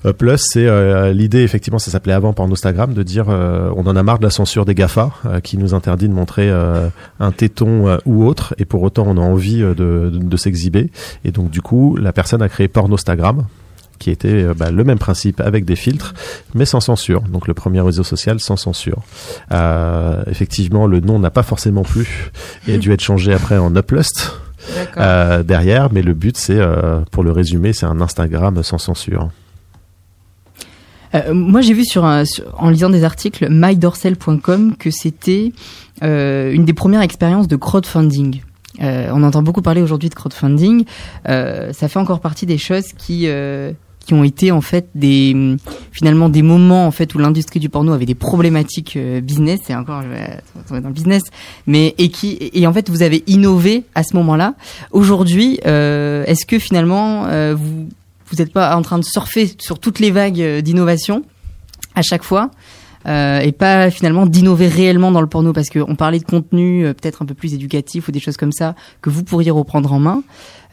Euh, 0.05 0.13
Plus, 0.13 0.39
c'est 0.39 0.67
euh, 0.67 1.13
l'idée, 1.13 1.43
effectivement, 1.43 1.79
ça 1.79 1.91
s'appelait 1.91 2.13
avant 2.13 2.33
Pornostagram, 2.33 2.95
de 2.95 3.03
dire 3.03 3.27
euh, 3.29 3.71
on 3.77 3.87
en 3.87 3.97
a 3.97 4.03
marre 4.03 4.19
de 4.19 4.25
la 4.25 4.31
censure 4.31 4.65
des 4.65 4.75
GAFA 4.75 5.11
euh, 5.27 5.41
qui 5.41 5.59
nous 5.59 5.75
interdit 5.75 6.09
de 6.09 6.15
montrer 6.15 6.49
euh, 6.51 6.89
un 7.21 7.33
téton 7.33 7.89
euh, 7.89 7.99
ou 8.07 8.25
autre, 8.25 8.55
et 8.59 8.65
pour 8.65 8.83
autant 8.83 9.05
on 9.07 9.17
a 9.17 9.21
envie 9.21 9.63
euh, 9.63 9.75
de, 9.75 10.11
de, 10.11 10.19
de 10.19 10.37
s'exhiber. 10.37 10.91
Et 11.25 11.33
donc 11.33 11.51
du 11.51 11.63
coup, 11.63 11.97
la 11.97 12.13
personne 12.13 12.43
a 12.43 12.49
créé 12.49 12.69
Pornostagram 12.69 13.45
qui 13.99 14.13
était 14.13 14.45
bah, 14.55 14.71
le 14.71 14.85
même 14.85 14.99
principe 14.99 15.41
avec 15.41 15.65
des 15.65 15.75
filtres, 15.75 16.15
mais 16.55 16.65
sans 16.65 16.79
censure. 16.79 17.23
Donc 17.23 17.49
le 17.49 17.55
premier 17.55 17.81
réseau 17.81 18.05
social 18.05 18.39
sans 18.39 18.57
censure. 18.57 19.03
Euh, 19.51 20.23
effectivement, 20.29 20.87
le 20.87 21.01
nom 21.01 21.19
n'a 21.19 21.31
pas 21.31 21.43
forcément 21.43 21.83
plu 21.83 22.31
et 22.69 22.75
a 22.75 22.79
dû 22.79 22.93
être 22.93 23.01
changé 23.01 23.33
après 23.33 23.59
en 23.59 23.75
Uplust 23.75 24.37
euh, 24.99 25.43
derrière, 25.43 25.93
mais 25.93 26.03
le 26.03 26.15
but 26.15 26.37
c'est, 26.37 26.61
euh, 26.61 27.01
pour 27.11 27.25
le 27.25 27.33
résumer, 27.33 27.73
c'est 27.73 27.87
un 27.87 28.01
Instagram 28.01 28.63
sans 28.63 28.79
censure. 28.79 29.31
Euh, 31.15 31.33
moi, 31.35 31.61
j'ai 31.61 31.75
vu 31.75 31.85
sur, 31.85 32.05
un, 32.05 32.25
sur- 32.25 32.45
en 32.59 32.71
lisant 32.71 32.91
des 32.91 33.05
articles 33.05 33.49
mydorsel.com 33.51 34.75
que 34.79 34.91
c'était 34.91 35.53
euh, 36.03 36.53
une 36.53 36.65
des 36.65 36.75
premières 36.75 37.03
expériences 37.03 37.49
de 37.49 37.57
crowdfunding. 37.57 38.41
Euh, 38.83 39.11
on 39.13 39.23
entend 39.25 39.43
beaucoup 39.43 39.63
parler 39.63 39.83
aujourd'hui 39.83 40.09
de 40.09 40.15
crowdfunding. 40.15 40.85
Euh, 41.29 41.73
ça 41.73 41.89
fait 41.89 41.99
encore 41.99 42.21
partie 42.21 42.47
des 42.47 42.59
choses 42.59 42.93
qui 42.97 43.25
euh, 43.27 43.73
qui 44.07 44.15
ont 44.15 44.23
été 44.25 44.53
en 44.53 44.61
fait 44.63 44.89
des 44.95 45.57
finalement 45.93 46.29
des 46.29 46.43
moments 46.43 46.87
en 46.87 46.91
fait 46.93 47.15
où 47.15 47.19
l'industrie 47.19 47.61
du 47.61 47.69
porno 47.69 47.93
avait 47.93 48.07
des 48.07 48.15
problématiques 48.15 48.97
euh, 48.97 49.21
business 49.21 49.61
et 49.69 49.75
encore 49.75 50.03
je 50.03 50.09
vais 50.09 50.41
tomber 50.67 50.81
dans 50.81 50.89
le 50.89 50.95
business 50.95 51.23
mais 51.67 51.95
et 51.99 52.09
qui 52.09 52.39
et 52.55 52.67
en 52.67 52.73
fait 52.73 52.89
vous 52.89 53.03
avez 53.03 53.23
innové 53.27 53.85
à 53.95 54.03
ce 54.05 54.17
moment-là 54.17 54.55
aujourd'hui 54.93 55.59
est-ce 55.65 56.47
que 56.47 56.59
finalement 56.59 57.27
euh, 57.27 57.55
vous 57.55 57.89
vous 58.31 58.37
n'êtes 58.37 58.53
pas 58.53 58.77
en 58.77 58.83
train 58.83 58.99
de 58.99 59.05
surfer 59.05 59.55
sur 59.59 59.79
toutes 59.79 59.99
les 59.99 60.11
vagues 60.11 60.41
euh, 60.41 60.61
d'innovation 60.61 61.25
à 61.95 62.03
chaque 62.03 62.23
fois 62.23 62.51
euh, 63.07 63.41
et 63.41 63.53
pas 63.53 63.91
finalement 63.91 64.27
d'innover 64.27 64.69
réellement 64.69 65.13
dans 65.13 65.21
le 65.21 65.27
porno 65.27 65.53
parce 65.53 65.71
qu'on 65.71 65.95
parlait 65.95 66.19
de 66.19 66.25
contenu 66.25 66.85
euh, 66.85 66.95
peut-être 66.95 67.23
un 67.23 67.27
peu 67.27 67.35
plus 67.35 67.55
éducatif 67.55 68.09
ou 68.09 68.13
des 68.13 68.21
choses 68.21 68.37
comme 68.37 68.53
ça 68.53 68.75
que 69.01 69.11
vous 69.11 69.25
pourriez 69.25 69.51
reprendre 69.51 69.93
en 69.93 69.99
main. 69.99 70.23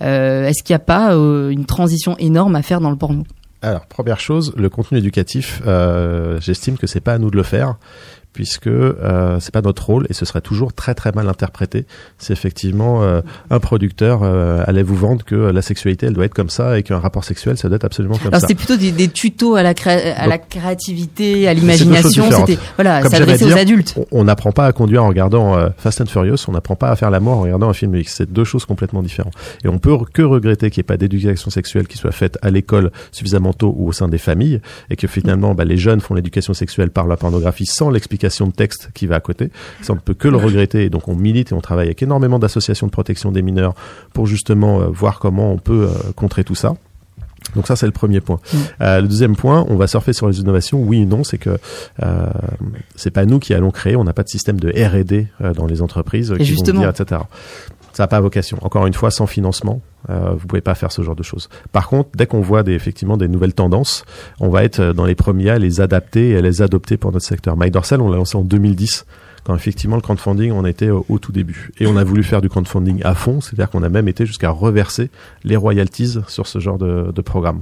Euh, 0.02 0.48
Est-ce 0.48 0.64
qu'il 0.64 0.74
n'y 0.74 0.78
a 0.78 0.80
pas 0.80 1.14
euh, 1.14 1.50
une 1.50 1.66
transition 1.66 2.18
énorme 2.18 2.56
à 2.56 2.62
faire 2.62 2.82
dans 2.82 2.90
le 2.90 2.96
porno? 2.96 3.24
Alors, 3.62 3.86
première 3.88 4.20
chose, 4.20 4.54
le 4.58 4.70
contenu 4.70 5.00
éducatif, 5.00 5.60
j'estime 6.40 6.78
que 6.78 6.86
c'est 6.86 7.00
pas 7.00 7.14
à 7.14 7.18
nous 7.18 7.32
de 7.32 7.36
le 7.36 7.42
faire, 7.42 7.78
puisque 8.36 8.68
euh, 8.68 9.40
c'est 9.40 9.52
pas 9.54 9.62
notre 9.62 9.84
rôle 9.86 10.06
et 10.10 10.14
ce 10.14 10.26
serait 10.26 10.42
toujours 10.42 10.74
très 10.74 10.94
très 10.94 11.12
mal 11.14 11.28
interprété. 11.28 11.86
Si 12.20 12.32
effectivement 12.32 13.02
euh, 13.02 13.22
un 13.50 13.60
producteur 13.60 14.20
euh, 14.24 14.64
allait 14.68 14.84
vous 14.84 14.96
vendre 14.96 15.24
que 15.26 15.36
la 15.36 15.62
sexualité 15.64 16.06
elle 16.06 16.14
doit 16.14 16.26
être 16.26 16.34
comme 16.36 16.50
ça 16.50 16.78
et 16.78 16.84
qu'un 16.84 17.00
rapport 17.00 17.24
sexuel 17.24 17.58
ça 17.58 17.68
doit 17.70 17.78
être 17.78 17.86
absolument 17.86 18.18
comme 18.18 18.28
Alors 18.28 18.42
ça. 18.42 18.48
c'était 18.48 18.56
plutôt 18.56 18.76
des, 18.78 18.92
des 18.92 19.08
tutos 19.08 19.56
à 19.56 19.64
la, 19.64 19.74
cré- 19.74 20.12
à 20.12 20.22
Donc, 20.22 20.30
la 20.30 20.38
créativité, 20.38 21.48
à 21.48 21.54
l'imagination. 21.54 22.30
C'était 22.32 22.60
voilà, 22.76 23.02
s'adresser 23.10 23.46
aux 23.46 23.58
adultes. 23.58 23.96
On- 23.98 24.06
On 24.20 24.24
n'apprend 24.26 24.52
pas 24.52 24.66
à 24.66 24.72
conduire 24.74 25.04
en 25.04 25.08
regardant 25.08 25.56
euh, 25.58 25.70
Fast 25.78 26.02
and 26.02 26.06
Furious, 26.08 26.38
on 26.48 26.52
n'apprend 26.52 26.76
pas 26.76 26.90
à 26.90 26.96
faire 26.96 27.10
l'amour 27.12 27.38
en 27.38 27.42
regardant 27.42 27.70
un 27.70 27.74
film 27.74 27.96
X. 27.96 28.16
C'est 28.18 28.32
deux 28.32 28.44
choses 28.44 28.66
complètement 28.66 29.02
différentes. 29.04 29.34
Et 29.64 29.68
on 29.68 29.78
peut 29.80 29.96
que 30.14 30.22
regretter 30.22 30.70
qu'il 30.70 30.82
n'y 30.82 30.86
ait 30.86 30.92
pas 30.94 30.98
d'éducation 30.98 31.50
sexuelle 31.50 31.88
qui 31.88 31.98
soit 31.98 32.12
faite 32.12 32.38
à 32.42 32.50
l'école 32.50 32.92
suffisamment 33.12 33.54
tôt 33.54 33.74
ou 33.78 33.88
au 33.88 33.92
sein 33.94 34.08
des 34.10 34.18
familles, 34.18 34.62
et 34.90 34.96
que 34.96 35.08
finalement 35.08 35.54
bah, 35.56 35.64
les 35.66 35.78
jeunes 35.78 36.02
font 36.02 36.14
l'éducation 36.16 36.54
sexuelle 36.54 36.90
par 36.90 37.08
la 37.08 37.16
pornographie 37.18 37.66
sans 37.66 37.90
l'explication 37.90 38.25
de 38.30 38.52
texte 38.52 38.90
qui 38.94 39.08
va 39.08 39.16
à 39.16 39.20
côté. 39.20 39.52
Ça, 39.82 39.94
on 39.94 39.96
ne 39.96 40.02
peut 40.02 40.14
que 40.14 40.28
le 40.28 40.38
regretter. 40.38 40.86
Et 40.86 40.90
donc 40.90 41.08
on 41.08 41.16
milite 41.16 41.52
et 41.52 41.56
on 41.56 41.62
travaille 41.62 41.88
avec 41.88 42.02
énormément 42.04 42.40
d'associations 42.40 42.88
de 42.88 42.92
protection 42.92 43.32
des 43.32 43.42
mineurs 43.42 43.74
pour 44.14 44.28
justement 44.28 44.82
euh, 44.82 44.88
voir 44.88 45.20
comment 45.20 45.52
on 45.52 45.58
peut 45.58 45.90
euh, 45.90 46.12
contrer 46.16 46.44
tout 46.44 46.56
ça. 46.56 46.76
Donc 47.54 47.68
ça 47.68 47.76
c'est 47.76 47.86
le 47.86 47.92
premier 47.92 48.22
point. 48.22 48.40
Mm. 48.54 48.58
Euh, 48.82 49.02
le 49.02 49.08
deuxième 49.08 49.36
point, 49.36 49.66
on 49.70 49.76
va 49.76 49.88
surfer 49.88 50.14
sur 50.14 50.28
les 50.28 50.40
innovations. 50.40 50.82
Oui 50.82 51.04
ou 51.04 51.06
non, 51.06 51.24
c'est 51.24 51.38
que 51.38 51.58
euh, 52.04 52.28
c'est 52.96 53.12
pas 53.12 53.26
nous 53.26 53.40
qui 53.40 53.54
allons 53.54 53.72
créer. 53.72 53.96
On 53.96 54.04
n'a 54.04 54.14
pas 54.14 54.24
de 54.24 54.30
système 54.30 54.60
de 54.60 54.70
R&D 54.70 55.28
euh, 55.42 55.54
dans 55.54 55.68
les 55.68 55.82
entreprises 55.82 56.34
qui 56.38 56.54
vont 56.54 56.64
dire 56.64 56.90
etc. 56.90 57.22
Ça 57.96 58.04
n'a 58.04 58.08
pas 58.08 58.20
vocation. 58.20 58.58
Encore 58.62 58.88
une 58.88 58.94
fois, 58.94 59.10
sans 59.10 59.26
financement, 59.26 59.80
euh, 60.10 60.34
vous 60.38 60.48
pouvez 60.48 60.60
pas 60.60 60.76
faire 60.76 60.92
ce 60.92 61.02
genre 61.02 61.16
de 61.16 61.24
choses. 61.24 61.48
Par 61.72 61.88
contre, 61.88 62.10
dès 62.14 62.28
qu'on 62.28 62.42
voit 62.42 62.62
effectivement 62.68 63.16
des 63.16 63.30
nouvelles 63.30 63.54
tendances, 63.54 64.04
on 64.42 64.50
va 64.50 64.66
être 64.66 64.82
euh, 64.82 64.94
dans 64.94 65.06
les 65.06 65.16
premiers 65.16 65.52
à 65.52 65.60
les 65.60 65.80
adapter 65.80 66.32
et 66.32 66.38
à 66.38 66.42
les 66.42 66.62
adopter 66.62 66.98
pour 66.98 67.14
notre 67.14 67.26
secteur. 67.26 67.56
MyDorsal, 67.56 68.02
on 68.02 68.10
l'a 68.10 68.18
lancé 68.18 68.38
en 68.38 68.42
2010 68.42 69.06
quand 69.46 69.56
effectivement 69.56 69.96
le 69.96 70.02
crowdfunding, 70.02 70.52
on 70.52 70.66
était 70.66 70.90
au, 70.90 71.06
tout 71.22 71.32
début. 71.32 71.72
Et 71.80 71.88
on 71.88 71.96
a 71.96 72.04
voulu 72.04 72.24
faire 72.24 72.42
du 72.42 72.50
crowdfunding 72.50 73.02
à 73.04 73.14
fond, 73.14 73.42
c'est-à-dire 73.42 73.70
qu'on 73.70 73.84
a 73.84 73.90
même 73.90 74.08
été 74.08 74.26
jusqu'à 74.26 74.50
reverser 74.50 75.12
les 75.44 75.56
royalties 75.56 76.18
sur 76.28 76.48
ce 76.48 76.58
genre 76.58 76.80
de 76.80 77.22
programme. 77.22 77.62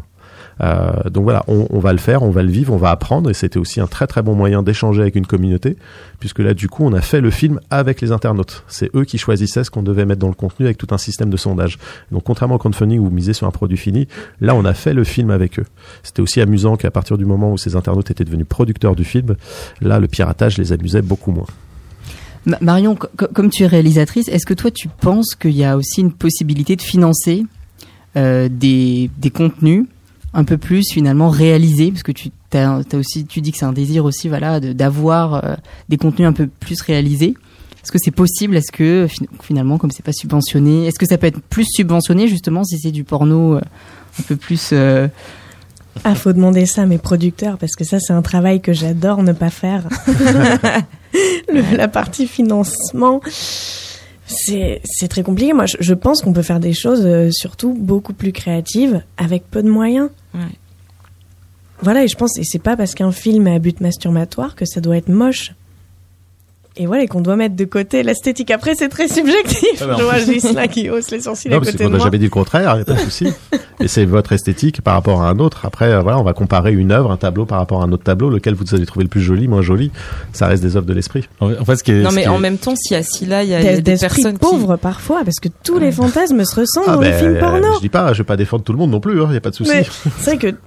Euh, 0.61 1.09
donc 1.09 1.23
voilà, 1.23 1.43
on, 1.47 1.67
on, 1.71 1.79
va 1.79 1.93
le 1.93 1.97
faire, 1.99 2.21
on 2.23 2.29
va 2.29 2.43
le 2.43 2.51
vivre, 2.51 2.73
on 2.73 2.77
va 2.77 2.91
apprendre, 2.91 3.29
et 3.29 3.33
c'était 3.33 3.57
aussi 3.57 3.81
un 3.81 3.87
très 3.87 4.05
très 4.07 4.21
bon 4.21 4.35
moyen 4.35 4.61
d'échanger 4.61 5.01
avec 5.01 5.15
une 5.15 5.25
communauté, 5.25 5.77
puisque 6.19 6.39
là 6.39 6.53
du 6.53 6.69
coup 6.69 6.83
on 6.85 6.93
a 6.93 7.01
fait 7.01 7.21
le 7.21 7.31
film 7.31 7.59
avec 7.71 8.01
les 8.01 8.11
internautes. 8.11 8.63
C'est 8.67 8.95
eux 8.95 9.03
qui 9.03 9.17
choisissaient 9.17 9.63
ce 9.63 9.71
qu'on 9.71 9.83
devait 9.83 10.05
mettre 10.05 10.19
dans 10.19 10.27
le 10.27 10.33
contenu 10.35 10.65
avec 10.65 10.77
tout 10.77 10.87
un 10.91 10.97
système 10.99 11.29
de 11.29 11.37
sondage. 11.37 11.79
Donc 12.11 12.23
contrairement 12.23 12.55
au 12.55 12.59
crowdfunding 12.59 12.99
où 12.99 13.05
vous 13.05 13.09
misez 13.11 13.33
sur 13.33 13.47
un 13.47 13.51
produit 13.51 13.77
fini, 13.77 14.07
là 14.41 14.53
on 14.55 14.63
a 14.65 14.73
fait 14.73 14.93
le 14.93 15.03
film 15.03 15.31
avec 15.31 15.59
eux. 15.59 15.65
C'était 16.03 16.21
aussi 16.21 16.39
amusant 16.39 16.77
qu'à 16.77 16.91
partir 16.91 17.17
du 17.17 17.25
moment 17.25 17.51
où 17.51 17.57
ces 17.57 17.75
internautes 17.75 18.11
étaient 18.11 18.23
devenus 18.25 18.47
producteurs 18.47 18.95
du 18.95 19.03
film, 19.03 19.35
là 19.81 19.99
le 19.99 20.07
piratage 20.07 20.57
les 20.57 20.71
amusait 20.71 21.01
beaucoup 21.01 21.31
moins. 21.31 21.47
Ma- 22.45 22.57
Marion, 22.61 22.95
co- 22.95 23.07
co- 23.17 23.27
comme 23.33 23.49
tu 23.49 23.63
es 23.63 23.67
réalisatrice, 23.67 24.27
est-ce 24.27 24.45
que 24.45 24.53
toi 24.53 24.69
tu 24.69 24.87
penses 24.87 25.33
qu'il 25.35 25.55
y 25.55 25.63
a 25.63 25.77
aussi 25.77 26.01
une 26.01 26.11
possibilité 26.11 26.75
de 26.75 26.81
financer 26.81 27.45
euh, 28.17 28.49
des, 28.51 29.09
des 29.17 29.29
contenus 29.31 29.85
un 30.33 30.43
peu 30.43 30.57
plus 30.57 30.83
finalement 30.91 31.29
réalisés 31.29 31.91
parce 31.91 32.03
que 32.03 32.11
tu 32.11 32.29
as, 32.53 32.79
aussi 32.95 33.25
tu 33.25 33.41
dis 33.41 33.51
que 33.51 33.57
c'est 33.57 33.65
un 33.65 33.73
désir 33.73 34.05
aussi 34.05 34.29
voilà 34.29 34.59
de- 34.59 34.73
d'avoir 34.73 35.43
euh, 35.45 35.55
des 35.89 35.97
contenus 35.97 36.27
un 36.27 36.33
peu 36.33 36.47
plus 36.47 36.81
réalisés. 36.81 37.35
Est-ce 37.83 37.91
que 37.91 37.97
c'est 37.99 38.11
possible? 38.11 38.55
Est-ce 38.55 38.71
que 38.71 39.07
fin- 39.07 39.25
finalement 39.41 39.77
comme 39.77 39.91
c'est 39.91 40.05
pas 40.05 40.13
subventionné, 40.13 40.87
est-ce 40.87 40.97
que 40.99 41.05
ça 41.05 41.17
peut 41.17 41.27
être 41.27 41.41
plus 41.41 41.65
subventionné 41.65 42.27
justement 42.27 42.63
si 42.63 42.79
c'est 42.79 42.91
du 42.91 43.03
porno 43.03 43.55
euh, 43.55 43.61
un 44.19 44.23
peu 44.23 44.35
plus 44.35 44.69
euh, 44.73 45.07
Ah, 46.03 46.15
faut 46.15 46.31
demander 46.33 46.65
ça 46.65 46.83
à 46.83 46.85
mes 46.85 46.97
producteurs 46.97 47.57
parce 47.57 47.73
que 47.75 47.83
ça, 47.83 47.99
c'est 47.99 48.13
un 48.13 48.21
travail 48.21 48.61
que 48.61 48.73
j'adore 48.73 49.21
ne 49.23 49.33
pas 49.33 49.49
faire. 49.49 49.83
Le- 51.53 51.77
la 51.77 51.87
partie 51.87 52.25
financement, 52.25 53.21
c'est 54.25 54.81
c'est 54.83 55.07
très 55.07 55.23
compliqué. 55.23 55.53
Moi, 55.53 55.65
je, 55.65 55.77
je 55.79 55.93
pense 55.93 56.21
qu'on 56.21 56.33
peut 56.33 56.41
faire 56.41 56.59
des 56.59 56.73
choses 56.73 57.05
euh, 57.05 57.29
surtout 57.31 57.73
beaucoup 57.73 58.13
plus 58.13 58.31
créatives 58.31 59.01
avec 59.17 59.49
peu 59.49 59.61
de 59.63 59.69
moyens. 59.69 60.09
Ouais. 60.33 60.41
Voilà, 61.81 62.03
et 62.03 62.07
je 62.07 62.15
pense, 62.15 62.37
et 62.37 62.43
c'est 62.43 62.59
pas 62.59 62.77
parce 62.77 62.95
qu'un 62.95 63.11
film 63.11 63.47
à 63.47 63.59
but 63.59 63.81
masturbatoire 63.81 64.55
que 64.55 64.65
ça 64.65 64.79
doit 64.79 64.95
être 64.95 65.09
moche. 65.09 65.51
Et 66.75 66.87
voilà, 66.87 67.03
et 67.03 67.07
qu'on 67.07 67.21
doit 67.21 67.35
mettre 67.35 67.55
de 67.55 67.65
côté 67.65 68.01
l'esthétique. 68.01 68.49
Après, 68.49 68.73
c'est 68.73 68.89
très 68.89 69.07
subjectif. 69.07 69.81
Ah 69.81 69.95
je 69.95 70.03
vois 70.03 70.17
Gislain 70.17 70.65
qui 70.67 70.89
hausse 70.89 71.11
les 71.11 71.21
sourcils 71.21 71.49
Non, 71.49 71.57
à 71.57 71.59
parce 71.59 71.71
côté 71.71 71.83
qu'on 71.83 71.91
de 71.91 71.97
n'a 71.97 72.03
jamais 72.03 72.17
dit 72.17 72.23
le 72.23 72.29
contraire, 72.31 72.75
il 72.77 72.81
a 72.81 72.85
pas 72.85 72.93
de 72.93 72.99
souci. 72.99 73.27
Et 73.79 73.87
c'est 73.87 74.05
votre 74.05 74.31
esthétique 74.31 74.81
par 74.81 74.95
rapport 74.95 75.21
à 75.21 75.29
un 75.29 75.37
autre. 75.37 75.65
Après, 75.67 75.85
euh, 75.91 76.01
voilà, 76.01 76.17
on 76.19 76.23
va 76.23 76.33
comparer 76.33 76.71
une 76.73 76.91
œuvre, 76.91 77.11
un 77.11 77.17
tableau 77.17 77.45
par 77.45 77.59
rapport 77.59 77.81
à 77.83 77.85
un 77.85 77.91
autre 77.91 78.03
tableau, 78.03 78.31
lequel 78.31 78.55
vous 78.55 78.73
avez 78.73 78.87
trouvé 78.87 79.03
le 79.03 79.09
plus 79.09 79.21
joli, 79.21 79.47
moins 79.47 79.61
joli. 79.61 79.91
Ça 80.31 80.47
reste 80.47 80.63
des 80.63 80.75
œuvres 80.75 80.87
de 80.87 80.93
l'esprit. 80.93 81.27
En 81.41 81.49
fait- 81.63 81.75
ce 81.75 81.83
qui 81.83 81.91
est, 81.91 82.01
Non, 82.01 82.09
ce 82.09 82.15
mais 82.15 82.23
qui 82.23 82.27
en 82.29 82.37
est- 82.37 82.41
même 82.41 82.57
temps, 82.57 82.73
si 82.75 82.95
assis 82.95 83.27
là, 83.27 83.43
il 83.43 83.49
y 83.49 83.53
a, 83.53 83.59
il 83.59 83.65
y 83.65 83.69
a 83.69 83.75
Des, 83.75 83.81
des 83.83 83.97
personnes 83.97 84.33
qui. 84.33 84.39
pauvres 84.39 84.75
parfois, 84.77 85.21
parce 85.23 85.39
que 85.39 85.49
tous 85.63 85.77
les 85.77 85.91
fantasmes 85.91 86.43
se 86.43 86.55
ressemblent 86.59 86.87
dans 86.95 87.01
les 87.01 87.11
ben, 87.11 87.19
films 87.19 87.39
porno. 87.39 87.67
je 87.75 87.81
dis 87.81 87.89
pas, 87.89 88.13
je 88.13 88.19
vais 88.19 88.23
pas 88.25 88.37
défendre 88.37 88.63
tout 88.63 88.71
le 88.73 88.79
monde 88.79 88.89
non 88.89 88.99
plus, 88.99 89.13
il 89.21 89.27
n'y 89.29 89.37
a 89.37 89.41
pas 89.41 89.51
de 89.51 89.55
souci. 89.55 89.69
Mais 89.71 89.85
c'est 90.19 90.35
vrai 90.35 90.37
que 90.51 90.57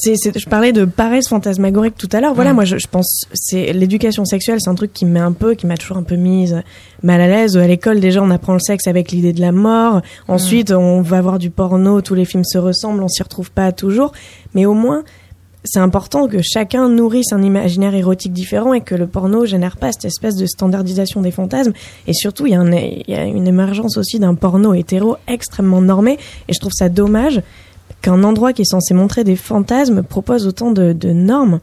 c'est, 0.00 0.38
je 0.38 0.48
parlais 0.48 0.72
de 0.72 0.84
paresse 0.84 1.28
fantasmagorique 1.28 1.96
tout 1.96 2.08
à 2.12 2.20
l'heure. 2.20 2.34
Voilà, 2.34 2.54
moi 2.54 2.64
je, 2.64 2.78
je 2.78 2.86
pense 2.86 3.24
c'est 3.34 3.72
l'éducation 3.72 4.24
sexuelle, 4.24 4.58
c'est 4.60 4.70
un 4.70 4.74
truc 4.74 4.92
qui 4.92 5.04
me 5.04 5.12
met 5.12 5.20
un 5.20 5.32
peu, 5.32 5.54
qui 5.54 5.66
m'a 5.66 5.76
toujours 5.76 5.98
un 5.98 6.02
peu 6.02 6.16
mise 6.16 6.62
mal 7.02 7.20
à 7.20 7.28
l'aise. 7.28 7.56
À 7.56 7.66
l'école 7.66 8.00
déjà, 8.00 8.22
on 8.22 8.30
apprend 8.30 8.54
le 8.54 8.60
sexe 8.60 8.86
avec 8.86 9.12
l'idée 9.12 9.32
de 9.32 9.40
la 9.40 9.52
mort. 9.52 10.00
Ensuite, 10.28 10.70
on 10.70 11.02
va 11.02 11.20
voir 11.20 11.38
du 11.38 11.50
porno, 11.50 12.00
tous 12.00 12.14
les 12.14 12.24
films 12.24 12.44
se 12.44 12.58
ressemblent, 12.58 13.02
on 13.02 13.08
s'y 13.08 13.22
retrouve 13.22 13.50
pas 13.50 13.72
toujours. 13.72 14.12
Mais 14.54 14.66
au 14.66 14.74
moins, 14.74 15.04
c'est 15.64 15.80
important 15.80 16.26
que 16.26 16.38
chacun 16.42 16.88
nourrisse 16.88 17.32
un 17.32 17.42
imaginaire 17.42 17.94
érotique 17.94 18.32
différent 18.32 18.72
et 18.72 18.80
que 18.80 18.94
le 18.94 19.06
porno 19.06 19.44
génère 19.44 19.76
pas 19.76 19.92
cette 19.92 20.06
espèce 20.06 20.36
de 20.36 20.46
standardisation 20.46 21.20
des 21.20 21.30
fantasmes. 21.30 21.72
Et 22.06 22.14
surtout, 22.14 22.46
il 22.46 22.52
y, 22.52 23.10
y 23.10 23.14
a 23.14 23.24
une 23.24 23.46
émergence 23.46 23.98
aussi 23.98 24.18
d'un 24.18 24.34
porno 24.34 24.72
hétéro 24.72 25.16
extrêmement 25.28 25.82
normé. 25.82 26.18
Et 26.48 26.54
je 26.54 26.60
trouve 26.60 26.72
ça 26.72 26.88
dommage 26.88 27.42
qu'un 28.02 28.22
endroit 28.24 28.52
qui 28.52 28.62
est 28.62 28.70
censé 28.70 28.94
montrer 28.94 29.24
des 29.24 29.36
fantasmes 29.36 30.02
propose 30.02 30.46
autant 30.46 30.70
de, 30.70 30.92
de 30.92 31.10
normes. 31.12 31.60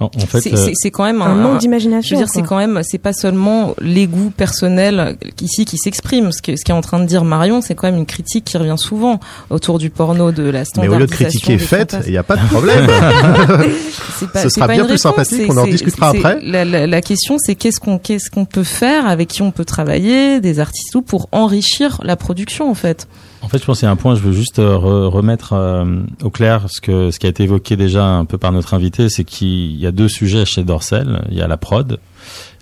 en, 0.00 0.06
en 0.06 0.10
fait, 0.18 0.40
C'est 0.40 0.54
euh, 0.54 0.70
c'est- 0.74 0.90
quand 0.90 1.04
même 1.04 1.22
Un 1.22 1.26
un, 1.26 1.34
manque 1.36 1.58
d'imagination. 1.58 2.16
Je 2.16 2.20
veux 2.20 2.26
dire, 2.26 2.32
c'est 2.32 2.42
quand 2.42 2.56
même, 2.58 2.80
c'est 2.82 2.98
pas 2.98 3.12
seulement 3.12 3.74
les 3.80 4.06
goûts 4.08 4.30
personnels 4.36 5.16
ici 5.40 5.64
qui 5.64 5.78
s'expriment. 5.78 6.32
Ce 6.32 6.42
que- 6.42 6.56
ce 6.56 6.64
qu'est 6.64 6.72
en 6.72 6.80
train 6.80 6.98
de 6.98 7.06
dire 7.06 7.24
Marion, 7.24 7.60
c'est 7.60 7.74
quand 7.76 7.86
même 7.86 7.96
une 7.98 8.06
critique 8.06 8.44
qui 8.44 8.56
revient 8.58 8.74
souvent 8.76 9.20
autour 9.50 9.78
du 9.78 9.90
porno, 9.90 10.32
de 10.32 10.42
la 10.42 10.60
Mais 10.60 10.64
standardisation. 10.64 10.96
au 10.96 10.98
lieu 10.98 11.06
de 11.06 11.12
critiquer 11.12 11.58
fantasmes. 11.58 12.02
il 12.06 12.10
n'y 12.12 12.18
a 12.18 12.22
pas 12.24 12.36
de 12.36 12.46
problème. 12.48 12.86
Pas- 14.32 14.42
Ce 14.42 14.48
sera 14.48 14.66
pas 14.66 14.72
bien 14.74 14.84
plus 14.84 14.92
réponse, 14.92 15.00
sympathique, 15.02 15.52
on 15.52 15.56
en 15.58 15.64
c'est- 15.64 15.70
discutera 15.72 16.08
après. 16.08 16.38
La, 16.42 16.64
la- 16.64 16.86
la 16.86 17.00
question, 17.02 17.36
c'est 17.38 17.54
qu'est-ce 17.56 17.78
qu'on 17.80 17.98
qu'est-ce 17.98 18.30
qu'on 18.30 18.44
peut 18.46 18.62
faire, 18.64 19.06
avec 19.06 19.28
qui 19.28 19.42
on 19.42 19.50
peut 19.50 19.64
travailler, 19.64 20.40
des 20.40 20.60
artistes 20.60 20.94
ou 20.94 21.02
pour 21.02 21.28
enrichir 21.32 22.00
la 22.02 22.16
production 22.16 22.70
en 22.70 22.74
fait. 22.74 23.06
En 23.44 23.48
fait, 23.48 23.58
je 23.58 23.64
pense 23.66 23.80
qu'il 23.80 23.86
y 23.86 23.88
a 23.88 23.92
un 23.92 23.96
point, 23.96 24.14
je 24.14 24.20
veux 24.22 24.32
juste 24.32 24.58
euh, 24.58 24.74
re- 24.76 25.06
remettre 25.08 25.52
euh, 25.52 26.00
au 26.22 26.30
clair 26.30 26.62
ce, 26.68 26.80
que, 26.80 27.10
ce 27.10 27.18
qui 27.18 27.26
a 27.26 27.28
été 27.28 27.42
évoqué 27.42 27.76
déjà 27.76 28.06
un 28.06 28.24
peu 28.24 28.38
par 28.38 28.52
notre 28.52 28.72
invité, 28.72 29.08
c'est 29.10 29.24
qu'il 29.24 29.76
y 29.76 29.86
a 29.86 29.92
deux 29.92 30.08
sujets 30.08 30.46
chez 30.46 30.64
Dorsel. 30.64 31.22
Il 31.30 31.36
y 31.36 31.42
a 31.42 31.46
la 31.46 31.58
prod. 31.58 31.98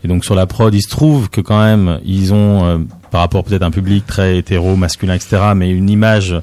Et 0.04 0.08
donc 0.08 0.24
sur 0.24 0.34
la 0.34 0.46
prod, 0.46 0.74
il 0.74 0.82
se 0.82 0.88
trouve 0.90 1.30
que 1.30 1.40
quand 1.40 1.62
même, 1.62 2.00
ils 2.04 2.34
ont, 2.34 2.64
euh, 2.64 2.78
par 3.12 3.20
rapport 3.20 3.44
peut-être 3.44 3.62
à 3.62 3.66
un 3.66 3.70
public 3.70 4.04
très 4.06 4.38
hétéro, 4.38 4.74
masculin, 4.74 5.14
etc., 5.14 5.52
mais 5.54 5.70
une 5.70 5.88
image 5.88 6.36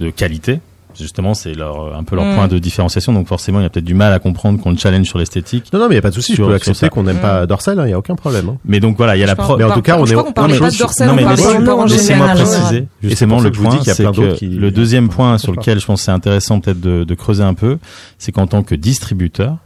de 0.00 0.10
qualité. 0.10 0.60
Justement, 0.98 1.34
c'est 1.34 1.54
leur, 1.54 1.96
un 1.96 2.04
peu 2.04 2.16
leur 2.16 2.24
Mm. 2.24 2.34
point 2.34 2.48
de 2.48 2.58
différenciation. 2.58 3.12
Donc 3.12 3.26
forcément, 3.28 3.60
il 3.60 3.62
y 3.64 3.66
a 3.66 3.70
peut-être 3.70 3.84
du 3.84 3.94
mal 3.94 4.12
à 4.12 4.18
comprendre 4.18 4.60
qu'on 4.60 4.70
le 4.70 4.76
challenge 4.76 5.06
sur 5.06 5.18
l'esthétique. 5.18 5.72
non, 5.72 5.78
non, 5.78 5.84
mais 5.88 5.94
il 5.94 5.96
n'y 5.96 5.98
a 5.98 6.02
pas 6.02 6.10
de 6.10 6.14
souci. 6.14 6.34
Je 6.34 6.42
peux 6.42 6.54
accepter 6.54 6.88
qu'on 6.88 7.02
n'aime 7.04 7.18
pas 7.18 7.46
Dorsal, 7.46 7.78
il 7.80 7.86
n'y 7.86 7.92
a 7.92 7.98
aucun 7.98 8.14
problème. 8.14 8.48
hein. 8.48 8.56
Mais 8.64 8.80
donc 8.80 8.96
voilà, 8.96 9.16
il 9.16 9.20
y 9.20 9.22
a 9.22 9.26
Je 9.26 9.30
la 9.32 9.36
prod. 9.36 9.58
Mais 9.58 9.64
en 9.64 9.72
tout 9.72 9.82
cas, 9.82 9.96
on 9.98 10.06
est- 10.06 10.14
non, 10.14 10.24
pas 10.32 10.48
je- 10.48 10.54
de 10.54 10.78
Dorsel, 10.78 11.06
non, 11.06 11.12
on 11.12 11.16
mais 11.16 11.24
Laissez-moi 11.86 12.28
préciser 12.34 12.86
justement 13.02 13.40
le 13.40 13.50
point, 13.52 13.78
c'est 13.84 14.04
que 14.04 14.44
le 14.44 14.70
deuxième 14.70 15.08
point 15.08 15.38
sur 15.38 15.52
lequel 15.52 15.80
je 15.80 15.86
pense 15.86 16.00
que 16.00 16.04
c'est 16.06 16.10
intéressant 16.12 16.60
peut-être 16.60 16.80
de, 16.80 17.04
de 17.04 17.14
creuser 17.14 17.42
un 17.42 17.54
peu, 17.54 17.78
c'est 18.18 18.32
qu'en 18.32 18.46
tant 18.46 18.62
que 18.62 18.74
distributeur, 18.74 19.56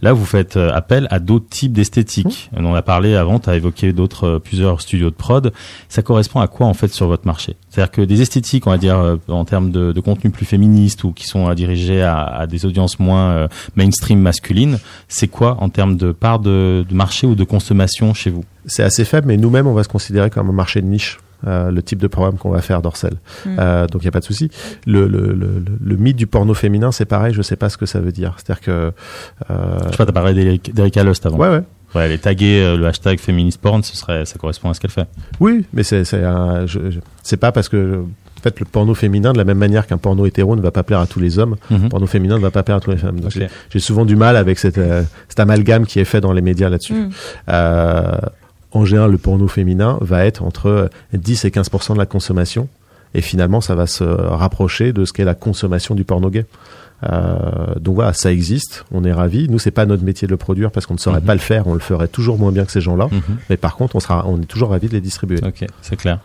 là 0.00 0.12
vous 0.12 0.24
faites 0.24 0.56
euh, 0.56 0.70
appel 0.72 1.06
à 1.10 1.18
d'autres 1.18 1.48
types 1.48 1.72
d'esthétique. 1.72 2.50
Mmh. 2.52 2.58
On 2.58 2.66
en 2.66 2.74
a 2.74 2.82
parlé 2.82 3.14
avant, 3.14 3.38
tu 3.38 3.50
as 3.50 3.56
évoqué 3.56 3.92
d'autres 3.92 4.26
euh, 4.26 4.38
plusieurs 4.38 4.80
studios 4.80 5.10
de 5.10 5.14
prod. 5.14 5.52
Ça 5.88 6.02
correspond 6.02 6.40
à 6.40 6.48
quoi 6.48 6.66
en 6.66 6.74
fait 6.74 6.88
sur 6.88 7.06
votre 7.06 7.26
marché? 7.26 7.56
C'est-à-dire 7.70 7.90
que 7.90 8.02
des 8.02 8.20
esthétiques, 8.20 8.66
on 8.66 8.70
va 8.70 8.78
dire 8.78 8.98
euh, 8.98 9.16
en 9.28 9.44
termes 9.44 9.70
de, 9.70 9.92
de 9.92 10.00
contenu 10.00 10.30
plus 10.30 10.46
féministe 10.46 11.04
ou 11.04 11.12
qui 11.12 11.26
sont 11.26 11.48
euh, 11.48 11.54
dirigés 11.54 12.02
à, 12.02 12.22
à 12.24 12.46
des 12.46 12.66
audiences 12.66 12.98
moins 12.98 13.30
euh, 13.30 13.48
mainstream 13.76 14.20
masculines, 14.20 14.78
c'est 15.08 15.28
quoi 15.28 15.56
en 15.60 15.68
termes 15.68 15.96
de 15.96 16.12
part 16.12 16.38
de, 16.38 16.84
de 16.88 16.94
marché 16.94 17.26
ou 17.26 17.34
de 17.34 17.44
consommation 17.44 18.14
chez 18.14 18.30
vous? 18.30 18.44
C'est 18.66 18.82
assez 18.82 19.04
faible, 19.04 19.28
mais 19.28 19.36
nous-mêmes, 19.36 19.66
on 19.66 19.74
va 19.74 19.82
se 19.82 19.88
considérer 19.88 20.30
comme 20.30 20.48
un 20.48 20.52
marché 20.52 20.80
de 20.80 20.86
niche. 20.86 21.18
Euh, 21.46 21.70
le 21.70 21.82
type 21.82 22.00
de 22.00 22.06
programme 22.06 22.38
qu'on 22.38 22.50
va 22.50 22.60
faire 22.62 22.82
Dorsel. 22.82 23.14
Mm. 23.46 23.56
Euh, 23.58 23.86
donc 23.86 24.02
il 24.02 24.04
n'y 24.04 24.08
a 24.08 24.12
pas 24.12 24.20
de 24.20 24.24
souci. 24.24 24.50
Le, 24.86 25.06
le, 25.08 25.20
le, 25.20 25.34
le- 25.34 25.64
le 25.80 25.96
mythe 25.96 26.16
du 26.16 26.26
porno 26.26 26.54
féminin, 26.54 26.92
c'est 26.92 27.04
pareil, 27.04 27.34
je 27.34 27.42
sais 27.42 27.56
pas 27.56 27.68
ce 27.68 27.76
que 27.76 27.86
ça 27.86 28.00
veut 28.00 28.12
dire. 28.12 28.34
C'est-à-dire 28.36 28.60
que 28.62 28.70
euh, 29.50 29.78
Je 29.86 29.90
sais 29.90 29.96
pas, 29.96 30.06
t'as 30.06 30.12
parlé 30.12 30.34
d'Eric- 30.34 30.72
d'Erika 30.74 31.02
Lust 31.04 31.26
avant. 31.26 31.38
ouais 31.38 31.48
ouais. 31.48 31.62
Ouais, 31.94 32.06
elle 32.06 32.12
est 32.12 32.18
taguée 32.18 32.62
euh, 32.62 32.76
le 32.78 32.86
hashtag 32.86 33.18
féministe 33.20 33.60
porn, 33.60 33.82
ce 33.82 33.94
serait, 33.96 34.24
ça 34.24 34.38
correspond 34.38 34.70
à 34.70 34.74
ce 34.74 34.80
qu'elle 34.80 34.90
fait. 34.90 35.06
Oui, 35.40 35.66
mais 35.74 35.82
c'est 35.82 36.04
c'est 36.04 36.24
un- 36.24 36.64
je- 36.66 36.90
je- 36.90 37.00
c'est 37.22 37.36
pas 37.36 37.52
parce 37.52 37.68
que 37.68 37.96
en 37.98 38.40
fait 38.42 38.58
le 38.60 38.64
porno 38.64 38.94
féminin 38.94 39.34
de 39.34 39.38
la 39.38 39.44
même 39.44 39.58
manière 39.58 39.86
qu'un 39.86 39.98
porno 39.98 40.24
hétéro 40.24 40.56
ne 40.56 40.62
va 40.62 40.70
pas 40.70 40.82
plaire 40.84 41.00
à 41.00 41.06
tous 41.06 41.20
les 41.20 41.38
hommes, 41.38 41.56
Mhm. 41.70 41.82
le 41.82 41.88
porno 41.90 42.06
féminin 42.06 42.36
ne 42.36 42.40
va 42.40 42.50
pas 42.50 42.62
plaire 42.62 42.78
à 42.78 42.80
toutes 42.80 42.94
les 42.94 42.98
femmes. 42.98 43.16
Donc, 43.20 43.26
Ok. 43.26 43.32
j'ai- 43.36 43.48
J'ai 43.68 43.78
souvent 43.78 44.06
du 44.06 44.16
mal 44.16 44.36
avec 44.38 44.58
cette, 44.58 44.78
euh, 44.78 45.02
cet 45.28 45.38
amalgame 45.40 45.84
qui 45.84 46.00
est 46.00 46.06
fait 46.06 46.22
dans 46.22 46.32
les 46.32 46.40
médias 46.40 46.70
là-dessus. 46.70 46.94
Mm. 46.94 47.10
Euh, 47.50 48.02
en 48.72 48.84
général, 48.84 49.10
le 49.10 49.18
porno 49.18 49.48
féminin 49.48 49.98
va 50.00 50.24
être 50.24 50.42
entre 50.42 50.90
10 51.12 51.44
et 51.44 51.50
15 51.50 51.70
de 51.90 51.98
la 51.98 52.06
consommation, 52.06 52.68
et 53.14 53.20
finalement, 53.20 53.60
ça 53.60 53.74
va 53.74 53.86
se 53.86 54.04
rapprocher 54.04 54.92
de 54.92 55.04
ce 55.04 55.12
qu'est 55.12 55.24
la 55.24 55.34
consommation 55.34 55.94
du 55.94 56.04
porno 56.04 56.30
gay. 56.30 56.46
Euh, 57.10 57.74
donc 57.80 57.96
voilà, 57.96 58.12
ça 58.12 58.30
existe, 58.32 58.84
on 58.92 59.02
est 59.04 59.12
ravis. 59.12 59.48
Nous, 59.48 59.58
c'est 59.58 59.72
pas 59.72 59.86
notre 59.86 60.04
métier 60.04 60.26
de 60.28 60.30
le 60.32 60.36
produire 60.36 60.70
parce 60.70 60.86
qu'on 60.86 60.94
ne 60.94 61.00
saurait 61.00 61.18
Mhm. 61.20 61.26
pas 61.26 61.34
le 61.34 61.40
faire, 61.40 61.66
on 61.66 61.74
le 61.74 61.80
ferait 61.80 62.06
toujours 62.06 62.38
moins 62.38 62.52
bien 62.52 62.64
que 62.64 62.70
ces 62.70 62.80
gens-là. 62.80 63.08
Mhm. 63.10 63.20
Mais 63.50 63.56
par 63.56 63.74
contre, 63.76 63.96
on 63.96 64.00
sera, 64.00 64.24
on 64.28 64.40
est 64.40 64.44
toujours 64.46 64.70
ravis 64.70 64.86
de 64.88 64.92
les 64.92 65.00
distribuer. 65.00 65.40
Ok, 65.44 65.66
c'est 65.82 65.96
clair. 65.96 66.20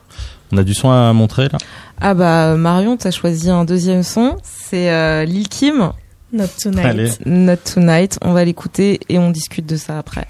On 0.52 0.58
a 0.58 0.64
du 0.64 0.76
son 0.76 0.92
à 0.92 1.12
montrer 1.14 1.50
là? 1.50 1.58
Ah 2.00 2.14
bah 2.14 2.56
Marion, 2.56 2.96
t'as 2.96 3.10
choisi 3.12 3.50
un 3.50 3.66
deuxième 3.66 4.04
son, 4.04 4.38
c'est 4.44 4.92
euh, 4.92 5.26
Lil 5.26 5.50
Kim, 5.50 5.92
Not 6.32 6.44
tonight. 6.62 6.86
Allez. 6.86 7.10
Not 7.26 7.56
Tonight. 7.74 8.20
On 8.22 8.34
va 8.34 8.46
l'écouter 8.46 9.00
et 9.10 9.18
on 9.18 9.32
discute 9.32 9.66
de 9.66 9.78
ça 9.78 9.98
après. 9.98 10.28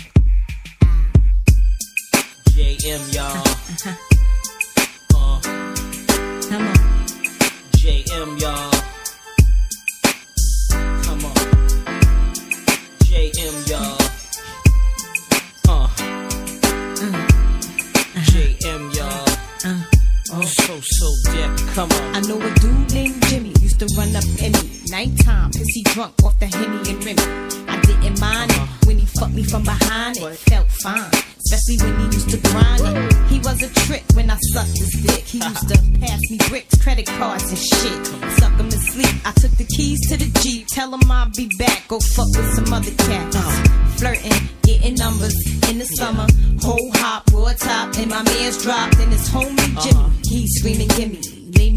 JM, 2.57 3.13
y'all. 3.13 3.37
Uh, 5.13 5.39
Come 6.49 6.67
on. 6.67 6.73
JM, 7.77 8.41
y'all. 8.41 8.71
Come 11.03 11.25
on. 11.25 11.35
JM, 13.05 13.69
y'all. 13.69 14.01
Uh. 15.69 15.87
JM, 18.25 18.95
y'all. 18.95 19.27
Oh, 20.31 20.41
so, 20.41 20.79
so 20.81 21.31
deaf. 21.31 21.75
Come 21.75 21.91
on. 21.91 22.15
I 22.15 22.21
know 22.21 22.41
a 22.41 22.53
dude 22.55 22.91
named 22.91 23.23
Jimmy 23.27 23.53
used 23.61 23.79
to 23.81 23.87
run 23.95 24.15
up 24.15 24.23
in 24.41 24.51
me. 24.53 24.81
Nighttime, 24.89 25.51
pissy 25.51 25.83
drunk 25.93 26.15
off 26.23 26.39
the 26.39 26.47
Henny 26.47 26.89
and 26.89 27.05
Remy. 27.05 27.21
I 27.67 27.79
didn't 27.81 28.19
mind 28.19 28.49
it 28.49 28.87
when 28.87 28.97
he 28.97 29.05
fucked 29.05 29.35
me 29.35 29.43
from 29.43 29.61
behind. 29.61 30.17
It 30.17 30.37
felt 30.39 30.71
fine. 30.71 31.26
Especially 31.47 31.77
when 31.85 31.99
he 31.99 32.05
used 32.15 32.29
to 32.29 32.37
grind 32.37 32.81
it. 32.81 33.13
He 33.29 33.39
was 33.39 33.61
a 33.61 33.69
trick 33.85 34.03
when 34.13 34.29
I 34.29 34.37
sucked 34.53 34.77
his 34.77 34.91
dick. 35.01 35.23
He 35.23 35.37
used 35.37 35.67
to 35.69 35.77
pass 35.99 36.19
me 36.29 36.37
bricks, 36.49 36.75
credit 36.83 37.07
cards, 37.07 37.49
and 37.49 37.57
shit. 37.57 38.05
Suck 38.39 38.53
him 38.59 38.69
to 38.69 38.77
sleep. 38.77 39.15
I 39.25 39.31
took 39.31 39.51
the 39.51 39.65
keys 39.75 39.99
to 40.09 40.17
the 40.17 40.29
Jeep. 40.41 40.67
Tell 40.67 40.93
him 40.93 41.09
I'll 41.09 41.29
be 41.35 41.49
back. 41.57 41.87
Go 41.87 41.99
fuck 41.99 42.27
with 42.35 42.53
some 42.55 42.73
other 42.73 42.91
cats. 42.91 43.35
Uh. 43.35 43.63
Flirting, 43.97 44.49
getting 44.63 44.95
numbers 44.95 45.35
in 45.69 45.79
the 45.79 45.85
summer. 45.85 46.27
Whole 46.61 46.91
hop, 46.95 47.23
raw 47.31 47.53
top, 47.53 47.95
and 47.97 48.09
my 48.09 48.23
man's 48.23 48.61
dropped. 48.63 48.97
And 48.99 49.11
his 49.11 49.29
homie 49.29 49.55
Jimmy, 49.81 50.03
uh-huh. 50.03 50.09
he's 50.29 50.51
screaming, 50.59 50.89
gimme. 50.89 51.21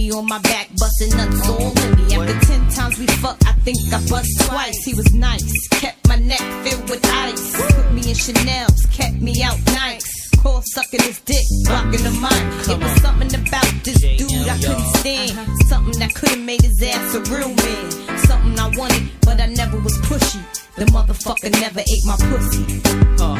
Lay 0.01 0.07
me 0.07 0.13
on 0.13 0.27
my 0.27 0.39
back, 0.39 0.69
busting 0.79 1.15
nuts 1.15 1.49
all 1.49 1.61
in 1.61 1.97
me. 1.97 2.15
After 2.15 2.47
ten 2.47 2.69
times 2.71 2.99
we 2.99 3.07
fucked, 3.07 3.47
I 3.47 3.53
think 3.65 3.77
I 3.93 4.01
bust 4.09 4.31
twice. 4.47 4.83
He 4.85 4.95
was 4.95 5.13
nice, 5.13 5.69
kept 5.69 6.09
my 6.09 6.17
neck 6.17 6.41
filled 6.65 6.89
with 6.89 7.05
ice. 7.05 7.57
Put 7.57 7.93
me 7.93 8.09
in 8.09 8.15
Chanel's, 8.15 8.81
kept 8.93 9.17
me 9.21 9.43
out 9.43 9.59
nice. 9.67 10.31
Call 10.39 10.63
sucking 10.73 11.03
his 11.03 11.21
dick, 11.21 11.45
blocking 11.67 12.03
the 12.03 12.13
mic. 12.17 12.69
It 12.71 12.83
was 12.83 13.03
something 13.03 13.29
about 13.29 13.71
this 13.85 14.01
dude 14.01 14.49
I 14.49 14.57
couldn't 14.57 14.91
stand. 14.97 15.59
Something 15.69 15.99
that 15.99 16.15
could 16.15 16.31
have 16.31 16.41
made 16.41 16.63
his 16.63 16.81
ass 16.83 17.15
a 17.15 17.21
real 17.35 17.53
man. 17.53 18.19
Something 18.21 18.59
I 18.59 18.69
wanted, 18.79 19.11
but 19.21 19.39
I 19.39 19.47
never 19.47 19.79
was 19.81 19.99
pushy. 20.09 20.41
The 20.77 20.87
motherfucker 20.87 21.53
never 21.61 21.81
ate 21.81 22.05
my 22.07 22.17
pussy. 22.17 22.65
Uh. 23.21 23.37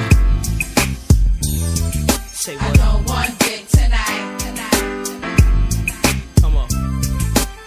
Say 2.33 2.57
what? 2.57 2.75
don't 2.75 3.07
want 3.07 3.39
dick 3.39 3.67
tonight. 3.69 4.40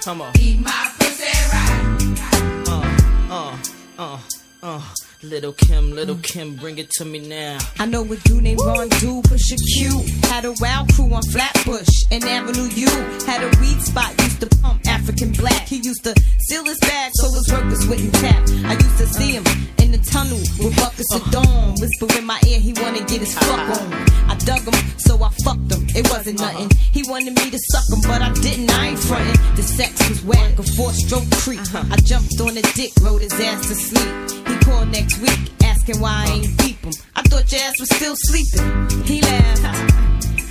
Come 0.04 0.22
on. 0.22 0.34
Eat 0.38 0.60
my 0.60 0.92
pussy 1.00 1.32
right. 1.54 2.68
Uh, 2.68 2.84
uh, 3.32 3.58
uh, 3.98 4.20
uh. 4.62 5.03
Little 5.24 5.54
Kim, 5.54 5.94
little 5.94 6.16
mm. 6.16 6.24
Kim, 6.24 6.56
bring 6.58 6.78
it 6.78 6.90
to 6.98 7.06
me 7.06 7.20
now. 7.20 7.58
I 7.80 7.86
know 7.86 8.04
a 8.04 8.16
dude 8.18 8.44
named 8.44 8.60
Ron 8.60 8.90
Do, 9.00 9.22
push 9.22 9.54
a 9.54 9.56
Q. 9.56 10.04
Had 10.24 10.44
a 10.44 10.54
wild 10.60 10.94
crew 10.94 11.14
on 11.14 11.24
Flatbush 11.24 11.88
and 12.12 12.22
Avenue 12.26 12.68
U. 12.68 12.88
Had 13.26 13.42
a 13.42 13.48
weed 13.62 13.80
spot, 13.82 14.14
used 14.22 14.42
to 14.42 14.50
pump 14.58 14.82
African 14.86 15.32
black. 15.32 15.66
He 15.66 15.78
used 15.78 16.04
to 16.04 16.14
seal 16.42 16.66
his 16.66 16.78
bag 16.80 17.12
so 17.16 17.32
his 17.32 17.50
workers 17.54 17.88
wouldn't 17.88 18.14
tap. 18.16 18.44
I 18.66 18.74
used 18.74 18.98
to 18.98 19.08
see 19.08 19.32
him 19.32 19.46
in 19.80 19.92
the 19.92 19.98
tunnel 20.12 20.40
with 20.60 20.76
buckets 20.76 21.16
of 21.16 21.22
uh-huh. 21.22 21.42
dawn. 21.42 21.76
Whisper 21.80 22.20
in 22.20 22.26
my 22.26 22.42
ear, 22.46 22.60
he 22.60 22.74
wanna 22.74 23.00
get 23.00 23.22
his 23.22 23.34
fuck 23.34 23.48
uh-huh. 23.48 23.80
on. 23.80 24.30
I 24.30 24.36
dug 24.44 24.68
him, 24.68 24.76
so 24.98 25.24
I 25.24 25.30
fucked 25.46 25.72
him. 25.72 25.88
It 25.96 26.10
wasn't 26.12 26.42
uh-huh. 26.42 26.52
nothing. 26.52 26.78
He 26.92 27.04
wanted 27.10 27.34
me 27.40 27.50
to 27.50 27.60
suck 27.72 27.88
him, 27.88 28.02
but 28.04 28.22
I 28.22 28.34
didn't. 28.44 28.70
I 28.72 28.88
ain't 28.88 29.00
frontin'. 29.00 29.56
The 29.56 29.64
sex 29.64 30.10
was 30.10 30.22
whack, 30.26 30.60
a 30.60 30.64
four 30.76 30.92
stroke 30.92 31.32
creep. 31.32 31.64
I 31.74 31.96
jumped 32.04 32.36
on 32.42 32.56
the 32.56 32.66
dick, 32.76 32.92
rode 33.02 33.22
his 33.22 33.34
ass 33.40 33.70
to 33.70 33.76
sleep. 33.76 34.48
He 34.48 34.56
called 34.66 34.92
next 34.92 35.13
week, 35.20 35.52
asking 35.64 36.00
why 36.00 36.26
I 36.28 36.32
ain't 36.34 36.58
beep 36.58 36.80
him. 36.84 36.94
I 37.16 37.22
thought 37.24 37.52
your 37.52 37.62
ass 37.62 37.74
was 37.80 37.90
still 37.96 38.16
sleeping. 38.18 39.04
He 39.04 39.22
laughed. 39.22 39.94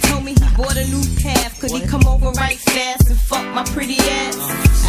Told 0.09 0.25
me 0.25 0.33
he 0.33 0.57
bought 0.57 0.77
a 0.77 0.87
new 0.89 1.05
path. 1.23 1.61
Could 1.61 1.71
he 1.71 1.87
come 1.87 2.07
over 2.07 2.31
right 2.33 2.59
fast 2.59 3.09
and 3.09 3.19
fuck 3.19 3.47
my 3.55 3.65
pretty 3.65 3.97
ass? 3.97 4.37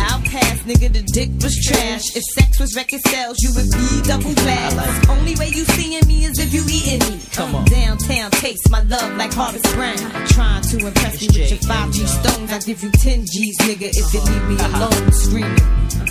I'll 0.10 0.22
pass, 0.22 0.60
nigga. 0.64 0.92
The 0.92 1.04
dick 1.14 1.30
was 1.42 1.56
trash. 1.66 2.04
If 2.16 2.24
sex 2.36 2.60
was 2.60 2.76
record 2.76 3.02
sales, 3.08 3.38
you 3.40 3.52
would 3.56 3.70
be 3.72 4.02
double 4.08 4.34
glass. 4.34 5.10
Only 5.10 5.36
way 5.36 5.50
you 5.50 5.66
seeing 5.66 6.06
me 6.08 6.26
is 6.26 6.38
if 6.40 6.54
you 6.54 6.64
eating 6.68 7.00
me. 7.10 7.22
Come 7.32 7.56
on. 7.56 7.66
Downtown, 7.66 8.32
taste 8.32 8.70
my 8.70 8.82
love 8.84 9.16
like 9.18 9.34
Horace 9.34 9.74
Brown. 9.74 10.28
Trying 10.28 10.64
to 10.64 10.88
impress 10.88 11.22
me 11.22 11.28
with 11.28 11.52
your 11.52 11.60
5G 11.60 12.06
stones. 12.08 12.52
I 12.52 12.60
give 12.60 12.84
you 12.84 12.92
10 12.92 13.26
G's, 13.26 13.58
nigga, 13.60 13.90
if 13.94 14.14
you 14.14 14.22
leave 14.22 14.46
me 14.50 14.58
alone 14.66 15.12
screaming. 15.12 16.04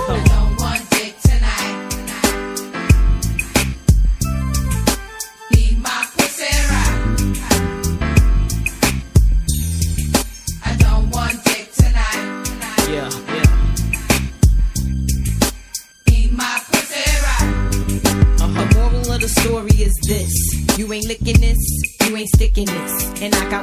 I 0.00 0.24
don't 0.24 0.37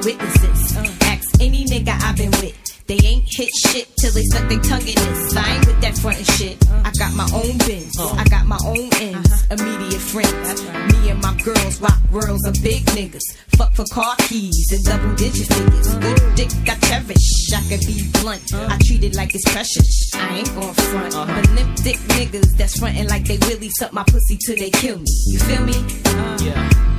witnesses. 0.05 0.77
Ask 1.01 1.41
any 1.41 1.65
nigga 1.65 1.97
I've 2.01 2.15
been 2.15 2.31
with. 2.31 2.55
They 2.85 2.99
ain't 3.03 3.25
hit 3.25 3.49
shit 3.65 3.89
till 3.97 4.13
they 4.13 4.21
stuck 4.29 4.47
their 4.47 4.61
tongue 4.61 4.85
in 4.85 4.93
this. 4.93 5.35
I 5.35 5.55
ain't 5.55 5.65
with 5.65 5.81
that 5.81 5.97
front 5.97 6.17
and 6.17 6.27
shit. 6.37 6.61
I 6.69 6.91
got 6.99 7.13
my 7.15 7.27
own 7.33 7.57
bins, 7.65 7.97
I 7.97 8.23
got 8.29 8.45
my 8.45 8.59
own 8.63 8.85
ends. 9.01 9.25
Uh-huh. 9.25 9.57
Immediate 9.57 9.99
friends. 9.99 10.61
Me 10.93 11.09
and 11.09 11.19
my 11.21 11.33
girls 11.41 11.81
rock 11.81 11.97
worlds 12.11 12.45
of 12.45 12.53
big 12.61 12.85
niggas. 12.93 13.25
Fuck 13.57 13.73
for 13.73 13.85
car 13.91 14.15
keys 14.29 14.69
and 14.71 14.83
double 14.85 15.15
digit 15.15 15.47
figures. 15.51 15.87
Uh-huh. 15.89 15.99
Good 15.99 16.35
dick 16.35 16.51
I 16.69 16.75
cherish. 16.85 17.27
I 17.57 17.61
could 17.67 17.81
be 17.89 18.05
blunt. 18.21 18.53
Uh-huh. 18.53 18.67
I 18.69 18.77
treat 18.85 19.03
it 19.03 19.15
like 19.15 19.33
it's 19.33 19.49
precious. 19.51 20.11
I 20.13 20.37
ain't 20.37 20.53
gon' 20.53 20.73
front. 20.75 21.13
But 21.15 21.49
limp 21.57 21.75
dick 21.81 21.97
niggas 22.13 22.55
that's 22.57 22.77
frontin' 22.77 23.07
like 23.07 23.25
they 23.25 23.37
really 23.49 23.71
suck 23.79 23.91
my 23.91 24.03
pussy 24.03 24.37
till 24.37 24.57
they 24.57 24.69
kill 24.69 24.99
me. 24.99 25.09
You 25.33 25.39
feel 25.39 25.63
me? 25.65 25.73
Yeah. 26.45 26.94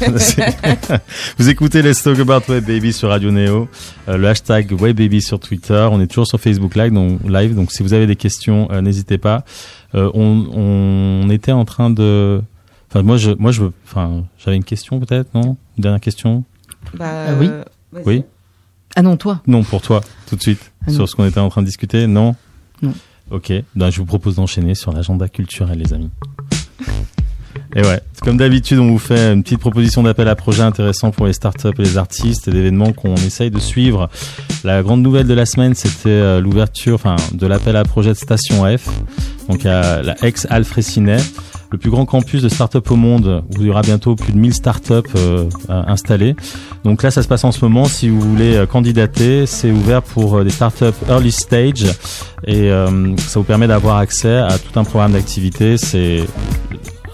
Vous 1.38 1.48
écoutez 1.48 1.82
Let's 1.82 2.02
Talk 2.02 2.18
About 2.18 2.50
Web 2.50 2.64
Baby 2.66 2.92
sur 2.92 3.08
Radio 3.10 3.30
Neo, 3.30 3.68
euh, 4.08 4.16
le 4.16 4.28
hashtag 4.28 4.72
Web 4.80 4.96
Baby 4.96 5.20
sur 5.20 5.38
Twitter. 5.38 5.88
On 5.92 6.00
est 6.00 6.06
toujours 6.06 6.26
sur 6.26 6.40
Facebook 6.40 6.74
Live, 6.74 6.92
donc, 6.92 7.20
live, 7.28 7.54
donc 7.54 7.70
si 7.72 7.82
vous 7.82 7.92
avez 7.92 8.06
des 8.06 8.16
questions, 8.16 8.68
euh, 8.70 8.80
n'hésitez 8.80 9.18
pas. 9.18 9.44
Euh, 9.94 10.10
on, 10.14 10.46
on 11.24 11.30
était 11.30 11.52
en 11.52 11.64
train 11.64 11.90
de, 11.90 12.40
enfin 12.90 13.02
moi 13.02 13.16
je, 13.16 13.32
moi 13.32 13.52
je, 13.52 13.62
veux- 13.62 13.72
enfin 13.84 14.24
j'avais 14.38 14.56
une 14.56 14.64
question 14.64 15.00
peut-être, 15.00 15.28
non? 15.34 15.56
Une 15.76 15.82
dernière 15.82 16.00
question? 16.00 16.44
Bah, 16.94 17.26
Ah 17.28 17.34
oui. 17.38 17.50
vas-y. 17.92 18.04
Oui. 18.06 18.24
Ah 18.96 19.02
non, 19.02 19.16
toi. 19.16 19.42
Non 19.46 19.62
pour 19.62 19.82
toi, 19.82 20.00
tout 20.28 20.36
de 20.36 20.42
suite, 20.42 20.72
Ah 20.86 20.90
sur 20.92 21.08
ce 21.08 21.14
qu'on 21.14 21.26
était 21.26 21.40
en 21.40 21.48
train 21.50 21.60
de 21.62 21.66
discuter. 21.66 22.06
Non? 22.06 22.34
Non. 22.82 22.94
Ok. 23.30 23.52
Ben, 23.76 23.90
je 23.90 23.98
vous 23.98 24.06
propose 24.06 24.36
d'enchaîner 24.36 24.74
sur 24.74 24.92
l'agenda 24.92 25.28
culturel, 25.28 25.78
les 25.78 25.92
amis. 25.92 26.10
Et 27.76 27.82
ouais, 27.82 28.00
comme 28.22 28.36
d'habitude, 28.36 28.78
on 28.80 28.88
vous 28.88 28.98
fait 28.98 29.32
une 29.32 29.44
petite 29.44 29.60
proposition 29.60 30.02
d'appel 30.02 30.26
à 30.28 30.34
projet 30.34 30.62
intéressant 30.62 31.12
pour 31.12 31.26
les 31.26 31.32
startups 31.32 31.68
et 31.78 31.82
les 31.82 31.98
artistes 31.98 32.48
et 32.48 32.50
d'événements 32.50 32.92
qu'on 32.92 33.14
essaye 33.14 33.50
de 33.50 33.60
suivre. 33.60 34.10
La 34.64 34.82
grande 34.82 35.02
nouvelle 35.02 35.28
de 35.28 35.34
la 35.34 35.46
semaine, 35.46 35.74
c'était 35.74 36.08
euh, 36.08 36.40
l'ouverture, 36.40 36.94
enfin, 36.94 37.16
de 37.32 37.46
l'appel 37.46 37.76
à 37.76 37.84
projet 37.84 38.10
de 38.10 38.16
Station 38.16 38.64
F, 38.76 38.88
donc 39.48 39.66
à 39.66 40.02
la 40.02 40.16
ex 40.24 40.48
Alfrécinet, 40.50 41.18
le 41.70 41.78
plus 41.78 41.90
grand 41.90 42.04
campus 42.04 42.42
de 42.42 42.48
startups 42.48 42.78
au 42.90 42.96
monde, 42.96 43.44
où 43.50 43.60
il 43.60 43.66
y 43.66 43.70
aura 43.70 43.82
bientôt 43.82 44.16
plus 44.16 44.32
de 44.32 44.38
1000 44.38 44.54
startups 44.54 44.92
euh, 45.16 45.48
installées. 45.68 46.34
Donc 46.84 47.02
là, 47.02 47.10
ça 47.10 47.22
se 47.22 47.28
passe 47.28 47.44
en 47.44 47.52
ce 47.52 47.64
moment. 47.64 47.84
Si 47.84 48.08
vous 48.08 48.20
voulez 48.20 48.56
euh, 48.56 48.66
candidater, 48.66 49.46
c'est 49.46 49.70
ouvert 49.70 50.02
pour 50.02 50.38
euh, 50.38 50.44
des 50.44 50.50
startups 50.50 50.86
early 51.08 51.30
stage 51.30 51.86
et 52.46 52.70
ça 52.70 53.38
vous 53.38 53.44
permet 53.44 53.66
d'avoir 53.66 53.98
accès 53.98 54.38
à 54.38 54.58
tout 54.58 54.80
un 54.80 54.84
programme 54.84 55.12
d'activité. 55.12 55.76
C'est 55.76 56.24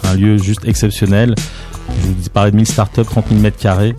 un 0.05 0.15
lieu 0.15 0.39
juste 0.39 0.67
exceptionnel. 0.67 1.35
Je 1.89 2.07
vous 2.07 2.31
parlais 2.33 2.51
de 2.51 2.57
1000 2.57 2.67
startups, 2.67 3.05
30 3.05 3.29
000 3.29 3.41
mètres 3.41 3.59
carrés. 3.59 3.95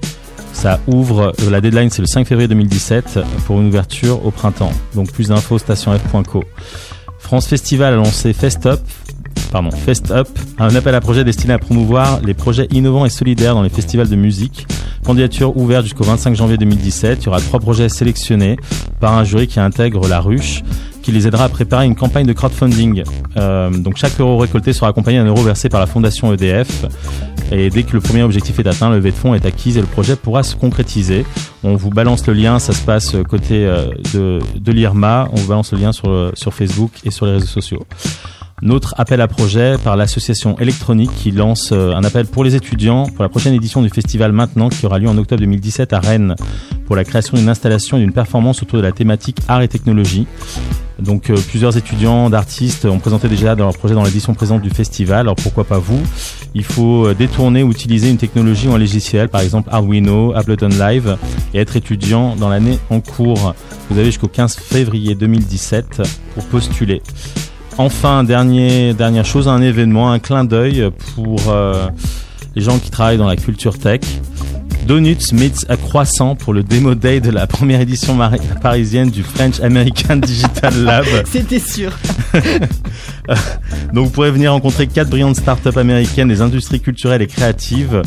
Ça 0.53 0.79
ouvre, 0.87 1.33
euh, 1.39 1.51
la 1.51 1.61
deadline 1.61 1.89
c'est 1.89 2.01
le 2.01 2.07
5 2.07 2.27
février 2.27 2.47
2017 2.47 3.19
pour 3.45 3.59
une 3.59 3.67
ouverture 3.67 4.25
au 4.25 4.31
printemps. 4.31 4.71
Donc 4.95 5.11
plus 5.11 5.27
d'infos 5.27 5.59
stationf.co. 5.59 6.43
France 7.19 7.47
Festival 7.47 7.93
a 7.93 7.97
lancé 7.97 8.33
Festup. 8.33 8.79
pardon, 9.51 9.71
Fest 9.71 10.11
Up, 10.11 10.27
un 10.57 10.73
appel 10.75 10.95
à 10.95 11.01
projet 11.01 11.23
destiné 11.23 11.53
à 11.53 11.59
promouvoir 11.59 12.21
les 12.21 12.33
projets 12.33 12.67
innovants 12.71 13.05
et 13.05 13.09
solidaires 13.09 13.53
dans 13.53 13.63
les 13.63 13.69
festivals 13.69 14.09
de 14.09 14.15
musique. 14.15 14.65
Candidature 15.05 15.55
ouverte 15.55 15.83
jusqu'au 15.83 16.03
25 16.03 16.35
janvier 16.35 16.57
2017. 16.57 17.19
Il 17.21 17.25
y 17.25 17.29
aura 17.29 17.39
trois 17.39 17.59
projets 17.59 17.89
sélectionnés 17.89 18.57
par 18.99 19.13
un 19.13 19.23
jury 19.23 19.47
qui 19.47 19.59
intègre 19.59 20.07
la 20.07 20.19
ruche 20.19 20.63
qui 21.07 21.13
les 21.13 21.25
aidera 21.25 21.45
à 21.45 21.49
préparer 21.49 21.85
une 21.85 21.95
campagne 21.95 22.25
de 22.25 22.33
crowdfunding. 22.33 23.03
Euh, 23.37 23.69
donc 23.69 23.95
chaque 23.95 24.19
euro 24.19 24.39
récolté 24.39 24.73
sera 24.73 24.89
accompagné 24.89 25.19
d'un 25.19 25.25
euro 25.27 25.41
versé 25.41 25.69
par 25.69 25.79
la 25.79 25.85
fondation 25.85 26.33
EDF. 26.33 26.83
Et 27.49 27.69
dès 27.69 27.83
que 27.83 27.93
le 27.93 28.01
premier 28.01 28.23
objectif 28.23 28.59
est 28.59 28.67
atteint, 28.67 28.89
le 28.89 28.97
levée 28.97 29.11
de 29.11 29.15
fonds 29.15 29.33
est 29.33 29.45
acquise 29.45 29.77
et 29.77 29.79
le 29.79 29.87
projet 29.87 30.17
pourra 30.17 30.43
se 30.43 30.57
concrétiser. 30.57 31.25
On 31.63 31.77
vous 31.77 31.91
balance 31.91 32.27
le 32.27 32.33
lien, 32.33 32.59
ça 32.59 32.73
se 32.73 32.83
passe 32.83 33.15
côté 33.29 33.65
euh, 33.65 33.85
de, 34.13 34.71
l'IRMA. 34.73 35.29
On 35.31 35.37
vous 35.37 35.47
balance 35.47 35.71
le 35.71 35.79
lien 35.79 35.93
sur, 35.93 36.31
sur 36.33 36.53
Facebook 36.53 36.91
et 37.05 37.11
sur 37.11 37.25
les 37.25 37.31
réseaux 37.31 37.45
sociaux. 37.45 37.85
Notre 38.61 38.95
appel 38.97 39.21
à 39.21 39.29
projet 39.29 39.75
par 39.81 39.95
l'association 39.95 40.59
électronique 40.59 41.11
qui 41.15 41.31
lance 41.31 41.69
euh, 41.71 41.93
un 41.93 42.03
appel 42.03 42.25
pour 42.25 42.43
les 42.43 42.55
étudiants 42.55 43.05
pour 43.05 43.23
la 43.23 43.29
prochaine 43.29 43.53
édition 43.53 43.81
du 43.81 43.89
festival 43.89 44.33
Maintenant 44.33 44.67
qui 44.67 44.85
aura 44.85 44.99
lieu 44.99 45.07
en 45.07 45.17
octobre 45.17 45.39
2017 45.39 45.93
à 45.93 46.01
Rennes 46.01 46.35
pour 46.85 46.97
la 46.97 47.05
création 47.05 47.37
d'une 47.37 47.47
installation 47.47 47.95
et 47.95 48.01
d'une 48.01 48.11
performance 48.11 48.61
autour 48.61 48.79
de 48.79 48.83
la 48.83 48.91
thématique 48.91 49.37
art 49.47 49.61
et 49.61 49.69
technologie. 49.69 50.27
Donc 50.99 51.29
euh, 51.29 51.35
plusieurs 51.49 51.77
étudiants 51.77 52.29
d'artistes 52.29 52.85
ont 52.85 52.99
présenté 52.99 53.27
déjà 53.27 53.53
leur 53.55 53.77
projet 53.77 53.93
dans 53.93 54.03
l'édition 54.03 54.33
présente 54.33 54.61
du 54.61 54.69
festival. 54.69 55.19
Alors 55.19 55.35
pourquoi 55.35 55.63
pas 55.63 55.77
vous? 55.77 56.01
Il 56.55 56.63
faut 56.63 57.07
euh, 57.07 57.13
détourner 57.13 57.63
ou 57.63 57.71
utiliser 57.71 58.09
une 58.09 58.17
technologie 58.17 58.67
ou 58.67 58.73
un 58.73 58.79
logiciel, 58.79 59.29
par 59.29 59.41
exemple 59.41 59.69
Arduino, 59.71 60.33
Ableton 60.35 60.69
Live, 60.69 61.17
et 61.53 61.59
être 61.59 61.75
étudiant 61.75 62.35
dans 62.35 62.49
l'année 62.49 62.79
en 62.89 62.99
cours. 62.99 63.53
Vous 63.89 63.97
avez 63.97 64.05
jusqu'au 64.05 64.27
15 64.27 64.55
février 64.55 65.15
2017 65.15 66.01
pour 66.33 66.43
postuler. 66.45 67.01
Enfin, 67.77 68.23
dernier, 68.23 68.95
dernière 68.95 69.25
chose, 69.25 69.47
un 69.47 69.61
événement, 69.61 70.11
un 70.11 70.17
clin 70.17 70.45
d'œil 70.45 70.89
pour 71.13 71.37
euh, 71.49 71.87
les 72.55 72.61
gens 72.63 72.79
qui 72.79 72.89
travaillent 72.89 73.19
dans 73.19 73.27
la 73.27 73.35
culture 73.35 73.77
tech. 73.77 74.01
Donuts 74.85 75.33
meets 75.33 75.65
à 75.69 75.77
croissant 75.77 76.35
pour 76.35 76.53
le 76.53 76.63
Demo 76.63 76.95
Day 76.95 77.19
de 77.19 77.29
la 77.29 77.47
première 77.47 77.81
édition 77.81 78.17
parisienne 78.61 79.09
du 79.09 79.23
French 79.23 79.59
American 79.61 80.17
Digital 80.17 80.83
Lab. 80.83 81.05
C'était 81.25 81.59
sûr. 81.59 81.91
Donc 83.93 84.05
vous 84.05 84.11
pourrez 84.11 84.31
venir 84.31 84.51
rencontrer 84.51 84.87
quatre 84.87 85.09
brillantes 85.09 85.37
startups 85.37 85.77
américaines 85.77 86.27
des 86.27 86.41
industries 86.41 86.79
culturelles 86.79 87.21
et 87.21 87.27
créatives 87.27 88.01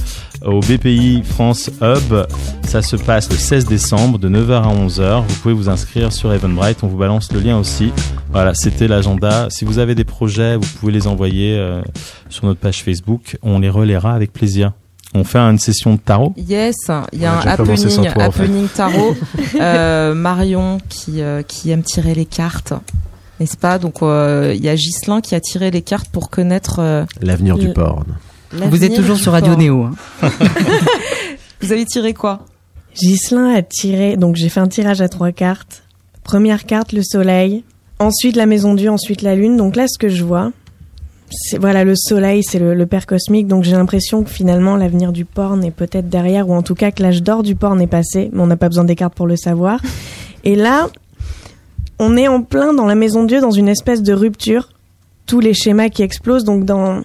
au 0.45 0.61
BPI 0.61 1.23
France 1.25 1.71
Hub. 1.83 2.27
Ça 2.63 2.83
se 2.83 2.97
passe 2.97 3.31
le 3.31 3.37
16 3.37 3.67
décembre 3.67 4.19
de 4.19 4.29
9h 4.29 4.63
à 4.63 4.75
11h. 4.75 5.25
Vous 5.27 5.35
pouvez 5.43 5.55
vous 5.55 5.69
inscrire 5.69 6.13
sur 6.13 6.33
Eventbrite. 6.33 6.79
On 6.83 6.87
vous 6.87 6.97
balance 6.97 7.33
le 7.33 7.41
lien 7.41 7.59
aussi. 7.59 7.93
Voilà, 8.31 8.55
c'était 8.55 8.89
l'agenda. 8.89 9.49
Si 9.51 9.65
vous 9.65 9.79
avez 9.79 9.95
des 9.95 10.05
projets, 10.05 10.57
vous 10.57 10.69
pouvez 10.79 10.93
les 10.93 11.07
envoyer 11.07 11.57
euh, 11.59 11.83
sur 12.29 12.47
notre 12.47 12.61
page 12.61 12.83
Facebook. 12.83 13.37
On 13.43 13.59
les 13.59 13.71
relaiera 13.71 14.15
avec 14.15 14.33
plaisir. 14.33 14.73
On 15.15 15.25
fait 15.25 15.39
une 15.39 15.59
session 15.59 15.95
de 15.95 15.99
tarot. 15.99 16.35
Yes, 16.37 16.77
il 17.13 17.21
y 17.21 17.25
a 17.27 17.33
un 17.35 17.41
happening, 17.41 17.77
toi, 18.13 18.25
en 18.27 18.31
fait. 18.31 18.43
happening 18.45 18.69
tarot. 18.69 19.15
Euh, 19.61 20.15
Marion 20.15 20.79
qui, 20.89 21.21
euh, 21.23 21.43
qui 21.43 21.71
aime 21.71 21.83
tirer 21.83 22.15
les 22.15 22.25
cartes, 22.27 22.73
n'est-ce 23.41 23.57
pas? 23.57 23.79
Donc 23.79 24.03
euh, 24.03 24.53
il 24.57 24.65
y 24.65 24.69
a 24.69 24.75
Ghislain 24.77 25.21
qui 25.21 25.35
a 25.35 25.41
tiré 25.41 25.71
les 25.73 25.83
cartes 25.83 26.09
pour 26.11 26.31
connaître. 26.31 26.77
euh, 26.79 27.05
L'avenir 27.21 27.59
du 27.59 27.73
porn. 27.73 28.05
Vous 28.53 28.85
êtes 28.85 28.95
toujours 28.95 29.17
sur 29.17 29.33
Radio 29.33 29.51
porc. 29.53 29.59
Néo. 29.59 29.83
hein. 29.85 29.95
Vous 31.61 31.73
avez 31.73 31.85
tiré 31.85 32.15
quoi? 32.15 32.47
Ghislain 32.95 33.55
a 33.55 33.63
tiré, 33.63 34.17
donc 34.17 34.37
j'ai 34.37 34.49
fait 34.49 34.61
un 34.61 34.69
tirage 34.69 35.01
à 35.01 35.09
trois 35.09 35.33
cartes. 35.33 35.83
Première 36.25 36.65
carte, 36.65 36.93
le 36.93 37.03
soleil. 37.03 37.65
Ensuite, 37.99 38.37
la 38.37 38.47
maison 38.47 38.75
Dieu, 38.75 38.91
ensuite 38.91 39.23
la 39.23 39.35
lune. 39.35 39.57
Donc 39.57 39.77
là, 39.77 39.87
ce 39.89 39.99
que 39.99 40.09
je 40.09 40.25
vois, 40.25 40.53
voilà, 41.59 41.85
le 41.85 41.95
soleil, 41.97 42.43
c'est 42.43 42.59
le, 42.59 42.75
le 42.75 42.87
père 42.87 43.07
cosmique. 43.07 43.47
Donc 43.47 43.65
j'ai 43.65 43.73
l'impression 43.73 44.23
que 44.23 44.31
finalement, 44.31 44.77
l'avenir 44.77 45.13
du 45.13 45.25
porn 45.25 45.63
est 45.65 45.71
peut-être 45.71 46.09
derrière, 46.09 46.49
ou 46.49 46.55
en 46.55 46.63
tout 46.63 46.75
cas 46.75 46.91
que 46.91 47.03
l'âge 47.03 47.23
d'or 47.23 47.43
du 47.43 47.55
porn 47.55 47.81
est 47.81 47.87
passé. 47.87 48.31
Mais 48.33 48.41
on 48.43 48.47
n'a 48.47 48.57
pas 48.57 48.69
besoin 48.69 48.85
des 48.85 48.97
cartes 48.97 49.15
pour 49.15 49.27
le 49.27 49.37
savoir. 49.37 49.81
Et 50.45 50.57
là, 50.57 50.89
on 51.99 52.17
est 52.17 52.29
en 52.29 52.43
plein 52.43 52.73
dans 52.73 52.87
la 52.87 52.95
maison 52.95 53.25
Dieu, 53.25 53.41
dans 53.41 53.51
une 53.51 53.69
espèce 53.69 54.03
de 54.03 54.13
rupture. 54.13 54.71
Tous 55.27 55.41
les 55.41 55.55
schémas 55.55 55.89
qui 55.91 56.03
explosent. 56.03 56.45
Donc 56.45 56.65
dans, 56.65 57.03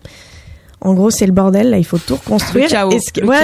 en 0.81 0.93
gros, 0.93 1.09
c'est 1.11 1.25
le 1.27 1.31
bordel. 1.33 1.69
Là, 1.69 1.77
il 1.77 1.85
faut 1.85 1.97
tout 1.97 2.15
reconstruire. 2.15 2.65
Le 2.65 2.71
chaos, 2.71 2.91
ce 2.91 2.99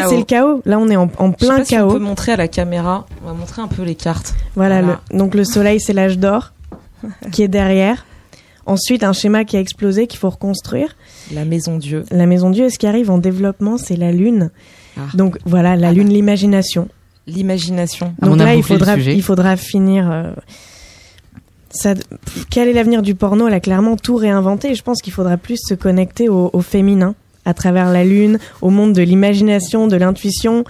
c'est 0.10 0.18
le 0.18 0.24
chaos. 0.24 0.62
Là, 0.66 0.80
on 0.80 0.88
est 0.90 0.96
en, 0.96 1.10
en 1.18 1.28
Je 1.28 1.46
sais 1.46 1.46
plein 1.48 1.64
si 1.64 1.72
chaos. 1.76 1.90
on 1.90 1.94
peut 1.94 2.00
montrer 2.00 2.32
à 2.32 2.38
la 2.38 2.48
caméra. 2.48 3.06
On 3.24 3.28
va 3.28 3.34
montrer 3.34 3.62
un 3.62 3.68
peu 3.68 3.84
les 3.84 3.96
cartes. 3.96 4.34
Voilà, 4.56 4.82
Voilà. 4.82 5.00
Le, 5.12 5.18
donc 5.18 5.36
le 5.36 5.44
soleil, 5.44 5.80
c'est 5.80 5.94
l'âge 5.94 6.18
d'or 6.18 6.54
qui 7.32 7.44
est 7.44 7.48
derrière. 7.48 8.06
Ensuite, 8.66 9.04
un 9.04 9.14
schéma 9.14 9.44
qui 9.46 9.58
a 9.58 9.60
explosé 9.60 10.08
qu'il 10.08 10.20
faut 10.20 10.30
reconstruire. 10.30 10.96
La 11.34 11.46
maison 11.46 11.78
Dieu. 11.78 12.04
La 12.12 12.26
maison 12.26 12.50
Dieu, 12.50 12.66
et 12.66 12.70
ce 12.70 12.78
qui 12.80 12.88
arrive 12.88 13.10
en 13.10 13.18
développement, 13.18 13.78
c'est 13.78 13.96
la 13.98 14.12
lune. 14.12 14.52
Ah. 14.98 15.02
Donc 15.16 15.38
voilà, 15.46 15.76
la 15.76 15.88
Ah 15.90 15.94
lune, 15.94 16.10
l'imagination. 16.10 16.88
L'imagination. 17.28 18.14
Ah, 18.22 18.26
Donc 18.26 18.36
on 18.36 18.40
a 18.40 18.46
là, 18.46 18.56
il 18.56 18.64
faudra, 18.64 18.98
il 18.98 19.24
faudra 19.24 19.56
finir. 19.58 20.10
euh, 20.12 20.32
ça, 21.72 21.94
quel 22.50 22.68
est 22.68 22.74
l'avenir 22.74 23.02
du 23.02 23.16
porno? 23.16 23.48
Elle 23.48 23.54
a 23.54 23.60
clairement 23.60 23.96
tout 23.96 24.16
réinventé. 24.16 24.72
Et 24.72 24.76
je 24.76 24.84
pense 24.84 25.02
qu'il 25.02 25.14
faudra 25.14 25.38
plus 25.38 25.58
se 25.58 25.74
connecter 25.74 26.30
au, 26.30 26.50
au 26.54 26.62
féminin 26.62 27.16
à 27.46 27.54
travers 27.54 27.90
la 27.92 28.04
lune, 28.04 28.38
au 28.62 28.70
monde 28.70 28.94
de 28.94 29.02
l'imagination, 29.02 29.88
de 29.88 29.96
l'intuition. 29.96 30.64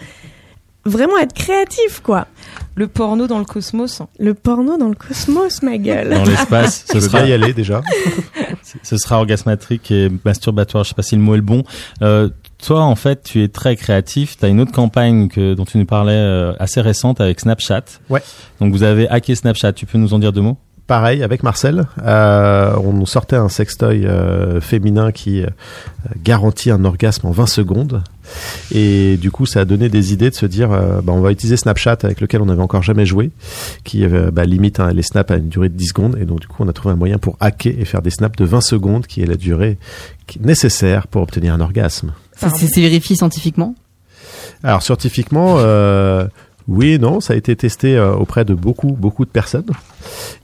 Vraiment 0.86 1.18
être 1.20 1.34
créatif, 1.34 2.02
quoi. 2.04 2.28
Le 2.76 2.88
porno 2.88 3.28
dans 3.28 3.38
le 3.38 3.46
cosmos. 3.46 4.02
Le 4.20 4.34
porno 4.34 4.78
dans 4.78 4.88
le 4.88 4.96
cosmos, 4.96 5.62
ma 5.62 5.78
gueule. 5.78 6.10
Dans 6.10 6.24
l'espace, 6.24 6.86
Je 6.94 6.94
ce 6.94 7.04
veux 7.04 7.10
sera 7.10 7.22
bien 7.22 7.30
y 7.30 7.34
aller 7.34 7.54
déjà. 7.54 7.82
Ce 8.84 8.98
sera 8.98 9.18
orgasmatrique 9.18 9.92
et 9.92 10.10
masturbatoire. 10.24 10.84
Je 10.84 10.90
sais 10.90 10.96
pas 10.96 11.02
si 11.02 11.16
le 11.16 11.22
mot 11.22 11.34
est 11.34 11.38
le 11.38 11.44
bon. 11.44 11.64
Euh, 12.02 12.30
toi, 12.58 12.84
en 12.84 12.96
fait, 12.96 13.24
tu 13.24 13.44
es 13.44 13.48
très 13.48 13.76
créatif. 13.76 14.38
Tu 14.38 14.46
as 14.46 14.48
une 14.48 14.62
autre 14.62 14.72
campagne 14.72 15.28
que, 15.28 15.54
dont 15.54 15.66
tu 15.66 15.78
nous 15.78 15.86
parlais 15.86 16.14
euh, 16.14 16.54
assez 16.58 16.80
récente 16.80 17.20
avec 17.20 17.40
Snapchat. 17.42 17.84
Ouais. 18.10 18.24
Donc 18.60 18.72
vous 18.72 18.84
avez 18.84 19.10
hacké 19.10 19.36
Snapchat. 19.36 19.74
Tu 19.74 19.86
peux 19.86 19.98
nous 19.98 20.14
en 20.14 20.20
dire 20.20 20.32
deux 20.32 20.42
mots? 20.42 20.58
Pareil 20.92 21.24
avec 21.24 21.42
Marcel, 21.42 21.86
euh, 22.04 22.76
on 22.84 22.92
nous 22.92 23.06
sortait 23.06 23.38
un 23.38 23.48
sextoy 23.48 24.06
euh, 24.06 24.60
féminin 24.60 25.14
qui 25.14 25.42
euh, 25.42 25.48
garantit 26.22 26.70
un 26.70 26.84
orgasme 26.84 27.28
en 27.28 27.32
20 27.32 27.46
secondes. 27.46 28.04
Et 28.74 29.16
du 29.16 29.32
coup, 29.32 29.46
ça 29.46 29.62
a 29.62 29.66
donné 29.66 29.88
des 29.88 30.12
idées 30.12 30.30
de 30.30 30.36
se 30.36 30.46
dire, 30.46 30.68
bah, 30.68 31.14
on 31.14 31.22
va 31.22 31.32
utiliser 31.32 31.56
Snapchat 31.56 32.00
avec 32.04 32.20
lequel 32.20 32.42
on 32.42 32.46
n'avait 32.46 32.62
encore 32.62 32.84
jamais 32.84 33.06
joué, 33.06 33.32
qui 33.86 34.06
bah, 34.06 34.44
limite 34.44 34.82
hein, 34.82 34.92
les 34.92 35.02
snaps 35.02 35.32
à 35.32 35.38
une 35.38 35.48
durée 35.48 35.70
de 35.70 35.78
10 35.78 35.86
secondes. 35.88 36.18
Et 36.20 36.26
donc, 36.26 36.42
du 36.42 36.48
coup, 36.48 36.58
on 36.60 36.68
a 36.68 36.74
trouvé 36.74 36.92
un 36.92 36.98
moyen 36.98 37.20
pour 37.20 37.38
hacker 37.40 37.74
et 37.80 37.86
faire 37.86 38.02
des 38.02 38.10
snaps 38.10 38.36
de 38.36 38.44
20 38.44 38.60
secondes, 38.60 39.08
qui 39.08 39.22
est 39.22 39.26
la 39.26 39.38
durée 39.38 39.78
nécessaire 40.42 41.08
pour 41.08 41.22
obtenir 41.22 41.54
un 41.54 41.62
orgasme. 41.62 42.12
C'est 42.36 42.50
c'est- 42.50 42.82
vérifié 42.82 43.16
scientifiquement? 43.16 43.76
Alors 44.62 44.84
scientifiquement, 44.84 45.56
oui 46.68 46.92
et 46.94 47.00
non, 47.00 47.20
ça 47.22 47.34
a 47.34 47.36
été 47.36 47.56
testé 47.56 47.96
euh, 47.96 48.14
auprès 48.14 48.46
de 48.46 48.54
beaucoup, 48.54 48.92
beaucoup 48.92 49.26
de 49.26 49.30
personnes. 49.30 49.70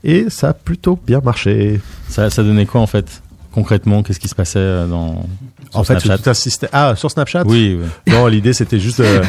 Et 0.04 0.26
ça 0.28 0.50
a 0.50 0.52
plutôt 0.52 0.98
bien 1.06 1.20
marché. 1.20 1.80
ça, 2.08 2.30
ça 2.30 2.42
donnait 2.42 2.66
quoi 2.66 2.80
en 2.80 2.86
fait 2.86 3.22
Concrètement, 3.52 4.02
qu'est-ce 4.02 4.20
qui 4.20 4.28
se 4.28 4.34
passait 4.34 4.58
euh, 4.58 4.86
dans 4.86 5.22
sur 5.70 5.80
En 5.80 5.84
fait, 5.84 5.98
Snapchat 6.00 6.18
tout 6.18 6.30
un 6.30 6.34
système. 6.34 6.70
Ah, 6.72 6.94
sur 6.96 7.10
Snapchat 7.10 7.42
Oui, 7.46 7.78
oui. 7.80 8.12
Non, 8.12 8.26
l'idée 8.26 8.52
c'était 8.52 8.78
juste 8.78 9.00
de, 9.00 9.22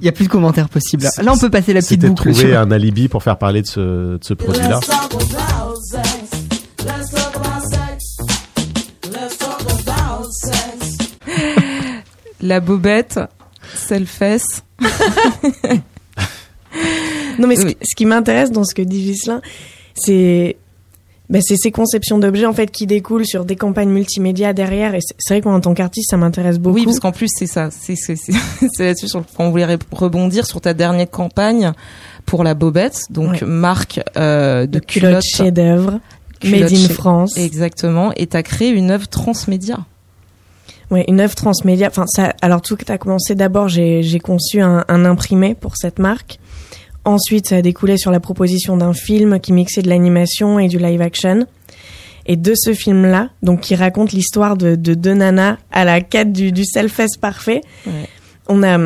Il 0.00 0.06
y 0.06 0.08
a 0.08 0.12
plus 0.12 0.24
de 0.24 0.30
commentaires 0.30 0.68
possibles. 0.68 1.04
Là, 1.04 1.10
Là, 1.22 1.32
on 1.34 1.38
peut 1.38 1.50
passer 1.50 1.72
la 1.72 1.80
petite 1.80 2.00
c'était 2.00 2.08
boucle. 2.08 2.32
trouver 2.32 2.56
un 2.56 2.70
alibi 2.70 3.08
pour 3.08 3.22
faire 3.22 3.36
parler 3.36 3.62
de 3.62 3.66
ce, 3.66 3.80
de 3.80 4.18
ce 4.22 4.34
produit-là. 4.34 4.80
La 12.42 12.60
bobette. 12.60 13.20
Self-fesse. 13.74 14.62
Non, 17.38 17.46
mais 17.48 17.56
ce, 17.56 17.64
Oui. 17.64 17.74
qui- 17.74 17.86
ce 17.88 17.94
qui 17.96 18.06
m'intéresse 18.06 18.50
dans 18.52 18.64
ce 18.64 18.74
que 18.74 18.82
dit 18.82 19.02
Ghislain, 19.02 19.40
c'est 19.94 20.56
bah, 21.28 21.38
c'est 21.40 21.56
ces 21.56 21.70
conceptions 21.70 22.18
d'objets 22.18 22.46
en 22.46 22.52
fait 22.52 22.72
qui 22.72 22.86
découlent 22.88 23.24
sur 23.24 23.44
des 23.44 23.54
campagnes 23.54 23.90
multimédia 23.90 24.52
derrière. 24.52 24.94
Et 24.96 25.00
c'est 25.18 25.34
vrai 25.34 25.40
qu'en 25.40 25.60
tant 25.60 25.74
qu'artiste, 25.74 26.10
ça 26.10 26.16
m'intéresse 26.16 26.58
beaucoup. 26.58 26.74
Oui, 26.76 26.84
parce 26.84 26.98
qu'en 26.98 27.12
plus, 27.12 27.28
c'est 27.32 27.46
ça. 27.46 27.70
C'est 27.70 27.94
c'est- 27.96 28.16
c'est- 28.16 28.32
c'est 28.72 28.84
là-dessus 28.86 29.08
sur- 29.08 29.24
qu'on 29.36 29.50
voulait 29.50 29.78
rebondir 29.92 30.44
sur 30.46 30.60
ta 30.60 30.74
dernière 30.74 31.08
campagne 31.08 31.72
pour 32.26 32.42
la 32.44 32.54
bobette. 32.54 33.04
Donc, 33.10 33.32
Ouais. 33.32 33.46
marque 33.46 34.00
euh, 34.16 34.62
de 34.66 34.66
de 34.66 34.78
culottes 34.80 35.22
culottes. 35.22 35.24
chef-d'œuvre, 35.24 36.00
made 36.44 36.62
in 36.64 36.68
chez- 36.68 36.92
France. 36.92 37.36
Exactement. 37.36 38.12
Et 38.16 38.26
t'as 38.26 38.42
créé 38.42 38.70
une 38.70 38.90
œuvre 38.90 39.08
transmédia. 39.08 39.78
Ouais, 40.90 41.04
une 41.08 41.20
œuvre 41.20 41.34
transmédia. 41.34 41.88
Enfin, 41.88 42.06
ça. 42.06 42.34
Alors 42.42 42.62
tout 42.62 42.76
a 42.88 42.98
commencé 42.98 43.34
d'abord. 43.34 43.68
J'ai 43.68 44.02
j'ai 44.02 44.18
conçu 44.18 44.60
un, 44.60 44.84
un 44.88 45.04
imprimé 45.04 45.54
pour 45.54 45.76
cette 45.76 45.98
marque. 45.98 46.38
Ensuite, 47.04 47.48
ça 47.48 47.56
a 47.56 47.62
découlé 47.62 47.96
sur 47.96 48.10
la 48.10 48.20
proposition 48.20 48.76
d'un 48.76 48.92
film 48.92 49.38
qui 49.40 49.52
mixait 49.52 49.82
de 49.82 49.88
l'animation 49.88 50.58
et 50.58 50.68
du 50.68 50.78
live 50.78 51.00
action. 51.00 51.46
Et 52.26 52.36
de 52.36 52.52
ce 52.54 52.74
film-là, 52.74 53.30
donc 53.42 53.60
qui 53.60 53.74
raconte 53.74 54.12
l'histoire 54.12 54.56
de, 54.56 54.74
de 54.76 54.94
deux 54.94 55.14
nanas 55.14 55.56
à 55.72 55.84
la 55.84 56.00
quête 56.02 56.32
du, 56.32 56.52
du 56.52 56.64
self-face 56.64 57.16
parfait, 57.16 57.62
Ouais. 57.86 57.92
on 58.48 58.62
a 58.62 58.76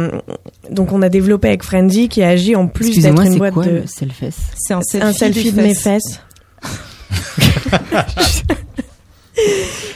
donc 0.70 0.92
on 0.92 1.02
a 1.02 1.08
développé 1.08 1.48
avec 1.48 1.62
Friendy 1.64 2.08
qui 2.08 2.22
agit 2.22 2.54
en 2.54 2.68
plus 2.68 2.96
d'être 3.00 3.20
une 3.22 3.32
c'est 3.32 3.38
boîte 3.38 3.54
quoi 3.54 3.64
de 3.64 3.70
le 3.70 3.86
self-face 3.86 4.36
C'est 4.56 4.74
un 4.74 4.82
selfie, 4.82 5.06
un 5.06 5.12
selfie 5.12 5.52
de 5.52 5.60
mes 5.60 5.74
fesses. 5.74 6.20
fesses. 6.62 8.42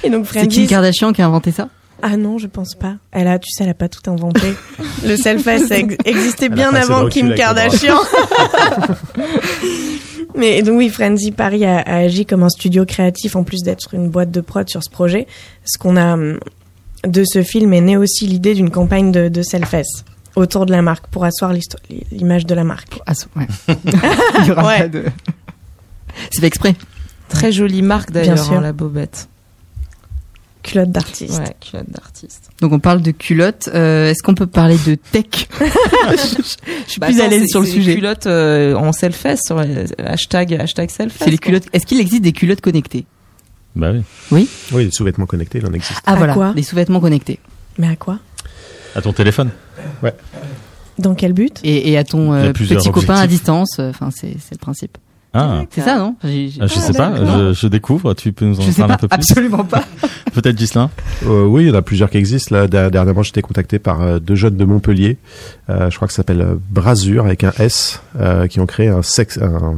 Et 0.03 0.11
donc 0.11 0.27
C'est 0.33 0.47
Kim 0.49 0.67
Kardashian 0.67 1.13
qui 1.13 1.23
a 1.23 1.27
inventé 1.27 1.53
ça? 1.53 1.69
Ah 2.03 2.17
non, 2.17 2.39
je 2.39 2.47
pense 2.47 2.75
pas. 2.75 2.95
Elle 3.11 3.27
a, 3.27 3.39
tu 3.39 3.51
sais, 3.51 3.65
elle 3.65 3.71
a 3.71 3.75
pas 3.75 3.89
tout 3.89 4.09
inventé. 4.11 4.55
le 5.05 5.17
self-face 5.17 5.67
ça 5.67 5.79
ex- 5.79 5.97
existait 6.05 6.49
bien 6.49 6.73
avant 6.75 7.09
Kim. 7.09 7.35
Kardashian. 7.35 7.97
Mais 10.37 10.63
donc 10.63 10.79
oui, 10.79 10.89
Frenzy 10.89 11.33
Paris 11.33 11.65
a, 11.65 11.79
a 11.79 11.97
agi 11.97 12.25
comme 12.27 12.43
un 12.43 12.49
studio 12.49 12.85
créatif 12.85 13.35
en 13.37 13.43
plus 13.45 13.63
d'être 13.63 13.95
une 13.95 14.09
boîte 14.09 14.31
de 14.31 14.41
prod 14.41 14.69
sur 14.69 14.83
ce 14.85 14.91
projet. 14.91 15.27
Ce 15.65 15.79
qu'on 15.79 15.97
a 15.97 16.15
hum, 16.15 16.39
de 17.05 17.25
ce 17.25 17.43
film 17.43 17.73
est 17.73 17.81
né 17.81 17.97
aussi 17.97 18.27
l'idée 18.27 18.55
d'une 18.55 18.71
campagne 18.71 19.11
de, 19.13 19.29
de 19.29 19.43
self-face 19.43 20.05
autour 20.37 20.67
de 20.67 20.73
la 20.73 20.83
marque 20.83 21.09
pour 21.09 21.25
asseoir 21.25 21.53
l'image 22.13 22.47
de 22.47 22.55
la 22.55 22.63
marque. 22.65 23.01
Ouais. 23.37 23.47
Il 24.41 24.47
y 24.47 24.51
aura 24.53 24.67
Ouais. 24.67 24.79
pas 24.81 24.89
de... 24.89 25.05
C'est 26.31 26.41
fait 26.41 26.47
exprès. 26.47 26.75
Très 27.29 27.51
jolie 27.53 27.83
marque 27.83 28.11
d'ailleurs, 28.13 28.53
hein, 28.53 28.61
la 28.61 28.73
bobette. 28.73 29.29
Culotte 30.69 30.91
d'artiste. 30.91 31.39
Ouais, 31.39 31.57
culotte 31.61 31.91
d'artiste. 31.91 32.51
Donc 32.61 32.73
on 32.73 32.79
parle 32.79 33.01
de 33.01 33.11
culottes. 33.11 33.69
Euh, 33.73 34.11
Est-ce 34.11 34.23
qu'on 34.23 34.35
peut 34.35 34.47
parler 34.47 34.77
de 34.87 34.97
tech 34.97 35.25
Je 35.61 36.43
suis 36.87 37.01
Bah, 37.01 37.07
plus 37.07 37.21
à 37.21 37.29
l'aise 37.29 37.47
sur 37.49 37.61
le 37.61 37.67
c'est 37.67 37.73
sujet. 37.73 37.91
Les 37.93 37.97
culottes 37.97 38.27
euh, 38.27 38.75
en 38.75 38.93
self-face, 38.93 39.41
sur 39.47 39.61
les- 39.63 39.87
hashtag, 40.05 40.55
hashtag 40.55 40.91
self-face. 40.91 41.23
C'est 41.25 41.31
les 41.31 41.39
culottes. 41.39 41.65
Est-ce 41.73 41.87
qu'il 41.87 42.01
existe 42.01 42.23
des 42.23 42.33
culottes 42.33 42.61
connectées? 42.61 43.07
Bah 43.77 43.93
oui. 44.31 44.49
Oui, 44.73 44.85
les 44.85 44.91
sous-vêtements 44.91 45.27
connectés, 45.27 45.59
il 45.59 45.67
en 45.67 45.73
existe. 45.73 46.03
Ah 46.05 46.13
À 46.13 46.17
voilà, 46.17 46.35
quoi? 46.35 46.53
Des 46.53 46.63
sous-vêtements 46.63 47.01
connectés. 47.01 47.39
Mais 47.79 47.89
à 47.89 47.97
quoi? 47.97 48.19
À 48.95 49.01
ton 49.01 49.13
téléphone. 49.13 49.51
Dans 50.99 51.15
quel 51.15 51.33
but? 51.33 51.61
Et, 51.63 51.91
et 51.93 51.97
à 51.99 52.05
ton 52.05 52.33
euh, 52.35 52.53
petit 52.53 52.91
copain 52.91 53.15
à 53.15 53.27
distance. 53.27 53.79
Enfin, 53.79 54.11
c'est 54.15 54.35
le 54.51 54.59
principe. 54.59 54.99
Ah. 55.41 55.65
C'est 55.71 55.81
ça, 55.83 55.99
non 55.99 56.17
J'ai- 56.25 56.49
j'ai- 56.49 56.61
Ah, 56.61 56.67
je 56.67 56.75
sais 56.75 56.93
pas, 56.93 57.13
je, 57.17 57.53
je 57.53 57.67
découvre, 57.69 58.15
tu 58.15 58.33
peux 58.33 58.45
nous 58.47 58.59
en 58.59 58.63
Je 58.63 58.71
parler 58.73 58.89
pas, 58.89 58.95
un 58.95 58.97
peu 58.99 59.09
plus 59.09 59.15
absolument 59.17 59.65
pas. 59.65 59.85
Peut-être 60.35 60.59
Gislain 60.59 60.91
Euh, 61.27 61.45
oui, 61.45 61.65
il 61.65 61.69
y 61.69 61.71
en 61.71 61.75
a 61.75 61.83
plusieurs 61.83 62.11
qui 62.11 62.19
existent. 62.19 62.55
Là, 62.55 62.67
der- 62.67 62.91
dernièrement, 62.91 63.23
j'étais 63.23 63.43
contacté 63.43 63.79
par 63.79 64.01
euh, 64.03 64.19
deux 64.19 64.35
jeunes 64.35 64.57
de 64.57 64.65
Montpellier. 64.65 65.19
Euh, 65.71 65.91
je 65.91 65.97
crois 65.97 66.07
que 66.09 66.13
ça 66.13 66.19
s'appelle 66.19 66.41
euh, 66.43 66.55
Brasure 66.71 67.25
avec 67.25 67.45
un 67.45 67.53
S, 67.59 68.03
euh, 68.21 68.47
qui 68.47 68.61
ont 68.61 68.67
créé 68.67 68.89
un, 68.89 69.01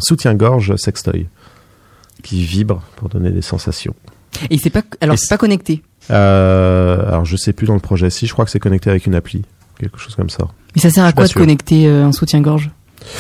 soutien-gorge 0.00 0.76
sextoy 0.76 1.26
qui 2.22 2.42
vibre 2.44 2.82
pour 2.96 3.08
donner 3.08 3.30
des 3.30 3.42
sensations. 3.42 3.94
Et 4.50 4.58
c'est 4.58 4.70
pas, 4.70 4.82
alors 5.00 5.18
c'est 5.18 5.28
pas 5.28 5.38
connecté. 5.38 5.82
Euh, 6.10 7.06
alors, 7.08 7.24
je 7.24 7.36
sais 7.36 7.52
plus 7.52 7.66
dans 7.66 7.74
le 7.74 7.80
projet. 7.80 8.10
Si, 8.10 8.26
je 8.26 8.32
crois 8.32 8.44
que 8.44 8.50
c'est 8.50 8.58
connecté 8.60 8.90
avec 8.90 9.06
une 9.06 9.14
appli, 9.14 9.42
quelque 9.78 9.98
chose 9.98 10.14
comme 10.14 10.30
ça. 10.30 10.44
Mais 10.76 10.80
ça 10.82 10.90
sert 10.90 11.04
à 11.04 11.12
quoi 11.12 11.24
de 11.24 11.30
sûr. 11.30 11.40
connecter 11.40 11.86
euh, 11.88 12.04
un 12.06 12.12
soutien-gorge? 12.12 12.70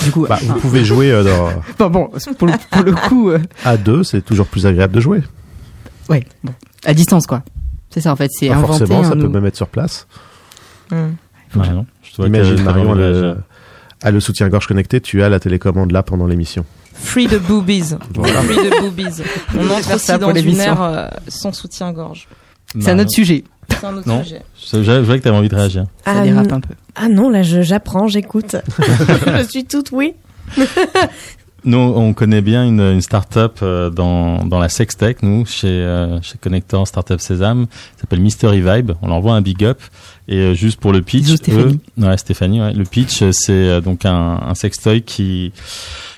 Du 0.04 0.10
coup, 0.12 0.26
Bah, 0.28 0.38
vous 0.42 0.54
pouvez 0.60 0.84
jouer 0.84 1.10
euh, 1.10 1.24
dans, 1.24 1.46
enfin, 1.72 1.88
bon, 1.90 2.10
pour 2.38 2.46
le, 2.48 2.52
pour 2.70 2.82
le 2.82 2.92
coup, 2.92 3.30
euh, 3.30 3.38
à 3.64 3.76
deux, 3.76 4.02
c'est 4.04 4.22
toujours 4.22 4.46
plus 4.46 4.66
agréable 4.66 4.94
de 4.94 5.00
jouer. 5.00 5.22
ouais, 6.08 6.24
bon, 6.44 6.52
à 6.84 6.94
distance 6.94 7.26
quoi. 7.26 7.42
C'est 7.90 8.00
ça 8.00 8.12
en 8.12 8.16
fait, 8.16 8.28
c'est 8.30 8.48
Pas 8.48 8.54
inventer 8.56 8.78
forcément, 8.78 9.02
ça 9.02 9.08
un 9.10 9.12
peut 9.12 9.18
nou- 9.22 9.30
même 9.30 9.46
être 9.46 9.56
sur 9.56 9.66
place. 9.68 10.06
Marion, 11.54 11.86
je 12.02 12.10
te 12.10 12.16
vois 12.16 12.26
Imagine 12.26 12.54
qu'elle- 12.56 12.64
Marion 12.64 12.92
qu'elle- 12.94 12.98
le, 12.98 13.36
a 14.02 14.10
le 14.10 14.20
soutien-gorge 14.20 14.66
connecté, 14.66 15.00
tu 15.00 15.22
as 15.22 15.28
la 15.28 15.40
télécommande 15.40 15.90
là 15.92 16.02
pendant 16.02 16.26
l'émission. 16.26 16.64
Free 16.94 17.26
the 17.26 17.38
boobies. 17.40 17.94
Voilà. 18.14 18.42
Free 18.42 18.56
the 18.70 18.80
boobies. 18.82 19.22
On 19.56 19.64
entre 19.70 19.80
faire 19.84 19.96
aussi 19.96 20.06
ça 20.06 20.18
pour 20.18 20.28
dans 20.28 20.34
une 20.34 20.36
l'émission. 20.44 20.72
ère 20.72 20.82
euh, 20.82 21.08
sans 21.28 21.52
soutien-gorge. 21.52 22.28
C'est 22.72 22.78
un 22.78 22.80
Marion. 22.94 23.00
autre 23.02 23.10
sujet. 23.10 23.44
C'est 23.78 23.86
un 23.86 23.96
autre 23.96 24.08
Non. 24.08 24.22
sujet. 24.22 24.42
Je, 24.72 24.82
je, 24.82 24.92
vois 25.00 25.18
que 25.18 25.22
t'avais 25.24 25.36
envie 25.36 25.48
de 25.48 25.54
réagir. 25.56 25.84
Ça 26.04 26.12
Ah, 26.16 26.22
dérape 26.22 26.46
n- 26.46 26.52
un 26.54 26.60
peu. 26.60 26.74
Ah 26.96 27.08
non, 27.08 27.28
là, 27.30 27.42
je- 27.42 27.62
j'apprends, 27.62 28.08
j'écoute. 28.08 28.56
je 29.26 29.46
suis 29.48 29.64
toute 29.64 29.90
oui. 29.92 30.14
Nous, 31.62 31.76
on 31.76 32.14
connaît 32.14 32.40
bien 32.40 32.64
une, 32.64 32.80
une 32.80 33.02
start-up 33.02 33.58
euh, 33.62 33.90
dans, 33.90 34.42
dans 34.46 34.58
la 34.58 34.70
sextech, 34.70 35.22
nous, 35.22 35.44
chez, 35.44 35.66
euh, 35.68 36.18
chez 36.22 36.38
Connector 36.38 36.88
Startup 36.88 37.20
Sésame, 37.20 37.66
ça 37.96 38.00
s'appelle 38.00 38.20
Mystery 38.20 38.62
Vibe. 38.62 38.92
On 39.02 39.08
leur 39.08 39.16
envoie 39.16 39.34
un 39.34 39.42
big 39.42 39.62
up. 39.66 39.78
Et 40.26 40.36
euh, 40.38 40.54
juste 40.54 40.80
pour 40.80 40.90
le 40.94 41.02
pitch, 41.02 41.26
Stéphanie. 41.34 41.78
eux- 41.98 42.06
ouais, 42.06 42.16
Stéphanie, 42.16 42.62
ouais. 42.62 42.72
le 42.72 42.84
pitch, 42.84 43.22
c'est 43.32 43.82
donc 43.82 44.06
un, 44.06 44.40
un 44.42 44.54
sextoy 44.54 45.02
qui, 45.02 45.52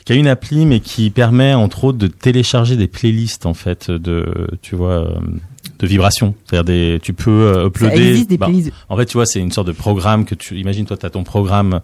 qui 0.04 0.12
a 0.12 0.14
une 0.14 0.28
appli, 0.28 0.64
mais 0.64 0.78
qui 0.78 1.10
permet, 1.10 1.54
entre 1.54 1.82
autres, 1.84 1.98
de 1.98 2.06
télécharger 2.06 2.76
des 2.76 2.86
playlists, 2.86 3.44
en 3.44 3.54
fait, 3.54 3.90
de, 3.90 4.46
tu 4.62 4.76
vois, 4.76 5.12
de 5.82 5.86
vibrations. 5.86 6.34
C'est-à-dire 6.46 6.64
des, 6.64 6.98
tu 7.02 7.12
peux 7.12 7.30
euh, 7.30 7.54
Ça 7.62 7.66
uploader. 7.66 8.08
existe 8.10 8.30
des 8.30 8.38
bah, 8.38 8.48
en 8.88 8.96
fait, 8.96 9.06
tu 9.06 9.14
vois, 9.18 9.26
c'est 9.26 9.40
une 9.40 9.52
sorte 9.52 9.66
de 9.66 9.72
programme 9.72 10.24
que 10.24 10.34
tu 10.34 10.56
imagines 10.58 10.86
toi 10.86 10.96
tu 10.96 11.04
as 11.06 11.10
ton 11.10 11.24
programme 11.24 11.80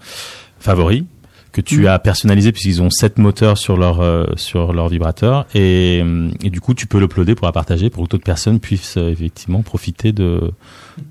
favori 0.61 1.05
que 1.51 1.63
tu 1.63 1.81
Mhm. 1.81 1.87
as 1.87 1.99
personnalisé 1.99 2.53
puisqu'ils 2.53 2.83
ont 2.83 2.91
sept 2.91 3.17
moteurs 3.17 3.57
sur 3.57 3.79
leur 3.79 4.01
euh, 4.01 4.27
sur 4.37 4.75
leur 4.75 4.89
vibrateur 4.89 5.47
et, 5.55 6.01
euh, 6.05 6.29
et 6.45 6.51
du 6.51 6.61
coup 6.61 6.75
tu 6.75 6.87
peux 6.87 6.99
l'uploader 7.01 7.35
pour 7.35 7.47
la 7.47 7.53
partager 7.53 7.89
pour 7.89 8.05
que 8.05 8.11
d'autres 8.11 8.23
personnes 8.25 8.61
puissent 8.61 8.99
euh, 8.99 9.11
effectivement 9.11 9.63
profiter 9.63 10.13
de 10.13 10.53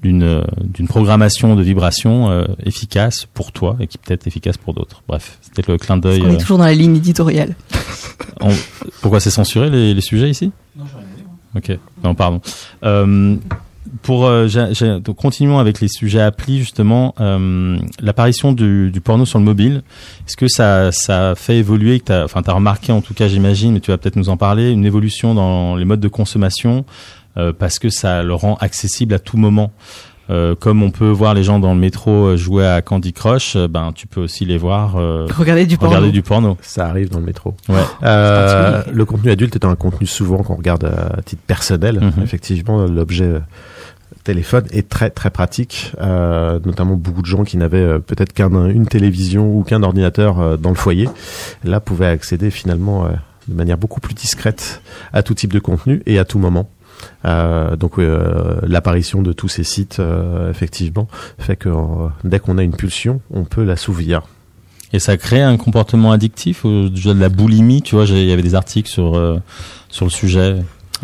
d'une 0.03 0.43
d'une 0.61 0.87
programmation 0.87 1.55
de 1.55 1.63
vibration 1.63 2.29
euh, 2.29 2.45
efficace 2.63 3.25
pour 3.33 3.51
toi 3.51 3.77
et 3.79 3.87
qui 3.87 3.97
peut 3.97 4.13
être 4.13 4.27
efficace 4.27 4.57
pour 4.57 4.75
d'autres. 4.75 5.01
Bref, 5.07 5.39
c'était 5.41 5.69
le 5.71 5.77
clin 5.79 5.97
d'œil. 5.97 6.21
On 6.23 6.29
est 6.33 6.37
toujours 6.37 6.59
dans 6.59 6.65
la 6.65 6.73
ligne 6.75 6.97
éditoriale. 6.97 7.55
on- 8.39 8.53
Pourquoi 9.01 9.19
c'est 9.19 9.31
censuré 9.31 9.69
les, 9.71 9.95
les 9.95 10.01
sujets 10.01 10.29
ici? 10.29 10.51
Non, 10.77 10.85
Ok, 11.55 11.77
non, 12.03 12.13
pardon. 12.15 12.41
Euh, 12.83 13.35
pour 14.03 14.25
euh, 14.25 14.47
j'ai- 14.47 14.73
j'ai- 14.73 14.99
donc 14.99 15.15
continuons 15.15 15.59
avec 15.59 15.79
les 15.79 15.87
sujets 15.87 16.21
applis 16.21 16.59
justement. 16.59 17.15
Euh, 17.19 17.77
L'apparition 18.01 18.51
du, 18.51 18.91
du 18.91 18.99
porno 19.01 19.25
sur 19.25 19.39
le 19.39 19.45
mobile, 19.45 19.81
est-ce 20.27 20.35
que 20.37 20.47
ça 20.47 20.91
ça 20.91 21.33
fait 21.35 21.57
évoluer 21.57 21.99
que 21.99 22.05
t'as- 22.05 22.23
Enfin, 22.25 22.41
t'as 22.41 22.51
remarqué 22.53 22.91
en 22.91 23.01
tout 23.01 23.13
cas, 23.13 23.27
j'imagine, 23.27 23.71
mais 23.73 23.79
tu 23.79 23.91
vas 23.91 23.97
peut-être 23.97 24.17
nous 24.17 24.29
en 24.29 24.37
parler, 24.37 24.71
une 24.71 24.85
évolution 24.85 25.33
dans 25.33 25.75
les 25.77 25.85
modes 25.85 26.01
de 26.01 26.07
consommation 26.09 26.85
euh, 27.37 27.53
parce 27.57 27.79
que 27.79 27.89
ça 27.89 28.23
le 28.23 28.33
rend 28.33 28.55
accessible 28.55 29.13
à 29.13 29.19
tout 29.19 29.37
moment? 29.37 29.71
Euh, 30.29 30.55
comme 30.55 30.83
on 30.83 30.91
peut 30.91 31.09
voir 31.09 31.33
les 31.33 31.43
gens 31.43 31.59
dans 31.59 31.73
le 31.73 31.79
métro 31.79 32.11
euh, 32.11 32.37
jouer 32.37 32.65
à 32.67 32.81
Candy 32.81 33.13
Crush, 33.13 33.55
euh, 33.55 33.67
ben 33.67 33.91
tu 33.95 34.07
peux 34.07 34.21
aussi 34.21 34.45
les 34.45 34.57
voir 34.57 34.97
euh, 34.97 35.27
Regardez 35.37 35.65
du 35.65 35.77
porno. 35.77 35.95
regarder 35.95 36.11
du 36.11 36.21
porno. 36.21 36.57
Ça 36.61 36.87
arrive 36.87 37.09
dans 37.09 37.19
le 37.19 37.25
métro. 37.25 37.55
Ouais. 37.69 37.75
Euh, 38.03 38.83
le 38.91 39.05
contenu 39.05 39.31
adulte 39.31 39.55
est 39.55 39.65
un 39.65 39.75
contenu 39.75 40.05
souvent 40.05 40.43
qu'on 40.43 40.55
regarde 40.55 40.83
à 40.85 41.21
titre 41.21 41.41
personnel. 41.47 41.99
Mhm. 42.01 42.23
Effectivement, 42.23 42.85
l'objet 42.85 43.41
téléphone 44.27 44.65
est 44.71 44.89
très 44.89 45.09
très 45.09 45.29
pratique, 45.29 45.93
euh, 46.01 46.59
notamment 46.65 46.95
beaucoup 46.95 47.21
de 47.21 47.27
gens 47.27 47.45
qui 47.45 47.55
n'avaient 47.55 47.77
euh, 47.77 47.99
peut-être 47.99 48.33
qu'une 48.33 48.85
télévision 48.85 49.55
ou 49.55 49.63
qu'un 49.63 49.83
ordinateur 49.83 50.39
euh, 50.39 50.57
dans 50.57 50.69
le 50.69 50.75
foyer, 50.75 51.07
là 51.63 51.79
pouvaient 51.79 52.07
accéder 52.07 52.51
finalement 52.51 53.05
euh, 53.05 53.09
de 53.47 53.53
manière 53.53 53.77
beaucoup 53.77 54.01
plus 54.01 54.13
discrète 54.13 54.81
à 55.13 55.23
tout 55.23 55.33
type 55.33 55.53
de 55.53 55.59
contenu 55.59 56.03
et 56.05 56.19
à 56.19 56.25
tout 56.25 56.39
moment. 56.39 56.69
Euh, 57.25 57.75
donc 57.75 57.99
euh, 57.99 58.59
l'apparition 58.63 59.21
de 59.21 59.33
tous 59.33 59.47
ces 59.47 59.63
sites, 59.63 59.99
euh, 59.99 60.49
effectivement, 60.49 61.07
fait 61.37 61.55
que 61.55 61.69
dès 62.23 62.39
qu'on 62.39 62.57
a 62.57 62.63
une 62.63 62.75
pulsion, 62.75 63.21
on 63.31 63.43
peut 63.43 63.63
l'assouvir. 63.63 64.23
Et 64.93 64.99
ça 64.99 65.17
crée 65.17 65.41
un 65.41 65.57
comportement 65.57 66.11
addictif, 66.11 66.63
ou 66.63 66.89
de 66.89 67.11
la 67.11 67.29
boulimie, 67.29 67.81
tu 67.81 67.95
vois, 67.95 68.05
il 68.05 68.23
y 68.23 68.31
avait 68.31 68.41
des 68.41 68.55
articles 68.55 68.89
sur 68.89 69.41
sur 69.89 70.05
le 70.05 70.11
sujet. 70.11 70.55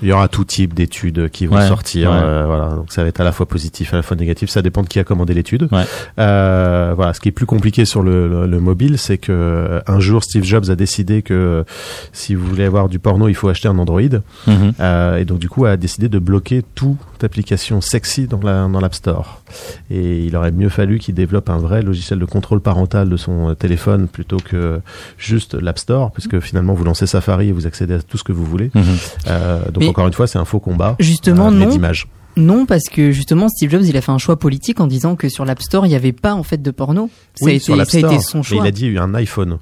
Il 0.01 0.07
y 0.07 0.11
aura 0.11 0.27
tout 0.27 0.43
type 0.43 0.73
d'études 0.73 1.29
qui 1.29 1.45
vont 1.45 1.55
Ouais, 1.57 1.67
sortir. 1.67 2.09
ouais. 2.09 2.17
euh, 2.19 2.43
voilà, 2.47 2.69
donc 2.75 2.91
ça 2.91 3.03
va 3.03 3.09
être 3.09 3.21
à 3.21 3.23
la 3.23 3.31
fois 3.31 3.45
positif, 3.45 3.93
à 3.93 3.97
la 3.97 4.01
fois 4.01 4.17
négatif. 4.17 4.49
Ça 4.49 4.61
dépend 4.61 4.81
de 4.81 4.87
qui 4.87 4.99
a 4.99 5.03
commandé 5.03 5.33
l'étude. 5.33 5.67
Ouais. 5.71 5.83
Euh, 6.19 6.93
voilà, 6.95 7.13
ce 7.13 7.19
qui 7.19 7.29
est 7.29 7.31
plus 7.33 7.45
compliqué 7.45 7.85
sur 7.85 8.01
le, 8.01 8.27
le- 8.27 8.47
le 8.47 8.59
mobile, 8.59 8.97
c'est 8.97 9.17
que 9.17 9.31
euh, 9.31 9.81
un 9.87 9.99
jour 9.99 10.23
Steve 10.23 10.43
Jobs 10.43 10.69
a 10.69 10.75
décidé 10.75 11.21
que 11.21 11.63
si 12.11 12.33
vous 12.35 12.45
voulez 12.47 12.63
avoir 12.65 12.89
du 12.89 12.99
porno, 12.99 13.27
il 13.27 13.35
faut 13.35 13.49
acheter 13.49 13.67
un 13.67 13.77
Android. 13.77 14.01
Mhm. 14.47 14.73
Euh, 14.79 15.17
et 15.17 15.25
donc 15.25 15.39
du 15.39 15.49
coup 15.49 15.65
a 15.65 15.77
décidé 15.77 16.09
de 16.09 16.19
bloquer 16.19 16.63
toute 16.75 16.97
application 17.23 17.79
sexy 17.81 18.27
dans 18.27 18.39
la 18.41 18.67
dans 18.67 18.79
l'App 18.79 18.93
Store. 18.95 19.41
Et 19.91 20.23
il 20.25 20.35
aurait 20.35 20.51
mieux 20.51 20.69
fallu 20.69 20.97
qu'il 20.99 21.13
développe 21.15 21.49
un 21.49 21.57
vrai 21.57 21.81
logiciel 21.83 22.19
de 22.19 22.25
contrôle 22.25 22.59
parental 22.61 23.09
de 23.09 23.17
son 23.17 23.49
euh, 23.49 23.53
téléphone 23.53 24.07
plutôt 24.07 24.37
que 24.37 24.79
juste 25.17 25.53
l'App 25.53 25.77
Store, 25.79 26.11
puisque 26.11 26.39
finalement 26.39 26.73
vous 26.73 26.83
lancez 26.83 27.05
Safari 27.07 27.49
et 27.49 27.51
vous 27.51 27.67
accédez 27.67 27.93
à 27.95 28.01
tout 28.01 28.17
ce 28.17 28.23
que 28.23 28.31
vous 28.31 28.45
voulez. 28.45 28.71
Donc 29.71 29.82
Mais- 29.83 29.89
encore 29.89 30.07
une 30.07 30.13
fois, 30.13 30.27
c'est 30.27 30.39
un 30.39 30.45
faux 30.45 30.59
combat. 30.59 30.95
Justement, 30.99 31.47
euh, 31.47 31.51
non. 31.51 31.69
d'image. 31.69 32.07
Non, 32.35 32.65
parce 32.65 32.85
que 32.91 33.11
justement, 33.11 33.47
Steve 33.47 33.69
Jobs, 33.69 33.83
il 33.83 33.95
a 33.95 34.01
fait 34.01 34.11
un 34.11 34.17
choix 34.17 34.37
politique 34.39 34.79
en 34.79 34.87
disant 34.87 35.15
que 35.15 35.29
sur 35.29 35.45
l'App 35.45 35.61
Store, 35.61 35.85
il 35.85 35.89
n'y 35.89 35.95
avait 35.95 36.13
pas 36.13 36.33
en 36.33 36.41
fait 36.43 36.61
de 36.61 36.71
porno. 36.71 37.09
Ça, 37.35 37.45
a, 37.45 37.47
Oui, 37.47 37.51
été, 37.55 37.59
sur 37.65 37.75
ça 37.75 37.81
a 37.81 37.99
été 38.11 38.19
son 38.19 38.39
Mais 38.39 38.43
choix. 38.43 38.57
il 38.63 38.67
a 38.67 38.71
dit 38.71 38.85
il 38.87 38.93
y 38.93 38.97
a 38.97 39.03
un 39.03 39.13
iPhone. 39.13 39.59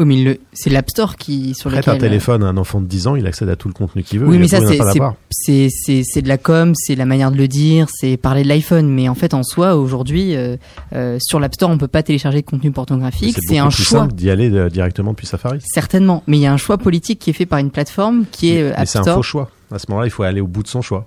Oui, 0.00 0.06
mais 0.06 0.16
il 0.16 0.24
le- 0.24 0.38
c'est 0.54 0.70
l'App 0.70 0.88
Store 0.88 1.16
qui 1.16 1.52
sur 1.54 1.68
Prête 1.70 1.84
lequel. 1.86 1.94
un 1.94 1.98
téléphone 1.98 2.42
à 2.42 2.46
un 2.46 2.56
enfant 2.56 2.80
de 2.80 2.86
10 2.86 3.06
ans, 3.06 3.16
il 3.16 3.26
accède 3.26 3.50
à 3.50 3.56
tout 3.56 3.68
le 3.68 3.74
contenu 3.74 4.02
qu'il 4.02 4.18
veut. 4.18 4.26
Oui, 4.26 4.38
mais 4.38 4.48
ça, 4.48 4.60
c'est 4.60 4.78
c'est- 4.78 4.98
c'est 5.30 5.68
c'est 5.70 6.02
c'est 6.04 6.22
de 6.22 6.28
la 6.28 6.38
com, 6.38 6.72
c'est 6.74 6.94
la 6.94 7.04
manière 7.04 7.30
de 7.30 7.36
le 7.36 7.46
dire, 7.46 7.86
c'est 7.92 8.16
parler 8.16 8.42
de 8.42 8.48
l'iPhone. 8.48 8.88
Mais 8.88 9.10
en 9.10 9.14
fait, 9.14 9.34
en 9.34 9.42
soi, 9.42 9.76
aujourd'hui, 9.76 10.34
euh, 10.34 10.56
euh, 10.94 11.18
sur 11.20 11.38
l'App 11.38 11.54
Store, 11.54 11.68
on 11.70 11.76
peut 11.76 11.86
pas 11.86 12.02
télécharger 12.02 12.40
de 12.40 12.46
contenu 12.46 12.70
pornographique. 12.70 13.36
C'est 13.38 13.56
beaucoup 13.56 13.66
un 13.66 13.68
plus 13.68 13.82
choix. 13.84 13.98
simple 14.00 14.14
d'y 14.14 14.30
aller 14.30 14.50
euh, 14.50 14.70
directement 14.70 15.10
depuis 15.10 15.26
Safari. 15.26 15.58
Certainement, 15.62 16.22
mais 16.26 16.38
il 16.38 16.40
y 16.40 16.46
a 16.46 16.52
un 16.52 16.56
choix 16.56 16.78
politique 16.78 17.18
qui 17.18 17.28
est 17.28 17.34
fait 17.34 17.44
par 17.46 17.58
une 17.58 17.70
plateforme 17.70 18.24
qui 18.32 18.52
est 18.54 18.62
euh, 18.62 18.68
mais 18.70 18.76
App 18.82 18.86
c'est 18.88 18.98
un 19.00 19.04
faux 19.04 19.22
choix. 19.22 19.50
À 19.70 19.78
ce 19.78 19.84
moment-là, 19.90 20.06
il 20.06 20.10
faut 20.10 20.22
aller 20.22 20.40
au 20.40 20.46
bout 20.46 20.62
de 20.62 20.68
son 20.68 20.80
choix. 20.80 21.04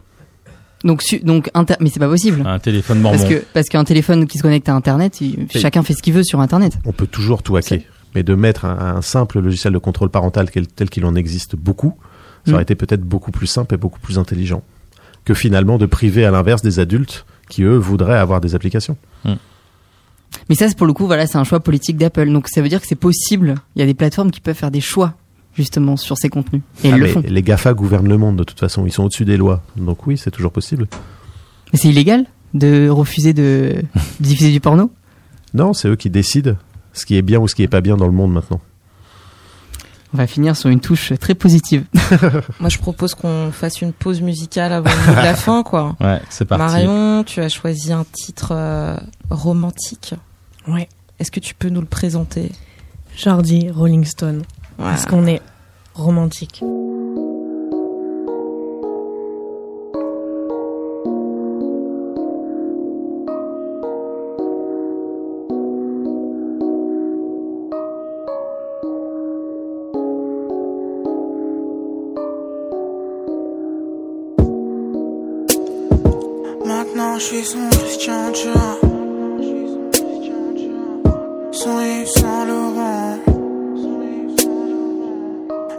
Donc, 0.83 1.01
su- 1.01 1.19
donc, 1.21 1.49
inter- 1.53 1.75
mais 1.79 1.89
c'est 1.89 1.99
pas 1.99 2.09
possible. 2.09 2.43
Un 2.45 2.59
téléphone 2.59 2.99
mormon. 2.99 3.17
Parce 3.17 3.29
que 3.29 3.41
parce 3.53 3.69
qu'un 3.69 3.85
téléphone 3.85 4.27
qui 4.27 4.37
se 4.37 4.43
connecte 4.43 4.67
à 4.67 4.73
Internet, 4.75 5.21
il- 5.21 5.47
chacun 5.49 5.81
fait 5.81 5.93
ce 5.93 6.03
qu'il 6.03 6.13
veut 6.13 6.23
sur 6.25 6.41
Internet. 6.41 6.73
On 6.85 6.91
peut 6.91 7.07
toujours 7.07 7.41
tout 7.41 7.55
hacker. 7.55 7.79
Mais 8.15 8.23
de 8.23 8.35
mettre 8.35 8.65
un, 8.65 8.95
un 8.97 9.01
simple 9.01 9.39
logiciel 9.39 9.73
de 9.73 9.77
contrôle 9.79 10.09
parental 10.09 10.49
quel- 10.51 10.67
tel 10.67 10.89
qu'il 10.89 11.05
en 11.05 11.15
existe 11.15 11.55
beaucoup, 11.55 11.95
Ça 12.45 12.51
Mm. 12.51 12.53
aurait 12.55 12.63
été 12.63 12.75
peut-être 12.75 13.03
beaucoup 13.03 13.31
plus 13.31 13.47
simple 13.47 13.73
et 13.75 13.77
beaucoup 13.77 13.99
plus 14.01 14.19
intelligent 14.19 14.63
que 15.25 15.33
finalement 15.33 15.77
de 15.77 15.85
priver 15.85 16.25
à 16.25 16.31
l'inverse 16.31 16.61
des 16.61 16.79
adultes 16.79 17.25
qui 17.49 17.63
eux 17.63 17.77
voudraient 17.77 18.17
avoir 18.19 18.41
des 18.41 18.53
applications. 18.55 18.97
Mais 20.49 20.55
ça, 20.55 20.67
c'est 20.67 20.77
pour 20.77 20.87
le 20.87 20.93
coup, 20.93 21.05
voilà, 21.05 21.27
c'est 21.27 21.37
un 21.37 21.43
choix 21.43 21.59
politique 21.61 21.95
d'Apple. 21.97 22.29
Donc 22.31 22.47
ça 22.49 22.61
veut 22.61 22.67
dire 22.69 22.81
que 22.81 22.87
c'est 22.87 22.95
possible. 22.95 23.55
Il 23.75 23.79
y 23.79 23.81
a 23.81 23.85
des 23.85 23.93
plateformes 23.93 24.31
qui 24.31 24.41
peuvent 24.41 24.55
faire 24.55 24.71
des 24.71 24.81
choix 24.81 25.13
justement 25.55 25.95
sur 25.95 26.17
ces 26.17 26.29
contenus. 26.29 26.63
Et 26.83 26.89
ils 26.89 26.93
Ah, 26.95 26.97
le 26.97 27.07
font. 27.07 27.23
les 27.25 27.41
GAFA 27.43 27.73
gouvernent 27.73 28.09
le 28.09 28.17
monde 28.17 28.35
de 28.37 28.43
toute 28.43 28.59
façon, 28.59 28.85
ils 28.85 28.91
sont 28.91 29.03
au-dessus 29.03 29.25
des 29.25 29.37
lois. 29.37 29.61
Donc 29.77 30.05
oui, 30.07 30.17
c'est 30.17 30.31
toujours 30.31 30.51
possible. 30.51 30.87
Mais 31.71 31.79
c'est 31.79 31.89
illégal 31.89 32.25
de 32.55 32.89
refuser 32.89 33.33
de, 33.33 33.75
de 33.75 33.83
diffuser 34.19 34.51
du 34.51 34.59
porno? 34.59 34.91
Non, 35.53 35.73
c'est 35.73 35.87
eux 35.87 35.95
qui 35.95 36.09
décident 36.09 36.55
ce 36.93 37.05
qui 37.05 37.17
est 37.17 37.21
bien 37.21 37.39
ou 37.39 37.47
ce 37.47 37.55
qui 37.55 37.63
est 37.63 37.67
pas 37.67 37.81
bien 37.81 37.97
dans 37.97 38.05
le 38.05 38.11
monde 38.11 38.31
maintenant. 38.31 38.61
On 40.13 40.17
va 40.17 40.27
finir 40.27 40.55
sur 40.55 40.69
une 40.69 40.79
touche 40.79 41.11
très 41.19 41.33
positive. 41.33 41.85
Moi, 42.59 42.69
je 42.69 42.77
propose 42.77 43.15
qu'on 43.15 43.51
fasse 43.51 43.81
une 43.81 43.93
pause 43.93 44.21
musicale 44.21 44.71
avant 44.71 44.91
le 44.91 45.07
mot 45.07 45.19
de 45.19 45.25
la 45.25 45.33
fin, 45.33 45.63
quoi. 45.63 45.95
Ouais, 45.99 46.21
c'est 46.29 46.45
parti. 46.45 46.63
Marion, 46.63 47.23
tu 47.23 47.41
as 47.41 47.49
choisi 47.49 47.91
un 47.91 48.05
titre 48.11 48.49
euh, 48.51 48.95
romantique. 49.31 50.13
Ouais. 50.67 50.87
Est-ce 51.17 51.31
que 51.31 51.39
tu 51.39 51.55
peux 51.55 51.69
nous 51.69 51.81
le 51.81 51.87
présenter? 51.87 52.51
Jordi, 53.17 53.71
Rolling 53.71 54.05
Stone. 54.05 54.43
Ouais. 54.77 54.85
Parce 54.85 55.07
qu'on 55.07 55.25
est 55.25 55.41
romantique. 55.95 56.61
Maintenant 76.95 77.17
je 77.17 77.23
suis 77.23 77.43
son 77.43 77.69
Christian 77.71 78.29
Dior. 78.31 78.79
Son 81.51 81.79
Yves 81.81 82.07
Saint 82.07 82.45
Laurent. 82.45 83.17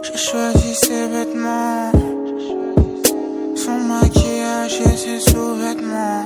J'ai 0.03 0.17
choisi 0.17 0.75
ses 0.75 1.07
vêtements. 1.07 1.91
Son 3.55 3.79
maquillage 3.91 4.81
et 4.81 4.97
ses 4.97 5.19
sous-vêtements. 5.21 6.25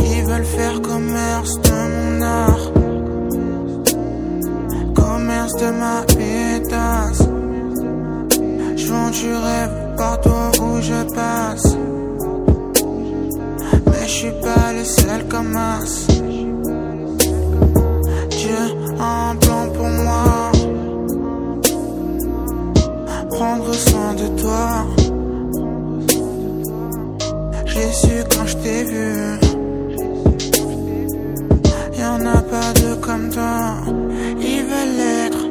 Ils 0.00 0.24
veulent 0.26 0.44
faire 0.44 0.82
commerce 0.82 1.60
de 1.62 1.78
mon 1.94 2.22
art. 2.22 2.72
Commerce 4.94 5.54
de 5.54 5.70
ma 5.82 6.02
pétasse. 6.02 7.22
Je 8.76 8.86
vends 8.86 9.10
du 9.10 9.32
rêve 9.32 9.96
partout 9.96 10.62
où 10.62 10.82
je 10.82 11.14
passe 11.14 11.67
suis 14.18 14.32
pas 14.42 14.72
le 14.72 14.84
seul 14.84 15.28
comme 15.28 15.54
as. 15.54 16.08
Dieu 18.38 18.62
a 18.98 19.30
un 19.30 19.36
plan 19.36 19.64
pour 19.76 19.88
moi. 20.04 20.50
Prendre 23.30 23.72
soin 23.74 24.14
de 24.22 24.26
toi. 24.42 24.68
J'ai 27.66 27.90
su 28.00 28.14
quand 28.32 28.46
je 28.52 28.56
t'ai 28.62 28.82
vu. 28.92 29.10
Y'en 32.00 32.20
a 32.38 32.40
pas 32.54 32.68
deux 32.80 32.96
comme 33.06 33.30
toi. 33.30 33.58
Ils 34.50 34.64
veulent 34.70 34.96
l'être, 35.02 35.44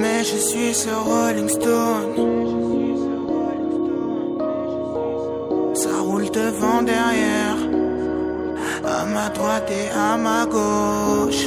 mais 0.00 0.18
je 0.30 0.36
suis 0.48 0.74
ce 0.74 0.90
Rolling 1.08 1.48
Stone. 1.48 2.10
Ça 5.74 5.94
roule 6.06 6.28
devant, 6.30 6.82
derrière, 6.82 7.23
ma 9.14 9.28
droite 9.28 9.70
et 9.70 9.88
à 9.96 10.16
ma 10.16 10.44
gauche. 10.44 11.44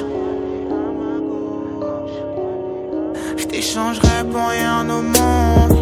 Je 3.40 3.46
t'échangerai 3.46 4.20
pour 4.32 4.48
rien 4.58 4.90
au 4.98 5.02
monde. 5.16 5.74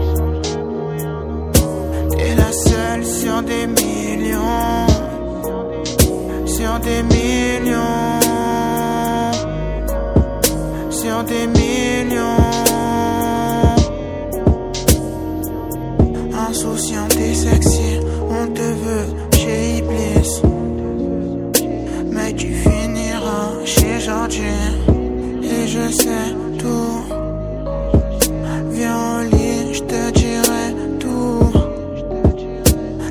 T'es 2.11 2.33
la 2.43 2.51
seule 2.51 3.05
sur 3.05 3.37
des 3.43 3.67
millions, 3.67 4.87
sur 6.57 6.73
des 6.87 7.01
millions, 7.15 8.19
sur 10.89 11.23
des 11.31 11.45
millions. 11.59 12.43
Insouciante 16.49 17.15
et 17.17 17.35
sexy, 17.35 17.64
Et 24.27 25.67
je 25.67 25.93
sais 25.93 26.33
tout. 26.57 27.03
Viens 28.71 29.19
au 29.19 29.23
lit, 29.23 29.73
je 29.73 29.81
te 29.81 30.11
dirai 30.13 30.65
tout. 30.99 31.51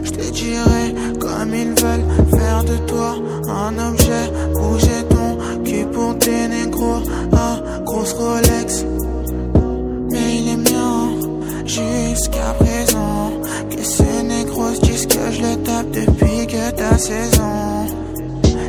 Je 0.02 0.10
te 0.10 0.30
dirai 0.32 0.92
comme 1.20 1.54
ils 1.54 1.68
veulent 1.68 2.36
faire 2.36 2.64
de 2.64 2.76
toi 2.88 3.14
un 3.48 3.90
objet. 3.90 4.26
Bouger 4.54 5.04
ton 5.08 5.62
cul 5.62 5.86
pour 5.92 6.18
tes 6.18 6.48
négros. 6.48 7.02
Ah, 7.32 7.60
grosse 7.84 8.12
Rolex. 8.14 8.84
Mais 10.10 10.38
il 10.38 10.48
est 10.48 10.70
mien 10.72 11.10
jusqu'à 11.64 12.54
présent. 12.58 13.30
Que 13.70 13.84
ce 13.84 14.22
négro 14.24 14.74
se 14.74 14.80
dise 14.80 15.06
que 15.06 15.30
je 15.30 15.42
le 15.42 15.62
tape 15.62 15.90
depuis 15.92 16.46
que 16.48 16.70
t'as 16.72 16.98
16 16.98 17.38
ans. 17.38 17.86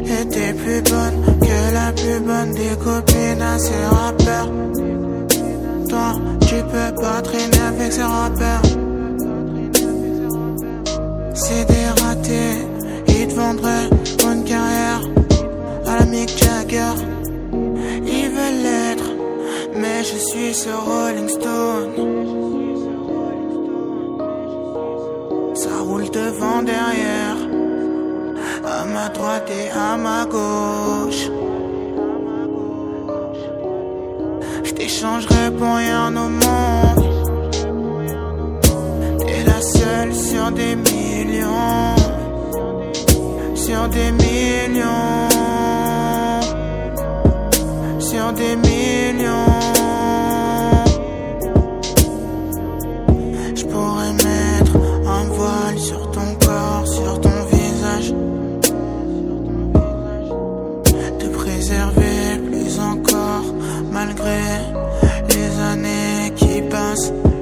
Et 0.05 0.27
t'es 0.27 0.53
plus 0.53 0.81
bonne 0.83 1.34
la 1.85 1.91
plus 1.91 2.19
bonne 2.19 2.51
des 2.53 2.75
copines 2.83 3.41
à 3.41 3.59
ces 3.59 3.83
rappeurs. 3.97 4.49
Toi, 5.89 6.07
tu 6.47 6.55
peux 6.71 6.91
pas 7.01 7.21
traîner 7.21 7.61
avec 7.71 7.91
ces 7.93 8.07
rappeurs. 8.17 8.67
C'est 11.41 11.65
des 11.73 11.87
ratés, 12.01 12.57
ils 13.07 13.27
te 13.27 13.33
vendraient 13.35 13.89
une 14.31 14.43
carrière 14.43 15.01
à 15.85 15.99
la 15.99 16.05
Mick 16.05 16.29
Jagger. 16.41 16.95
Ils 18.17 18.29
veulent 18.35 18.61
l'être, 18.67 19.09
mais 19.79 19.99
je 20.09 20.17
suis 20.29 20.53
ce 20.53 20.69
Rolling 20.87 21.29
Stone. 21.37 21.91
Ça 25.53 25.73
roule 25.87 26.09
devant, 26.09 26.63
derrière, 26.63 27.37
à 28.75 28.85
ma 28.85 29.07
droite 29.09 29.49
et 29.61 29.69
à 29.69 29.97
ma 29.97 30.25
gauche. 30.25 31.29
Je 34.75 34.81
t'échangerai 34.81 35.51
pour 35.57 35.75
rien 35.75 36.09
au 36.17 36.27
monde. 36.27 37.05
T'es 39.19 39.43
la 39.45 39.61
seule 39.61 40.13
sur 40.13 40.51
des 40.51 40.75
millions, 40.75 41.95
sur 43.55 43.87
des 43.87 44.11
millions, 44.11 45.29
sur 47.99 48.33
des 48.33 48.55
millions. 48.57 48.74
Qui 66.95 67.34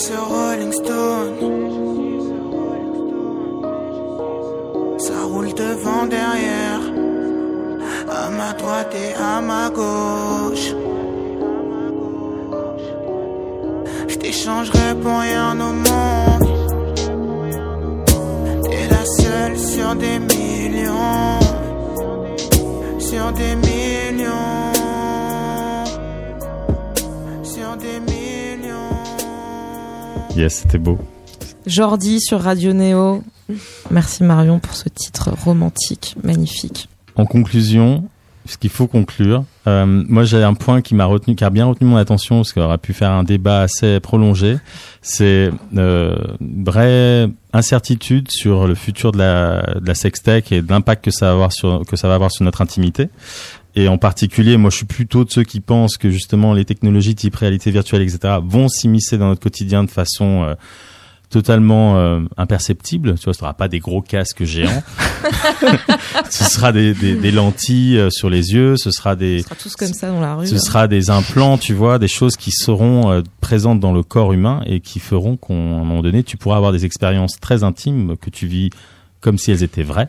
ce 0.00 0.14
Rolling 0.14 0.72
Stone. 0.72 1.34
Ça 4.98 5.18
roule 5.30 5.52
devant, 5.54 6.04
derrière. 6.18 6.82
À 8.08 8.30
ma 8.30 8.52
droite 8.54 8.94
et 9.04 9.12
à 9.30 9.40
ma 9.40 9.68
gauche. 9.70 10.68
Je 14.08 14.16
t'échangerai 14.16 14.88
pour 15.02 15.18
rien 15.28 15.52
au 15.68 15.72
monde. 15.86 16.46
T'es 18.64 18.84
la 18.96 19.04
seule 19.04 19.58
sur 19.58 19.94
des 19.96 20.18
millions. 20.32 21.40
Sur 22.98 23.26
des 23.32 23.54
millions. 23.66 24.59
Yes, 30.40 30.60
c'était 30.62 30.78
beau. 30.78 30.98
Jordi 31.66 32.18
sur 32.18 32.40
Radio 32.40 32.72
Néo. 32.72 33.22
Merci 33.90 34.24
Marion 34.24 34.58
pour 34.58 34.74
ce 34.74 34.88
titre 34.88 35.28
romantique, 35.44 36.16
magnifique. 36.24 36.88
En 37.14 37.26
conclusion, 37.26 38.04
ce 38.46 38.56
qu'il 38.56 38.70
faut 38.70 38.86
conclure, 38.86 39.44
euh, 39.66 39.84
moi 39.84 40.24
j'ai 40.24 40.42
un 40.42 40.54
point 40.54 40.80
qui 40.80 40.94
m'a 40.94 41.04
retenu, 41.04 41.34
qui 41.34 41.44
a 41.44 41.50
bien 41.50 41.66
retenu 41.66 41.88
mon 41.88 41.98
attention, 41.98 42.36
parce 42.36 42.54
qu'on 42.54 42.62
aurait 42.62 42.78
pu 42.78 42.94
faire 42.94 43.10
un 43.10 43.22
débat 43.22 43.60
assez 43.60 44.00
prolongé. 44.00 44.56
C'est 45.02 45.50
euh, 45.76 46.16
une 46.40 46.64
vraie 46.64 47.28
incertitude 47.52 48.30
sur 48.30 48.66
le 48.66 48.74
futur 48.74 49.12
de 49.12 49.18
la, 49.18 49.60
de 49.78 49.86
la 49.86 49.94
sextech 49.94 50.52
et 50.52 50.62
de 50.62 50.70
l'impact 50.70 51.04
que 51.04 51.10
ça 51.10 51.26
va 51.26 51.32
avoir 51.32 51.52
sur 51.52 51.84
que 51.86 51.96
ça 51.96 52.08
va 52.08 52.14
avoir 52.14 52.32
sur 52.32 52.46
notre 52.46 52.62
intimité. 52.62 53.10
Et 53.76 53.88
en 53.88 53.98
particulier, 53.98 54.56
moi, 54.56 54.70
je 54.70 54.76
suis 54.76 54.86
plutôt 54.86 55.24
de 55.24 55.30
ceux 55.30 55.44
qui 55.44 55.60
pensent 55.60 55.96
que 55.96 56.10
justement 56.10 56.54
les 56.54 56.64
technologies 56.64 57.14
type 57.14 57.36
réalité 57.36 57.70
virtuelle, 57.70 58.02
etc., 58.02 58.38
vont 58.44 58.68
s'immiscer 58.68 59.18
dans 59.18 59.28
notre 59.28 59.40
quotidien 59.40 59.84
de 59.84 59.90
façon 59.90 60.42
euh, 60.44 60.54
totalement 61.30 61.96
euh, 61.96 62.20
imperceptible. 62.36 63.14
Tu 63.14 63.24
vois, 63.24 63.32
ce 63.32 63.38
sera 63.38 63.54
pas 63.54 63.68
des 63.68 63.78
gros 63.78 64.02
casques 64.02 64.44
géants. 64.44 64.82
ce 66.30 66.44
sera 66.44 66.72
des, 66.72 66.92
des, 66.92 67.14
des 67.14 67.30
lentilles 67.30 67.98
euh, 67.98 68.10
sur 68.10 68.28
les 68.28 68.52
yeux. 68.52 68.76
Ce 68.76 68.90
sera 68.90 69.14
des, 69.16 69.38
On 69.40 69.44
sera 69.44 69.54
tous 69.54 69.76
comme 69.76 69.94
ça 69.94 70.08
dans 70.08 70.20
la 70.20 70.34
rue. 70.34 70.46
ce 70.46 70.56
hein. 70.56 70.58
sera 70.58 70.88
des 70.88 71.08
implants, 71.08 71.56
tu 71.56 71.72
vois, 71.72 71.98
des 71.98 72.08
choses 72.08 72.36
qui 72.36 72.50
seront 72.50 73.10
euh, 73.10 73.22
présentes 73.40 73.80
dans 73.80 73.92
le 73.92 74.02
corps 74.02 74.32
humain 74.32 74.60
et 74.66 74.80
qui 74.80 74.98
feront 74.98 75.36
qu'à 75.36 75.54
un 75.54 75.84
moment 75.84 76.02
donné, 76.02 76.24
tu 76.24 76.36
pourras 76.36 76.56
avoir 76.56 76.72
des 76.72 76.84
expériences 76.84 77.38
très 77.40 77.62
intimes 77.62 78.16
que 78.20 78.28
tu 78.28 78.46
vis 78.46 78.70
comme 79.20 79.38
si 79.38 79.52
elles 79.52 79.62
étaient 79.62 79.84
vraies. 79.84 80.08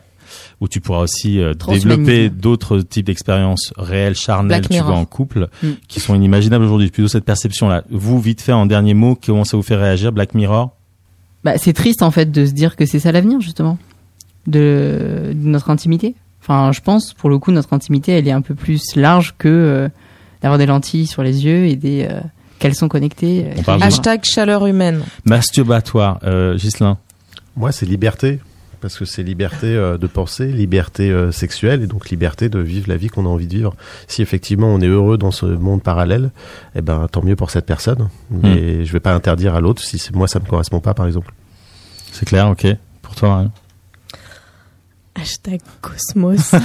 Ou 0.60 0.68
tu 0.68 0.80
pourras 0.80 1.00
aussi 1.00 1.40
euh, 1.40 1.54
développer 1.54 2.28
d'autres 2.30 2.78
types 2.80 3.06
d'expériences 3.06 3.72
réelles, 3.76 4.14
charnelles, 4.14 4.66
tu 4.68 4.78
vois, 4.80 4.94
en 4.94 5.04
couple, 5.04 5.48
Mm. 5.62 5.68
qui 5.88 6.00
sont 6.00 6.14
inimaginables 6.14 6.64
aujourd'hui. 6.64 6.90
Plutôt 6.90 7.08
cette 7.08 7.24
perception-là. 7.24 7.84
Vous, 7.90 8.20
vite 8.20 8.40
fait, 8.40 8.52
en 8.52 8.66
dernier 8.66 8.94
mot, 8.94 9.18
comment 9.24 9.44
ça 9.44 9.56
vous 9.56 9.62
fait 9.62 9.76
réagir, 9.76 10.12
Black 10.12 10.34
Mirror? 10.34 10.70
Bah, 11.44 11.58
c'est 11.58 11.72
triste 11.72 12.02
en 12.02 12.10
fait 12.12 12.30
de 12.30 12.46
se 12.46 12.52
dire 12.52 12.76
que 12.76 12.86
c'est 12.86 13.00
ça 13.00 13.10
l'avenir 13.10 13.40
justement 13.40 13.76
de, 14.46 15.32
de 15.34 15.48
notre 15.48 15.70
intimité. 15.70 16.14
Enfin, 16.40 16.72
je 16.72 16.80
pense 16.80 17.12
pour 17.14 17.30
le 17.30 17.38
coup 17.38 17.52
notre 17.52 17.72
intimité 17.72 18.12
elle 18.12 18.26
est 18.28 18.32
un 18.32 18.40
peu 18.42 18.54
plus 18.54 18.96
large 18.96 19.34
que 19.38 19.48
euh, 19.48 19.88
d'avoir 20.42 20.58
des 20.58 20.66
lentilles 20.66 21.06
sur 21.06 21.22
les 21.22 21.44
yeux 21.44 21.66
et 21.66 21.76
des 21.76 22.06
euh, 22.10 22.20
parle 22.60 23.78
qui- 23.80 23.82
de- 23.82 23.84
Hashtag 23.84 24.20
chaleur 24.24 24.66
humaine. 24.66 25.02
Masturbatoire, 25.24 26.18
euh, 26.24 26.56
Ghislain. 26.56 26.98
Moi, 27.56 27.70
c'est 27.72 27.86
liberté. 27.86 28.38
Parce 28.82 28.98
que 28.98 29.04
c'est 29.06 29.22
liberté 29.22 29.68
euh, 29.68 29.96
de 29.96 30.06
penser, 30.08 30.48
liberté 30.48 31.10
euh, 31.10 31.30
sexuelle 31.32 31.82
et 31.82 31.86
donc 31.86 32.10
liberté 32.10 32.48
de 32.48 32.58
vivre 32.58 32.88
la 32.88 32.96
vie 32.96 33.08
qu'on 33.08 33.24
a 33.24 33.28
envie 33.28 33.46
de 33.46 33.54
vivre. 33.54 33.74
Si 34.08 34.20
effectivement 34.22 34.66
on 34.66 34.80
est 34.80 34.88
heureux 34.88 35.16
dans 35.16 35.30
ce 35.30 35.46
monde 35.46 35.82
parallèle, 35.82 36.32
eh 36.74 36.82
ben 36.82 37.06
tant 37.10 37.22
mieux 37.22 37.36
pour 37.36 37.50
cette 37.50 37.64
personne. 37.64 38.08
Mais 38.30 38.84
je 38.84 38.92
vais 38.92 39.00
pas 39.00 39.14
interdire 39.14 39.54
à 39.54 39.60
l'autre 39.60 39.80
si 39.82 39.98
c'est- 39.98 40.14
moi 40.14 40.26
ça 40.28 40.40
me 40.40 40.44
correspond 40.46 40.80
pas, 40.80 40.94
par 40.94 41.06
exemple. 41.06 41.32
C'est 42.10 42.26
clair, 42.26 42.48
ok. 42.48 42.66
Pour 43.02 43.14
toi, 43.14 43.44
hein 43.44 43.50
Hashtag 45.14 45.60
Cosmos. 45.80 46.52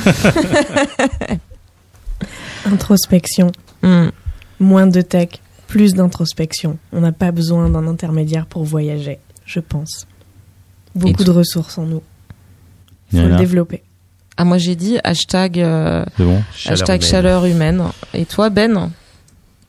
Introspection. 2.65 3.51
Hmm. 3.83 4.09
Moins 4.59 4.87
de 4.87 5.01
tech, 5.01 5.29
plus 5.67 5.93
d'introspection. 5.93 6.79
On 6.91 7.01
n'a 7.01 7.11
pas 7.11 7.31
besoin 7.31 7.69
d'un 7.69 7.85
intermédiaire 7.87 8.47
pour 8.47 8.63
voyager, 8.63 9.19
je 9.45 9.59
pense. 9.59 10.07
Beaucoup 10.97 11.23
de 11.23 11.31
ressources 11.31 11.77
en 11.77 11.85
nous. 11.85 12.01
Il 13.13 13.19
faut 13.21 13.27
le 13.27 13.37
développer. 13.37 13.83
Ah, 14.37 14.43
moi 14.45 14.57
j'ai 14.57 14.75
dit 14.75 14.97
hashtag, 15.03 15.59
euh, 15.59 16.05
hashtag 16.65 16.99
humaine. 17.01 17.09
chaleur 17.09 17.45
humaine. 17.45 17.83
Et 18.13 18.25
toi, 18.25 18.49
Ben 18.49 18.91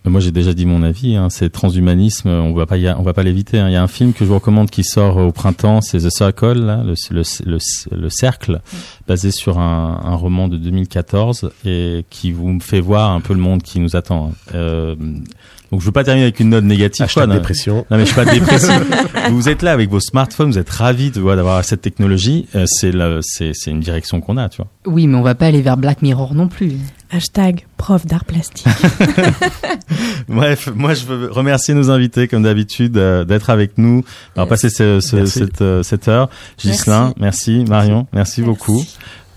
Mais 0.04 0.10
Moi, 0.12 0.20
j'ai 0.20 0.30
déjà 0.30 0.52
dit 0.54 0.64
mon 0.66 0.82
avis. 0.82 1.16
Hein, 1.16 1.28
c'est 1.30 1.50
transhumanisme. 1.50 2.28
On 2.28 2.52
va 2.54 2.66
pas, 2.66 2.76
y 2.76 2.86
a- 2.88 2.98
on 2.98 3.02
va 3.02 3.12
pas 3.14 3.22
l'éviter. 3.22 3.58
hein. 3.58 3.68
Il 3.68 3.72
y 3.72 3.76
a 3.76 3.82
un 3.82 3.88
film 3.88 4.12
que 4.12 4.20
je 4.20 4.24
vous 4.26 4.34
recommande 4.34 4.70
qui 4.70 4.84
sort 4.84 5.16
au 5.18 5.32
printemps. 5.32 5.80
C'est 5.80 5.98
The 5.98 6.10
Circle, 6.10 6.52
là, 6.64 6.82
le, 6.84 6.94
le, 7.10 7.22
le, 7.46 7.58
le 7.96 8.08
cercle, 8.10 8.60
basé 9.06 9.30
sur 9.30 9.58
un, 9.58 10.00
un 10.04 10.14
roman 10.14 10.48
de 10.48 10.56
2014 10.56 11.50
et 11.64 12.04
qui 12.10 12.30
vous 12.32 12.58
fait 12.60 12.80
voir 12.80 13.10
un 13.12 13.20
peu 13.20 13.34
le 13.34 13.40
monde 13.40 13.62
qui 13.62 13.80
nous 13.80 13.96
attend. 13.96 14.28
hein. 14.28 14.54
Euh, 14.54 14.96
donc, 15.70 15.80
je 15.80 15.86
veux 15.86 15.92
pas 15.92 16.04
terminer 16.04 16.24
avec 16.24 16.40
une 16.40 16.48
note 16.50 16.64
négative. 16.64 17.04
Hashtag 17.04 17.24
quoi, 17.24 17.26
non. 17.26 17.34
dépression. 17.34 17.84
Non 17.90 17.96
mais 17.98 18.00
je 18.00 18.06
suis 18.06 18.14
pas 18.14 18.24
dépressif. 18.24 18.80
vous 19.30 19.48
êtes 19.48 19.62
là 19.62 19.72
avec 19.72 19.90
vos 19.90 20.00
smartphones, 20.00 20.50
vous 20.50 20.58
êtes 20.58 20.70
ravis 20.70 21.10
de 21.10 21.20
d'avoir 21.36 21.62
cette 21.64 21.82
technologie. 21.82 22.46
Euh, 22.54 22.64
c'est 22.66 22.90
la- 22.92 23.18
c'est 23.22 23.52
c'est 23.54 23.70
une 23.70 23.80
direction 23.80 24.20
qu'on 24.20 24.36
a, 24.38 24.48
tu 24.48 24.58
vois. 24.58 24.68
Oui, 24.86 25.06
mais 25.06 25.16
on 25.16 25.22
va 25.22 25.34
pas 25.34 25.46
aller 25.46 25.60
vers 25.60 25.76
Black 25.76 26.00
Mirror 26.02 26.34
non 26.34 26.48
plus. 26.48 26.72
Hashtag 27.10 27.66
prof 27.76 28.06
d'art 28.06 28.24
plastique. 28.24 28.66
Bref, 30.28 30.70
moi 30.74 30.94
je 30.94 31.04
veux 31.04 31.30
remercier 31.30 31.74
nos 31.74 31.90
invités 31.90 32.28
comme 32.28 32.42
d'habitude 32.42 32.96
euh, 32.96 33.24
d'être 33.24 33.50
avec 33.50 33.78
nous, 33.78 34.04
d'avoir 34.34 34.48
passé 34.48 34.68
ce, 34.70 35.00
cette, 35.00 35.62
euh, 35.62 35.82
cette 35.82 36.08
heure. 36.08 36.28
Ghislain, 36.58 37.14
merci. 37.18 37.64
Marion, 37.68 38.06
merci, 38.12 38.42
beaucoup. 38.42 38.84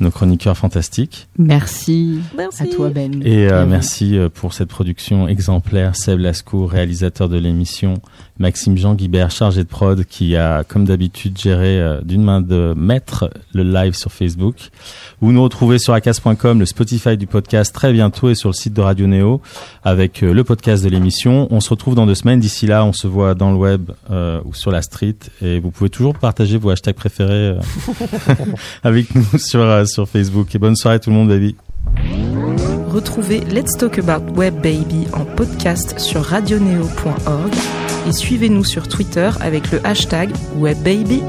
Nos 0.01 0.09
chroniqueurs 0.09 0.57
fantastiques. 0.57 1.27
Merci, 1.37 2.19
Merci. 2.35 2.63
à 2.63 2.65
toi 2.65 2.89
Ben. 2.89 3.21
Et 3.23 3.47
euh, 3.51 3.67
merci 3.67 4.17
euh, 4.17 4.29
pour 4.29 4.53
cette 4.53 4.67
production 4.67 5.27
exemplaire. 5.27 5.95
Seb 5.95 6.19
Lascour, 6.19 6.71
réalisateur 6.71 7.29
de 7.29 7.37
l'émission. 7.37 8.01
Maxime 8.39 8.75
Jean 8.75 8.95
Guibert, 8.95 9.29
chargé 9.29 9.63
de 9.63 9.67
prod, 9.67 10.03
qui 10.03 10.35
a, 10.35 10.63
comme 10.63 10.85
d'habitude, 10.85 11.37
géré 11.37 11.79
euh, 11.79 12.01
d'une 12.01 12.23
main 12.23 12.41
de 12.41 12.73
maître 12.75 13.29
le 13.53 13.61
live 13.61 13.93
sur 13.93 14.11
Facebook. 14.11 14.55
Vous 15.21 15.31
nous 15.31 15.43
retrouvez 15.43 15.77
sur 15.77 15.93
acas.com, 15.93 16.59
le 16.59 16.65
Spotify 16.65 17.15
du 17.17 17.27
podcast 17.27 17.73
très 17.73 17.93
bientôt 17.93 18.29
et 18.29 18.35
sur 18.35 18.49
le 18.49 18.53
site 18.53 18.73
de 18.73 18.81
Radio 18.81 19.05
Néo 19.05 19.41
avec 19.83 20.23
euh, 20.23 20.33
le 20.33 20.43
podcast 20.43 20.83
de 20.83 20.89
l'émission. 20.89 21.47
On 21.51 21.59
se 21.59 21.69
retrouve 21.69 21.93
dans 21.93 22.07
deux 22.07 22.15
semaines. 22.15 22.39
D'ici 22.39 22.65
là, 22.65 22.83
on 22.83 22.93
se 22.93 23.05
voit 23.05 23.35
dans 23.35 23.51
le 23.51 23.57
web 23.57 23.91
euh, 24.09 24.41
ou 24.45 24.55
sur 24.55 24.71
la 24.71 24.81
street 24.81 25.17
et 25.43 25.59
vous 25.59 25.69
pouvez 25.69 25.91
toujours 25.91 26.15
partager 26.17 26.57
vos 26.57 26.71
hashtags 26.71 26.95
préférés 26.95 27.57
euh, 27.57 27.59
avec 28.83 29.13
nous 29.13 29.37
sur, 29.37 29.61
euh, 29.61 29.85
sur 29.91 30.07
Facebook. 30.07 30.53
Et 30.55 30.59
bonne 30.59 30.75
soirée 30.75 30.99
tout 30.99 31.09
le 31.09 31.15
monde, 31.15 31.29
baby. 31.29 31.55
Retrouvez 32.87 33.39
Let's 33.41 33.77
Talk 33.77 33.99
About 33.99 34.33
Web 34.33 34.55
Baby 34.55 35.07
en 35.13 35.23
podcast 35.23 35.97
sur 35.99 36.21
radioneo.org 36.21 37.53
et 38.07 38.11
suivez-nous 38.11 38.65
sur 38.65 38.87
Twitter 38.87 39.29
avec 39.39 39.71
le 39.71 39.85
hashtag 39.85 40.31
WebBaby. 40.57 41.21